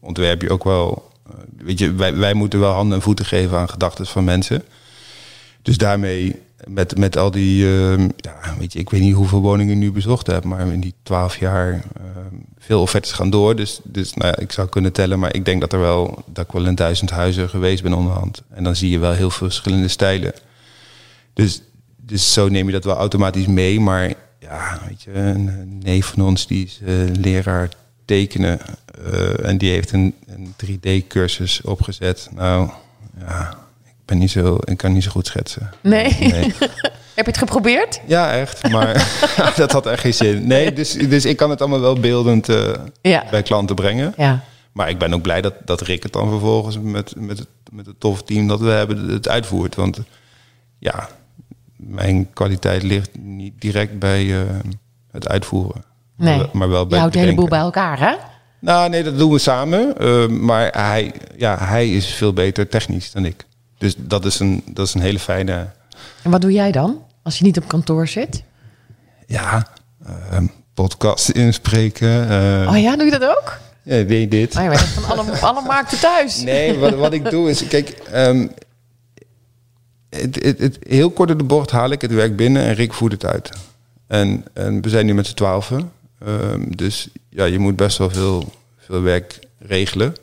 ontwerp 0.00 0.42
je 0.42 0.50
ook 0.50 0.64
wel 0.64 1.10
weet 1.56 1.78
je, 1.78 1.92
wij, 1.92 2.16
wij 2.16 2.34
moeten 2.34 2.60
wel 2.60 2.72
handen 2.72 2.96
en 2.96 3.02
voeten 3.02 3.24
geven 3.24 3.58
aan 3.58 3.68
gedachten 3.68 4.06
van 4.06 4.24
mensen. 4.24 4.62
Dus 5.62 5.78
daarmee, 5.78 6.40
met, 6.66 6.98
met 6.98 7.16
al 7.16 7.30
die, 7.30 7.64
uh, 7.64 7.98
ja, 8.16 8.54
weet 8.58 8.72
je, 8.72 8.78
ik 8.78 8.90
weet 8.90 9.00
niet 9.00 9.14
hoeveel 9.14 9.40
woningen 9.40 9.74
ik 9.74 9.80
nu 9.80 9.92
bezocht 9.92 10.26
heb, 10.26 10.44
maar 10.44 10.72
in 10.72 10.80
die 10.80 10.94
twaalf 11.02 11.36
jaar 11.36 11.72
uh, 11.72 11.80
veel 12.58 12.80
offertes 12.80 13.12
gaan 13.12 13.30
door. 13.30 13.56
Dus, 13.56 13.80
dus 13.84 14.14
nou 14.14 14.28
ja, 14.28 14.38
ik 14.38 14.52
zou 14.52 14.68
kunnen 14.68 14.92
tellen, 14.92 15.18
maar 15.18 15.34
ik 15.34 15.44
denk 15.44 15.60
dat 15.60 15.72
er 15.72 15.80
wel, 15.80 16.24
dat 16.26 16.44
ik 16.44 16.52
wel 16.52 16.66
in 16.66 16.74
duizend 16.74 17.10
huizen 17.10 17.48
geweest 17.48 17.82
ben 17.82 17.92
onderhand. 17.92 18.42
En 18.48 18.64
dan 18.64 18.76
zie 18.76 18.90
je 18.90 18.98
wel 18.98 19.12
heel 19.12 19.30
veel 19.30 19.46
verschillende 19.46 19.88
stijlen. 19.88 20.32
Dus, 21.32 21.62
dus 21.96 22.32
zo 22.32 22.48
neem 22.48 22.66
je 22.66 22.72
dat 22.72 22.84
wel 22.84 22.96
automatisch 22.96 23.46
mee. 23.46 23.80
Maar 23.80 24.14
ja, 24.38 24.80
weet 24.88 25.02
je, 25.02 25.12
een 25.12 25.78
neef 25.78 26.06
van 26.06 26.24
ons 26.24 26.46
die 26.46 26.64
is 26.64 26.80
uh, 26.82 27.14
leraar 27.20 27.68
tekenen. 28.04 28.60
Uh, 28.98 29.48
en 29.48 29.58
die 29.58 29.70
heeft 29.70 29.92
een, 29.92 30.14
een 30.26 30.54
3D-cursus 30.64 31.60
opgezet. 31.64 32.28
Nou, 32.34 32.70
ja, 33.18 33.54
ik 33.84 34.04
ben 34.04 34.18
niet 34.18 34.30
zo, 34.30 34.58
ik 34.64 34.76
kan 34.76 34.92
niet 34.92 35.02
zo 35.02 35.10
goed 35.10 35.26
schetsen. 35.26 35.70
Nee. 35.80 36.16
nee. 36.18 36.54
Heb 37.16 37.24
je 37.24 37.30
het 37.30 37.38
geprobeerd? 37.38 38.00
Ja, 38.06 38.32
echt. 38.32 38.70
Maar 38.70 39.20
dat 39.56 39.72
had 39.72 39.86
echt 39.86 40.00
geen 40.00 40.14
zin. 40.14 40.46
Nee, 40.46 40.72
dus, 40.72 40.92
dus 40.92 41.24
ik 41.24 41.36
kan 41.36 41.50
het 41.50 41.60
allemaal 41.60 41.80
wel 41.80 42.00
beeldend 42.00 42.48
uh, 42.48 42.74
ja. 43.00 43.24
bij 43.30 43.42
klanten 43.42 43.76
brengen. 43.76 44.14
Ja. 44.16 44.44
Maar 44.72 44.88
ik 44.88 44.98
ben 44.98 45.14
ook 45.14 45.22
blij 45.22 45.40
dat, 45.40 45.54
dat 45.64 45.80
Rick 45.80 46.02
het 46.02 46.12
dan 46.12 46.28
vervolgens 46.28 46.78
met, 46.78 47.14
met, 47.16 47.38
het, 47.38 47.48
met 47.72 47.86
het 47.86 48.00
toffe 48.00 48.24
team 48.24 48.48
dat 48.48 48.60
we 48.60 48.68
hebben 48.68 49.08
het 49.08 49.28
uitvoert. 49.28 49.74
Want 49.74 50.00
ja, 50.78 51.08
mijn 51.76 52.32
kwaliteit 52.32 52.82
ligt 52.82 53.10
niet 53.18 53.60
direct 53.60 53.98
bij 53.98 54.24
uh, 54.24 54.40
het 55.10 55.28
uitvoeren. 55.28 55.84
Nee. 56.16 56.46
Maar 56.52 56.68
wel 56.68 56.86
bij 56.86 56.94
Je 56.94 56.98
houdt 56.98 57.12
de 57.12 57.20
hele 57.20 57.34
boel 57.34 57.48
bij 57.48 57.58
elkaar, 57.58 57.98
hè? 57.98 58.14
Nou, 58.58 58.88
nee, 58.88 59.02
dat 59.02 59.18
doen 59.18 59.32
we 59.32 59.38
samen. 59.38 59.94
Uh, 60.00 60.26
maar 60.26 60.70
hij, 60.72 61.12
ja, 61.36 61.58
hij 61.58 61.90
is 61.90 62.06
veel 62.06 62.32
beter 62.32 62.68
technisch 62.68 63.12
dan 63.12 63.24
ik. 63.24 63.44
Dus 63.78 63.94
dat 63.98 64.24
is, 64.24 64.38
een, 64.38 64.62
dat 64.66 64.86
is 64.86 64.94
een 64.94 65.00
hele 65.00 65.18
fijne... 65.18 65.66
En 66.22 66.30
wat 66.30 66.40
doe 66.40 66.52
jij 66.52 66.72
dan, 66.72 67.02
als 67.22 67.38
je 67.38 67.44
niet 67.44 67.58
op 67.58 67.68
kantoor 67.68 68.08
zit? 68.08 68.42
Ja, 69.26 69.66
uh, 70.08 70.38
podcast 70.74 71.28
inspreken. 71.28 72.30
Uh, 72.30 72.70
oh 72.70 72.78
ja, 72.78 72.96
doe 72.96 73.04
je 73.04 73.18
dat 73.18 73.24
ook? 73.24 73.58
Ja, 73.82 74.04
weet 74.04 74.30
dit. 74.30 74.56
Oh, 74.56 74.62
je 74.62 74.78
van 74.78 75.18
alle, 75.18 75.38
alle 75.40 75.62
markten 75.62 75.98
thuis. 75.98 76.40
Nee, 76.40 76.78
wat, 76.78 76.94
wat 76.94 77.12
ik 77.12 77.30
doe 77.30 77.50
is... 77.50 77.68
Kijk, 77.68 78.02
um, 78.14 78.50
het, 80.10 80.42
het, 80.42 80.58
het, 80.58 80.78
heel 80.80 81.10
kort 81.10 81.30
in 81.30 81.38
de 81.38 81.44
bocht 81.44 81.70
haal 81.70 81.90
ik 81.90 82.00
het 82.00 82.12
werk 82.12 82.36
binnen 82.36 82.62
en 82.62 82.74
Rick 82.74 82.92
voert 82.92 83.12
het 83.12 83.24
uit. 83.24 83.50
En, 84.06 84.44
en 84.52 84.82
we 84.82 84.88
zijn 84.88 85.06
nu 85.06 85.14
met 85.14 85.26
z'n 85.26 85.34
twaalfen. 85.34 85.90
Um, 86.26 86.76
dus 86.76 87.08
ja, 87.28 87.44
je 87.44 87.58
moet 87.58 87.76
best 87.76 87.98
wel 87.98 88.10
veel, 88.10 88.52
veel 88.78 89.02
werk 89.02 89.38
regelen. 89.58 90.14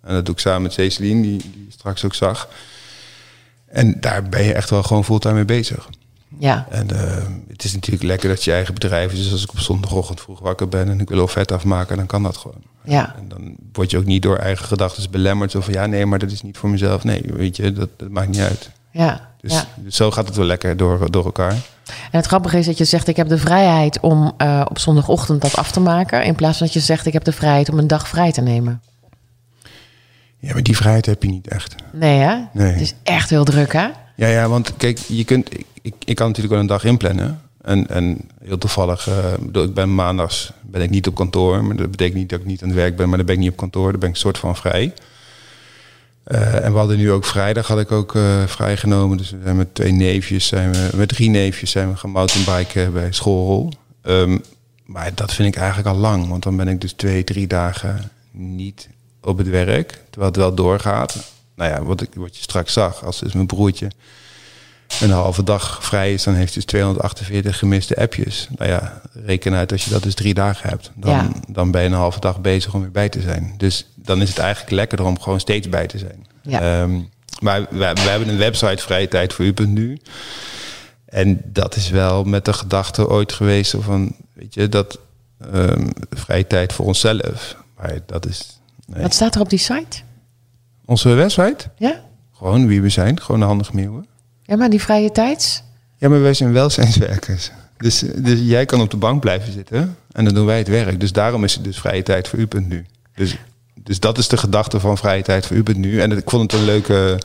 En 0.00 0.14
dat 0.14 0.24
doe 0.24 0.34
ik 0.34 0.40
samen 0.40 0.62
met 0.62 0.72
Ceciline, 0.72 1.22
die, 1.22 1.38
die 1.38 1.64
je 1.66 1.72
straks 1.72 2.04
ook 2.04 2.14
zag. 2.14 2.48
En 3.66 4.00
daar 4.00 4.22
ben 4.22 4.44
je 4.44 4.52
echt 4.52 4.70
wel 4.70 4.82
gewoon 4.82 5.04
fulltime 5.04 5.34
mee 5.34 5.44
bezig. 5.44 5.88
Ja. 6.38 6.66
En 6.70 6.88
uh, 6.92 7.00
het 7.48 7.64
is 7.64 7.74
natuurlijk 7.74 8.04
lekker 8.04 8.28
dat 8.28 8.44
je 8.44 8.52
eigen 8.52 8.74
bedrijf 8.74 9.12
is. 9.12 9.22
Dus 9.22 9.32
als 9.32 9.42
ik 9.42 9.50
op 9.50 9.58
zondagochtend 9.58 10.20
vroeg 10.20 10.40
wakker 10.40 10.68
ben 10.68 10.88
en 10.88 11.00
ik 11.00 11.08
wil 11.08 11.22
offerte 11.22 11.54
afmaken, 11.54 11.96
dan 11.96 12.06
kan 12.06 12.22
dat 12.22 12.36
gewoon. 12.36 12.62
Ja. 12.84 13.16
En 13.16 13.28
dan 13.28 13.56
word 13.72 13.90
je 13.90 13.98
ook 13.98 14.04
niet 14.04 14.22
door 14.22 14.36
eigen 14.36 14.64
gedachten 14.64 15.10
belemmerd. 15.10 15.54
Of 15.54 15.64
van 15.64 15.74
ja, 15.74 15.86
nee, 15.86 16.06
maar 16.06 16.18
dat 16.18 16.30
is 16.30 16.42
niet 16.42 16.58
voor 16.58 16.70
mezelf. 16.70 17.04
Nee, 17.04 17.22
weet 17.26 17.56
je, 17.56 17.72
dat, 17.72 17.88
dat 17.96 18.08
maakt 18.08 18.28
niet 18.28 18.40
uit. 18.40 18.70
Ja. 18.92 19.30
Dus, 19.40 19.52
ja. 19.52 19.68
dus 19.76 19.96
zo 19.96 20.10
gaat 20.10 20.26
het 20.26 20.36
wel 20.36 20.46
lekker 20.46 20.76
door, 20.76 21.10
door 21.10 21.24
elkaar. 21.24 21.56
En 21.88 22.18
het 22.18 22.26
grappige 22.26 22.58
is 22.58 22.66
dat 22.66 22.78
je 22.78 22.84
zegt: 22.84 23.08
ik 23.08 23.16
heb 23.16 23.28
de 23.28 23.38
vrijheid 23.38 24.00
om 24.00 24.32
uh, 24.42 24.64
op 24.68 24.78
zondagochtend 24.78 25.40
dat 25.40 25.56
af 25.56 25.70
te 25.70 25.80
maken. 25.80 26.24
In 26.24 26.34
plaats 26.34 26.58
van 26.58 26.66
dat 26.66 26.74
je 26.74 26.80
zegt: 26.80 27.06
ik 27.06 27.12
heb 27.12 27.24
de 27.24 27.32
vrijheid 27.32 27.68
om 27.68 27.78
een 27.78 27.86
dag 27.86 28.08
vrij 28.08 28.32
te 28.32 28.40
nemen. 28.40 28.80
Ja, 30.38 30.52
maar 30.52 30.62
die 30.62 30.76
vrijheid 30.76 31.06
heb 31.06 31.22
je 31.22 31.28
niet 31.28 31.48
echt. 31.48 31.74
Nee, 31.92 32.18
hè? 32.18 32.36
Nee. 32.52 32.72
Het 32.72 32.80
is 32.80 32.94
echt 33.02 33.30
heel 33.30 33.44
druk, 33.44 33.72
hè? 33.72 33.88
Ja, 34.14 34.26
ja 34.26 34.48
want 34.48 34.76
kijk, 34.76 34.98
je 34.98 35.24
kunt, 35.24 35.52
ik, 35.52 35.66
ik, 35.82 35.94
ik 36.04 36.16
kan 36.16 36.26
natuurlijk 36.26 36.54
wel 36.54 36.62
een 36.62 36.68
dag 36.68 36.84
inplannen. 36.84 37.40
En, 37.62 37.88
en 37.88 38.18
heel 38.44 38.58
toevallig, 38.58 39.08
uh, 39.08 39.62
ik 39.62 39.74
ben 39.74 39.94
maandags 39.94 40.52
ben 40.62 40.82
ik 40.82 40.90
niet 40.90 41.06
op 41.06 41.14
kantoor. 41.14 41.64
Maar 41.64 41.76
dat 41.76 41.90
betekent 41.90 42.16
niet 42.18 42.28
dat 42.28 42.40
ik 42.40 42.46
niet 42.46 42.62
aan 42.62 42.68
het 42.68 42.76
werk 42.76 42.96
ben, 42.96 43.08
maar 43.08 43.16
dan 43.16 43.26
ben 43.26 43.34
ik 43.34 43.40
niet 43.40 43.50
op 43.50 43.56
kantoor. 43.56 43.90
Dan 43.90 44.00
ben 44.00 44.08
ik 44.08 44.16
soort 44.16 44.38
van 44.38 44.56
vrij. 44.56 44.92
Uh, 46.28 46.64
en 46.64 46.72
we 46.72 46.78
hadden 46.78 46.96
nu 46.96 47.10
ook 47.10 47.24
vrijdag 47.24 47.66
had 47.66 47.80
ik 47.80 47.92
ook 47.92 48.14
uh, 48.14 48.46
vrijgenomen. 48.46 49.16
Dus 49.16 49.30
we 49.30 49.38
zijn 49.42 49.56
met 49.56 49.74
twee 49.74 49.92
neefjes, 49.92 50.46
zijn 50.46 50.72
we, 50.72 50.90
met 50.94 51.08
drie 51.08 51.30
neefjes 51.30 51.70
zijn 51.70 51.90
we 51.90 51.96
gaan 51.96 52.10
mountainbiken 52.10 52.92
bij 52.92 53.12
schoolrol. 53.12 53.72
Um, 54.02 54.42
maar 54.84 55.14
dat 55.14 55.34
vind 55.34 55.48
ik 55.48 55.60
eigenlijk 55.60 55.88
al 55.88 55.96
lang. 55.96 56.28
Want 56.28 56.42
dan 56.42 56.56
ben 56.56 56.68
ik 56.68 56.80
dus 56.80 56.92
twee, 56.92 57.24
drie 57.24 57.46
dagen 57.46 58.10
niet 58.30 58.88
op 59.20 59.38
het 59.38 59.48
werk. 59.48 60.00
Terwijl 60.10 60.32
het 60.32 60.40
wel 60.40 60.54
doorgaat. 60.54 61.32
Nou 61.54 61.70
ja, 61.70 61.82
wat, 61.82 62.00
ik, 62.00 62.08
wat 62.14 62.36
je 62.36 62.42
straks 62.42 62.72
zag, 62.72 63.04
als 63.04 63.18
dus 63.18 63.32
mijn 63.32 63.46
broertje 63.46 63.90
een 65.00 65.10
halve 65.10 65.42
dag 65.42 65.84
vrij 65.84 66.12
is, 66.12 66.22
dan 66.22 66.34
heeft 66.34 66.46
hij 66.46 66.54
dus 66.62 66.64
248 66.64 67.58
gemiste 67.58 67.96
appjes. 67.96 68.48
Nou 68.58 68.70
ja, 68.70 69.00
reken 69.24 69.54
uit 69.54 69.72
als 69.72 69.84
je 69.84 69.90
dat 69.90 70.02
dus 70.02 70.14
drie 70.14 70.34
dagen 70.34 70.68
hebt. 70.68 70.90
Dan, 70.94 71.10
Ja. 71.10 71.28
dan 71.48 71.70
ben 71.70 71.82
je 71.82 71.86
een 71.88 71.92
halve 71.92 72.20
dag 72.20 72.40
bezig 72.40 72.74
om 72.74 72.80
weer 72.80 72.90
bij 72.90 73.08
te 73.08 73.20
zijn. 73.20 73.54
Dus 73.56 73.86
dan 73.94 74.22
is 74.22 74.28
het 74.28 74.38
eigenlijk 74.38 74.72
lekkerder 74.72 75.06
om 75.06 75.20
gewoon 75.20 75.40
steeds 75.40 75.68
bij 75.68 75.86
te 75.86 75.98
zijn. 75.98 76.26
Ja. 76.42 76.60
Ehm, 76.82 77.00
maar 77.40 77.60
we, 77.70 77.76
we 77.94 78.00
hebben 78.08 78.28
een 78.28 78.38
website 78.38 78.82
vrije 78.82 79.08
tijd 79.08 79.32
voor 79.32 79.44
u.nu. 79.44 79.98
En 81.04 81.40
dat 81.44 81.76
is 81.76 81.90
wel 81.90 82.24
met 82.24 82.44
de 82.44 82.52
gedachte 82.52 83.08
ooit 83.08 83.32
geweest 83.32 83.74
van, 83.78 84.14
weet 84.32 84.54
je, 84.54 84.68
dat 84.68 84.98
ehm, 85.52 85.88
vrije 86.10 86.46
tijd 86.46 86.72
voor 86.72 86.86
onszelf. 86.86 87.56
Maar 87.76 87.98
dat 88.06 88.26
is 88.26 88.60
nee. 88.86 89.02
Wat 89.02 89.14
staat 89.14 89.34
er 89.34 89.40
op 89.40 89.50
die 89.50 89.58
site? 89.58 89.98
onze 90.84 91.08
website. 91.08 91.70
Ja? 91.76 92.00
Gewoon 92.32 92.66
wie 92.66 92.82
we 92.82 92.88
zijn, 92.88 93.20
gewoon 93.20 93.40
de 93.40 93.46
handige 93.46 93.74
meeuwen. 93.74 94.06
Ja, 94.48 94.56
maar 94.56 94.70
die 94.70 94.80
vrije 94.80 95.12
tijd? 95.12 95.62
Ja, 95.96 96.08
maar 96.08 96.22
wij 96.22 96.34
zijn 96.34 96.52
welzijnswerkers. 96.52 97.50
Dus, 97.76 98.04
dus 98.16 98.40
jij 98.42 98.66
kan 98.66 98.80
op 98.80 98.90
de 98.90 98.96
bank 98.96 99.20
blijven 99.20 99.52
zitten 99.52 99.96
en 100.12 100.24
dan 100.24 100.34
doen 100.34 100.46
wij 100.46 100.58
het 100.58 100.68
werk. 100.68 101.00
Dus 101.00 101.12
daarom 101.12 101.44
is 101.44 101.54
het 101.54 101.64
dus 101.64 101.78
vrije 101.78 102.02
tijd 102.02 102.28
voor 102.28 102.38
u.nu. 102.38 102.86
Dus, 103.14 103.36
dus 103.74 104.00
dat 104.00 104.18
is 104.18 104.28
de 104.28 104.36
gedachte 104.36 104.80
van 104.80 104.98
vrije 104.98 105.22
tijd 105.22 105.46
voor 105.46 105.56
u.nu. 105.56 106.00
En 106.00 106.12
ik 106.12 106.30
vond 106.30 106.52
het 106.52 106.60
een 106.60 106.66
leuke, 106.66 107.20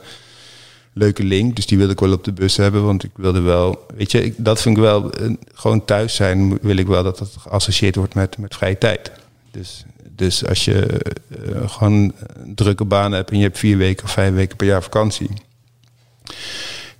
leuke 0.93 1.23
link, 1.23 1.55
dus 1.55 1.65
die 1.65 1.77
wilde 1.77 1.93
ik 1.93 1.99
wel 1.99 2.11
op 2.11 2.23
de 2.23 2.31
bus 2.31 2.57
hebben. 2.57 2.85
Want 2.85 3.03
ik 3.03 3.11
wilde 3.15 3.41
wel, 3.41 3.85
weet 3.95 4.11
je, 4.11 4.23
ik, 4.23 4.33
dat 4.37 4.61
vind 4.61 4.77
ik 4.77 4.83
wel, 4.83 5.11
eh, 5.11 5.29
gewoon 5.53 5.85
thuis 5.85 6.15
zijn 6.15 6.57
wil 6.61 6.77
ik 6.77 6.87
wel 6.87 7.03
dat 7.03 7.17
dat 7.17 7.35
geassocieerd 7.39 7.95
wordt 7.95 8.13
met, 8.13 8.37
met 8.37 8.55
vrije 8.55 8.77
tijd. 8.77 9.11
Dus, 9.51 9.85
dus 10.09 10.45
als 10.45 10.65
je 10.65 11.01
uh, 11.27 11.69
gewoon 11.69 12.13
een 12.43 12.55
drukke 12.55 12.85
baan 12.85 13.11
hebt 13.11 13.31
en 13.31 13.37
je 13.37 13.43
hebt 13.43 13.59
vier 13.59 13.77
weken 13.77 14.05
of 14.05 14.11
vijf 14.11 14.33
weken 14.33 14.57
per 14.57 14.67
jaar 14.67 14.83
vakantie 14.83 15.29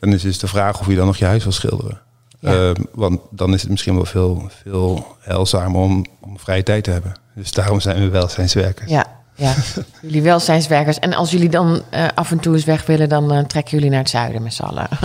Dan 0.04 0.14
is 0.14 0.22
dus 0.22 0.40
de 0.40 0.48
vraag 0.48 0.80
of 0.80 0.88
je 0.88 0.96
dan 0.96 1.06
nog 1.06 1.18
je 1.18 1.26
huis 1.26 1.44
wil 1.44 1.52
schilderen. 1.52 2.02
Ja. 2.40 2.70
Eh, 2.70 2.72
want 2.94 3.22
dan 3.30 3.54
is 3.54 3.62
het 3.62 3.70
misschien 3.70 3.96
wel 3.96 4.06
veel, 4.06 4.50
veel 4.64 5.08
heilzamer 5.20 5.82
om, 5.82 6.06
om 6.20 6.40
vrije 6.40 6.64
tijd 6.64 6.84
te 6.84 6.92
hebben. 6.92 7.14
Dus 7.36 7.52
daarom 7.52 7.80
zijn 7.80 8.00
we 8.00 8.10
welzijnswerkers. 8.10 8.90
Ja, 8.90 9.23
ja. 9.36 9.54
jullie 10.02 10.22
welzijnswerkers. 10.22 11.00
En 11.00 11.14
als 11.14 11.32
jullie 11.32 11.50
dan 11.50 11.82
eh, 11.90 12.06
af 12.16 12.32
en 12.32 12.40
toe 12.40 12.54
eens 12.54 12.64
weg 12.64 12.86
willen, 12.86 13.10
dan 13.10 13.32
eh, 13.32 13.44
trekken 13.44 13.74
jullie 13.74 13.90
naar 13.90 14.00
het 14.00 14.10
zuiden 14.10 14.44
met 14.44 14.54
z'n 14.54 14.64
allen. 14.64 14.88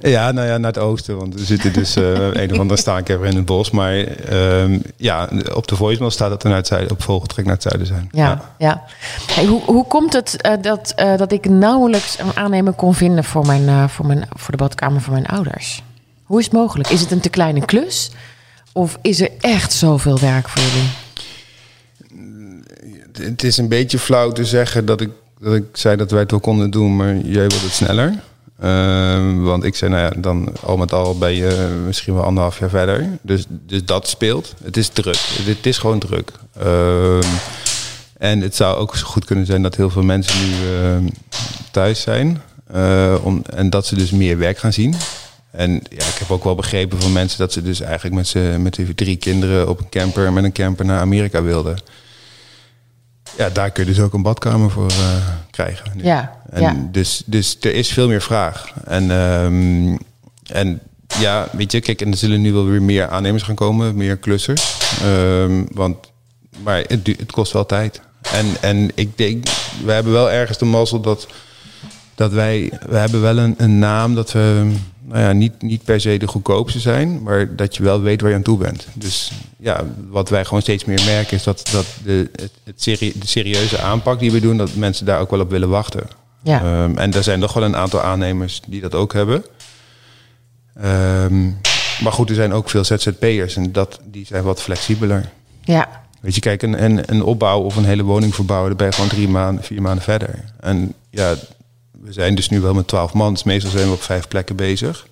Ja, 0.00 0.32
nou 0.32 0.46
ja, 0.48 0.56
naar 0.58 0.72
het 0.72 0.82
oosten. 0.82 1.18
Want 1.18 1.34
we 1.34 1.44
zitten 1.44 1.72
dus 1.72 1.96
eh, 1.96 2.04
een 2.42 2.52
of 2.52 2.58
andere 2.58 2.80
staankerver 2.80 3.26
in 3.26 3.36
het 3.36 3.44
bos. 3.44 3.70
Maar 3.70 3.96
ehm, 3.96 4.78
ja, 4.96 5.28
op 5.54 5.68
de 5.68 5.76
voicemail 5.76 6.10
staat 6.10 6.30
dat 6.30 6.42
we 6.42 6.48
naar 6.48 6.58
het 6.58 6.66
zuiden, 6.66 6.90
op 6.90 7.02
vogeltrek 7.02 7.44
naar 7.44 7.54
het 7.54 7.62
zuiden 7.62 7.86
zijn. 7.86 8.08
Ja, 8.12 8.40
ja. 8.58 8.82
Hey, 9.26 9.44
hoe, 9.44 9.62
hoe 9.64 9.86
komt 9.86 10.12
het 10.12 10.56
dat, 10.60 10.94
dat 11.16 11.32
ik 11.32 11.48
nauwelijks 11.48 12.18
een 12.18 12.36
aannemer 12.36 12.72
kon 12.72 12.94
vinden 12.94 13.24
voor, 13.24 13.46
mijn, 13.46 13.88
voor, 13.88 14.06
mijn, 14.06 14.28
voor 14.30 14.50
de 14.50 14.56
badkamer 14.56 15.00
van 15.00 15.12
mijn 15.12 15.26
ouders? 15.26 15.82
Hoe 16.24 16.38
is 16.38 16.44
het 16.44 16.54
mogelijk? 16.54 16.88
Is 16.88 17.00
het 17.00 17.10
een 17.10 17.20
te 17.20 17.28
kleine 17.28 17.64
klus? 17.64 18.10
Of 18.72 18.98
is 19.02 19.20
er 19.20 19.30
echt 19.40 19.72
zoveel 19.72 20.18
werk 20.18 20.48
voor 20.48 20.62
jullie? 20.62 21.01
Het 23.12 23.42
is 23.42 23.56
een 23.56 23.68
beetje 23.68 23.98
flauw 23.98 24.32
te 24.32 24.44
zeggen 24.44 24.84
dat 24.84 25.00
ik, 25.00 25.10
dat 25.40 25.54
ik 25.54 25.64
zei 25.72 25.96
dat 25.96 26.10
wij 26.10 26.20
het 26.20 26.30
wel 26.30 26.40
konden 26.40 26.70
doen, 26.70 26.96
maar 26.96 27.16
jij 27.16 27.46
wilde 27.46 27.64
het 27.64 27.72
sneller. 27.72 28.14
Ehm, 28.60 29.40
want 29.40 29.64
ik 29.64 29.74
zei, 29.74 29.90
nou 29.90 30.02
ja, 30.02 30.20
dan 30.20 30.52
al 30.64 30.76
met 30.76 30.92
al 30.92 31.18
ben 31.18 31.32
je 31.34 31.80
misschien 31.86 32.14
wel 32.14 32.22
anderhalf 32.24 32.58
jaar 32.58 32.68
verder. 32.70 33.08
Dus, 33.22 33.44
dus 33.48 33.84
dat 33.84 34.08
speelt. 34.08 34.54
Het 34.64 34.76
is 34.76 34.88
druk. 34.88 35.18
Het 35.44 35.66
is 35.66 35.78
gewoon 35.78 35.98
druk. 35.98 36.32
Ehm, 36.58 37.22
en 38.18 38.40
het 38.40 38.56
zou 38.56 38.76
ook 38.76 38.96
goed 38.96 39.24
kunnen 39.24 39.46
zijn 39.46 39.62
dat 39.62 39.76
heel 39.76 39.90
veel 39.90 40.02
mensen 40.02 40.48
nu 40.48 40.52
ehm, 40.76 41.04
thuis 41.70 42.00
zijn. 42.00 42.42
eh, 42.72 43.14
om, 43.22 43.42
en 43.54 43.70
dat 43.70 43.86
ze 43.86 43.94
dus 43.94 44.10
meer 44.10 44.38
werk 44.38 44.58
gaan 44.58 44.72
zien. 44.72 44.94
En 45.50 45.72
ja, 45.72 46.04
ik 46.06 46.16
heb 46.18 46.30
ook 46.30 46.44
wel 46.44 46.54
begrepen 46.54 47.00
van 47.00 47.12
mensen 47.12 47.38
dat 47.38 47.52
ze 47.52 47.62
dus 47.62 47.80
eigenlijk 47.80 48.14
met, 48.14 48.26
z'n 48.26 48.62
met 48.62 48.78
drie 48.94 49.16
kinderen 49.16 49.68
op 49.68 49.78
een 49.78 49.88
camper, 49.88 50.32
met 50.32 50.44
een 50.44 50.52
camper 50.52 50.84
naar 50.84 51.00
Amerika 51.00 51.42
wilden. 51.42 51.76
Ja, 53.36 53.48
daar 53.50 53.70
kun 53.70 53.84
je 53.84 53.90
dus 53.94 54.00
ook 54.00 54.12
een 54.12 54.22
badkamer 54.22 54.70
voor 54.70 54.90
eh, 54.90 55.28
krijgen. 55.50 55.90
nu. 55.94 56.04
Ja, 56.04 56.40
En 56.50 56.62
ja. 56.62 56.76
Dus, 56.90 57.22
dus 57.26 57.56
er 57.60 57.74
is 57.74 57.92
veel 57.92 58.08
meer 58.08 58.22
vraag. 58.22 58.72
En, 58.84 59.10
ehm, 59.10 59.96
en 60.46 60.80
ja, 61.18 61.48
weet 61.52 61.72
je, 61.72 61.80
kijk, 61.80 62.00
en 62.00 62.10
er 62.10 62.16
zullen 62.16 62.40
nu 62.40 62.52
wel 62.52 62.66
weer 62.66 62.82
meer 62.82 63.08
aannemers 63.08 63.42
gaan 63.42 63.54
komen, 63.54 63.94
meer 63.94 64.16
klussers. 64.16 64.78
Ehm, 65.02 65.64
want, 65.72 65.96
maar 66.62 66.78
het, 66.86 67.06
het 67.06 67.32
kost 67.32 67.52
wel 67.52 67.66
tijd. 67.66 68.00
En, 68.32 68.46
en 68.60 68.90
ik 68.94 69.18
denk, 69.18 69.44
we 69.84 69.92
hebben 69.92 70.12
wel 70.12 70.30
ergens 70.30 70.58
de 70.58 70.64
mazzel 70.64 71.00
dat, 71.00 71.26
dat 72.14 72.32
wij, 72.32 72.72
we 72.88 72.96
hebben 72.96 73.20
wel 73.20 73.38
een, 73.38 73.54
een 73.58 73.78
naam 73.78 74.14
dat 74.14 74.32
we, 74.32 74.72
nou 75.04 75.20
ja, 75.20 75.32
niet, 75.32 75.62
niet 75.62 75.84
per 75.84 76.00
se 76.00 76.16
de 76.16 76.26
goedkoopste 76.26 76.80
zijn, 76.80 77.22
maar 77.22 77.56
dat 77.56 77.76
je 77.76 77.82
wel 77.82 78.00
weet 78.00 78.20
waar 78.20 78.30
je 78.30 78.36
aan 78.36 78.42
toe 78.42 78.58
bent. 78.58 78.86
Dus 78.94 79.32
ja, 79.58 79.84
wat 80.08 80.28
wij 80.28 80.44
gewoon 80.44 80.62
steeds 80.62 80.84
meer 80.84 81.02
merken 81.04 81.36
is 81.36 81.42
dat, 81.42 81.68
dat 81.72 81.86
de, 82.04 82.30
het, 82.32 82.52
het 82.64 82.82
serie, 82.82 83.18
de 83.18 83.26
serieuze 83.26 83.80
aanpak 83.80 84.18
die 84.18 84.32
we 84.32 84.40
doen, 84.40 84.56
dat 84.56 84.74
mensen 84.74 85.06
daar 85.06 85.20
ook 85.20 85.30
wel 85.30 85.40
op 85.40 85.50
willen 85.50 85.68
wachten. 85.68 86.06
Ja. 86.42 86.60
Ehm, 86.60 86.98
en 86.98 87.12
er 87.12 87.22
zijn 87.22 87.38
nog 87.38 87.52
wel 87.52 87.62
een 87.62 87.76
aantal 87.76 88.00
aannemers 88.00 88.60
die 88.66 88.80
dat 88.80 88.94
ook 88.94 89.12
hebben. 89.12 89.44
Ehm, 90.74 91.44
maar 92.02 92.12
goed, 92.12 92.28
er 92.28 92.34
zijn 92.34 92.52
ook 92.52 92.70
veel 92.70 92.84
ZZP'ers 92.84 93.56
en 93.56 93.72
dat, 93.72 94.00
die 94.04 94.26
zijn 94.26 94.42
wat 94.42 94.62
flexibeler. 94.62 95.30
ja, 95.64 96.02
Weet 96.22 96.34
je, 96.34 96.40
kijk, 96.40 96.62
een, 96.62 96.84
een, 96.84 97.02
een 97.06 97.22
opbouw 97.22 97.60
of 97.60 97.76
een 97.76 97.84
hele 97.84 98.02
woning 98.02 98.34
verbouwen, 98.34 98.68
daar 98.68 98.76
ben 98.76 98.86
je 98.86 98.92
gewoon 98.92 99.08
drie 99.08 99.28
maanden, 99.28 99.64
vier 99.64 99.82
maanden 99.82 100.04
verder. 100.04 100.44
En 100.60 100.94
ja, 101.10 101.34
we 102.02 102.12
zijn 102.12 102.34
dus 102.34 102.48
nu 102.48 102.60
wel 102.60 102.74
met 102.74 102.88
twaalf 102.88 103.12
man, 103.12 103.32
dus 103.32 103.42
meestal 103.42 103.70
zijn 103.70 103.86
we 103.86 103.92
op 103.92 104.02
vijf 104.02 104.28
plekken 104.28 104.56
bezig. 104.56 105.06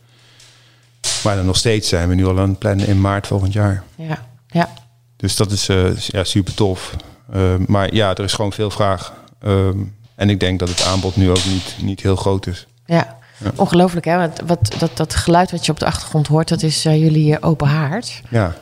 Maar 1.25 1.37
dan 1.37 1.47
nog 1.47 1.57
steeds 1.57 1.89
zijn 1.89 2.09
we 2.09 2.15
nu 2.15 2.27
al 2.27 2.39
aan 2.39 2.49
het 2.49 2.59
plannen 2.59 2.87
in 2.87 3.01
maart 3.01 3.27
volgend 3.27 3.53
jaar. 3.53 3.83
ja, 3.97 4.27
ja. 4.47 4.69
Dus 5.17 5.37
dat 5.37 5.51
is 5.51 5.69
eh, 5.69 5.97
ja, 5.97 6.25
super 6.25 6.55
tof. 6.55 6.97
Ehm, 7.33 7.63
maar 7.67 7.95
ja, 7.95 8.15
er 8.15 8.25
is 8.25 8.33
gewoon 8.33 8.53
veel 8.53 8.71
vraag. 8.71 9.13
Ehm, 9.41 9.79
en 10.15 10.31
ik 10.31 10.41
denk 10.41 10.59
dat 10.59 10.69
het 10.69 10.85
aanbod 10.85 11.17
nu 11.17 11.31
ook 11.31 11.45
niet, 11.45 11.77
niet 11.83 12.01
heel 12.01 12.17
groot 12.17 12.47
is. 12.47 12.67
Ja, 12.87 13.19
ongelooflijk 13.55 14.07
hè. 14.07 14.17
Want 14.17 14.41
wat, 14.47 14.75
dat, 14.79 14.97
dat 14.97 15.15
geluid 15.15 15.51
wat 15.51 15.67
je 15.67 15.73
op 15.73 15.79
de 15.79 15.87
achtergrond 15.87 16.27
hoort, 16.27 16.49
dat 16.49 16.63
is 16.63 16.85
eh, 16.85 17.01
jullie 17.01 17.37
eh, 17.37 17.49
open 17.49 17.69
haard. 17.69 18.23
Ja, 18.31 18.55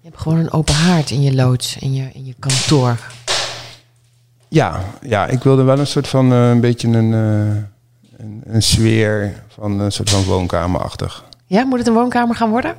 Je 0.00 0.08
hebt 0.08 0.20
gewoon 0.22 0.38
een 0.38 0.52
open 0.52 0.74
haard 0.74 1.10
in 1.10 1.22
je 1.22 1.34
loods, 1.34 1.76
in 1.78 1.94
je, 1.94 2.10
in 2.12 2.24
je 2.24 2.34
kantoor. 2.38 2.98
Ja, 4.54 4.80
ja 5.02 5.26
ik 5.26 5.42
wilde 5.42 5.62
wel 5.62 5.78
een 5.78 5.86
soort 5.86 6.08
van 6.08 6.32
eh, 6.32 6.48
een 6.50 6.60
beetje 6.60 6.88
een, 6.88 7.12
eh, 7.12 7.62
een, 8.24 8.42
een 8.46 8.62
sfeer 8.62 9.42
van 9.48 9.80
een 9.80 9.92
soort 9.92 10.10
van 10.10 10.24
woonkamerachtig 10.24 11.24
Ja, 11.46 11.64
moet 11.64 11.78
het 11.78 11.86
een 11.88 11.94
woonkamer 11.94 12.36
gaan 12.36 12.50
worden? 12.50 12.74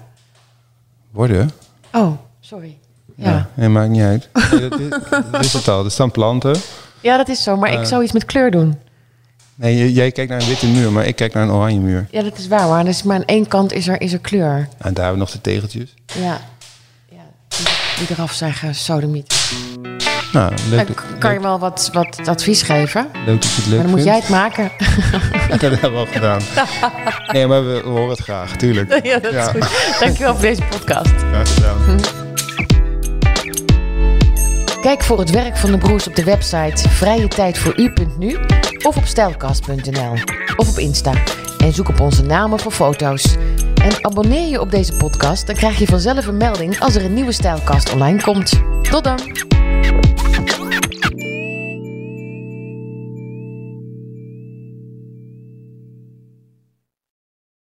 worden. 1.11 1.49
Oh, 1.93 2.11
sorry. 2.39 2.77
Ja, 3.15 3.29
ja. 3.31 3.49
nee, 3.53 3.69
maakt 3.69 3.89
niet 3.89 4.01
uit. 4.01 4.29
Nee, 4.51 4.69
dat, 4.69 4.79
is, 4.79 4.89
dat 5.31 5.43
is 5.43 5.53
het 5.53 5.67
al. 5.67 5.85
Er 5.85 5.91
staan 5.91 6.11
planten. 6.11 6.55
dat 7.01 7.29
is 7.29 7.43
zo. 7.43 7.57
Maar 7.57 7.71
ik 7.71 7.79
Eh. 7.79 7.85
zou 7.85 8.03
iets 8.03 8.11
met 8.11 8.25
kleur 8.25 8.51
doen. 8.51 8.77
Nee, 9.55 9.93
jij 9.93 10.11
kijkt 10.11 10.31
naar 10.31 10.41
een 10.41 10.47
witte 10.47 10.67
muur, 10.67 10.91
maar 10.91 11.05
ik 11.05 11.15
kijk 11.15 11.33
naar 11.33 11.43
een 11.43 11.51
oranje 11.51 11.79
muur. 11.79 12.07
Ja, 12.11 12.21
dat 12.23 12.37
is 12.37 12.47
waar. 12.47 12.67
Maar, 12.67 12.85
dus, 12.85 13.03
maar 13.03 13.15
aan 13.15 13.25
één 13.25 13.47
kant 13.47 13.73
is 13.73 13.87
er, 13.87 14.01
is 14.01 14.13
er 14.13 14.19
kleur. 14.19 14.55
En 14.77 14.93
daar 14.93 15.03
hebben 15.05 15.11
we 15.13 15.17
nog 15.17 15.31
de 15.31 15.41
tegeltjes. 15.41 15.93
Ja. 16.05 16.41
ja 17.09 17.21
die, 17.47 17.65
die 18.07 18.15
eraf 18.15 18.33
zeggen, 18.33 18.75
sodemiet. 18.75 19.33
Nou, 20.35 20.53
leuk, 20.69 20.87
Dan 20.87 21.19
kan 21.19 21.33
je 21.33 21.39
wel 21.39 21.59
wat, 21.59 21.89
wat 21.93 22.27
advies 22.27 22.61
geven. 22.61 23.07
leuk 23.25 23.41
dat 23.41 23.43
je 23.43 23.61
het 23.61 23.65
leuk 23.65 23.77
Maar 23.77 23.87
dan 23.87 23.95
moet 23.95 24.03
jij 24.03 24.15
het 24.15 24.29
maken. 24.29 24.71
dat 25.49 25.61
hebben 25.61 25.91
we 25.91 25.97
al 25.97 26.05
gedaan. 26.05 26.41
Nee, 27.31 27.47
maar 27.47 27.65
we, 27.65 27.81
we 27.83 27.89
horen 27.89 28.09
het 28.09 28.19
graag, 28.19 28.55
tuurlijk. 28.55 28.99
ja, 29.05 29.19
dat 29.19 29.33
is 29.33 29.45
goed. 29.45 29.99
Dankjewel 29.99 30.33
voor 30.33 30.41
deze 30.41 30.61
podcast. 30.69 31.13
Graag 31.17 31.53
gedaan. 31.53 31.99
Kijk 34.81 35.03
voor 35.03 35.19
het 35.19 35.29
werk 35.29 35.57
van 35.57 35.71
de 35.71 35.77
broers 35.77 36.07
op 36.07 36.15
de 36.15 36.23
website 36.23 36.89
vrijetijdvooru.nu 36.89 38.37
of 38.83 38.97
op 38.97 39.05
stijlkast.nl 39.05 40.13
of 40.55 40.69
op 40.69 40.77
Insta. 40.77 41.13
En 41.57 41.73
zoek 41.73 41.89
op 41.89 41.99
onze 41.99 42.23
namen 42.23 42.59
voor 42.59 42.71
foto's. 42.71 43.35
En 43.81 43.91
abonneer 44.01 44.49
je 44.49 44.61
op 44.61 44.71
deze 44.71 44.93
podcast, 44.93 45.47
dan 45.47 45.55
krijg 45.55 45.79
je 45.79 45.85
vanzelf 45.85 46.27
een 46.27 46.37
melding 46.37 46.79
als 46.79 46.95
er 46.95 47.05
een 47.05 47.13
nieuwe 47.13 47.31
Stijlkast 47.31 47.93
online 47.93 48.21
komt. 48.21 48.61
Tot 48.81 49.03
dan! 49.03 49.19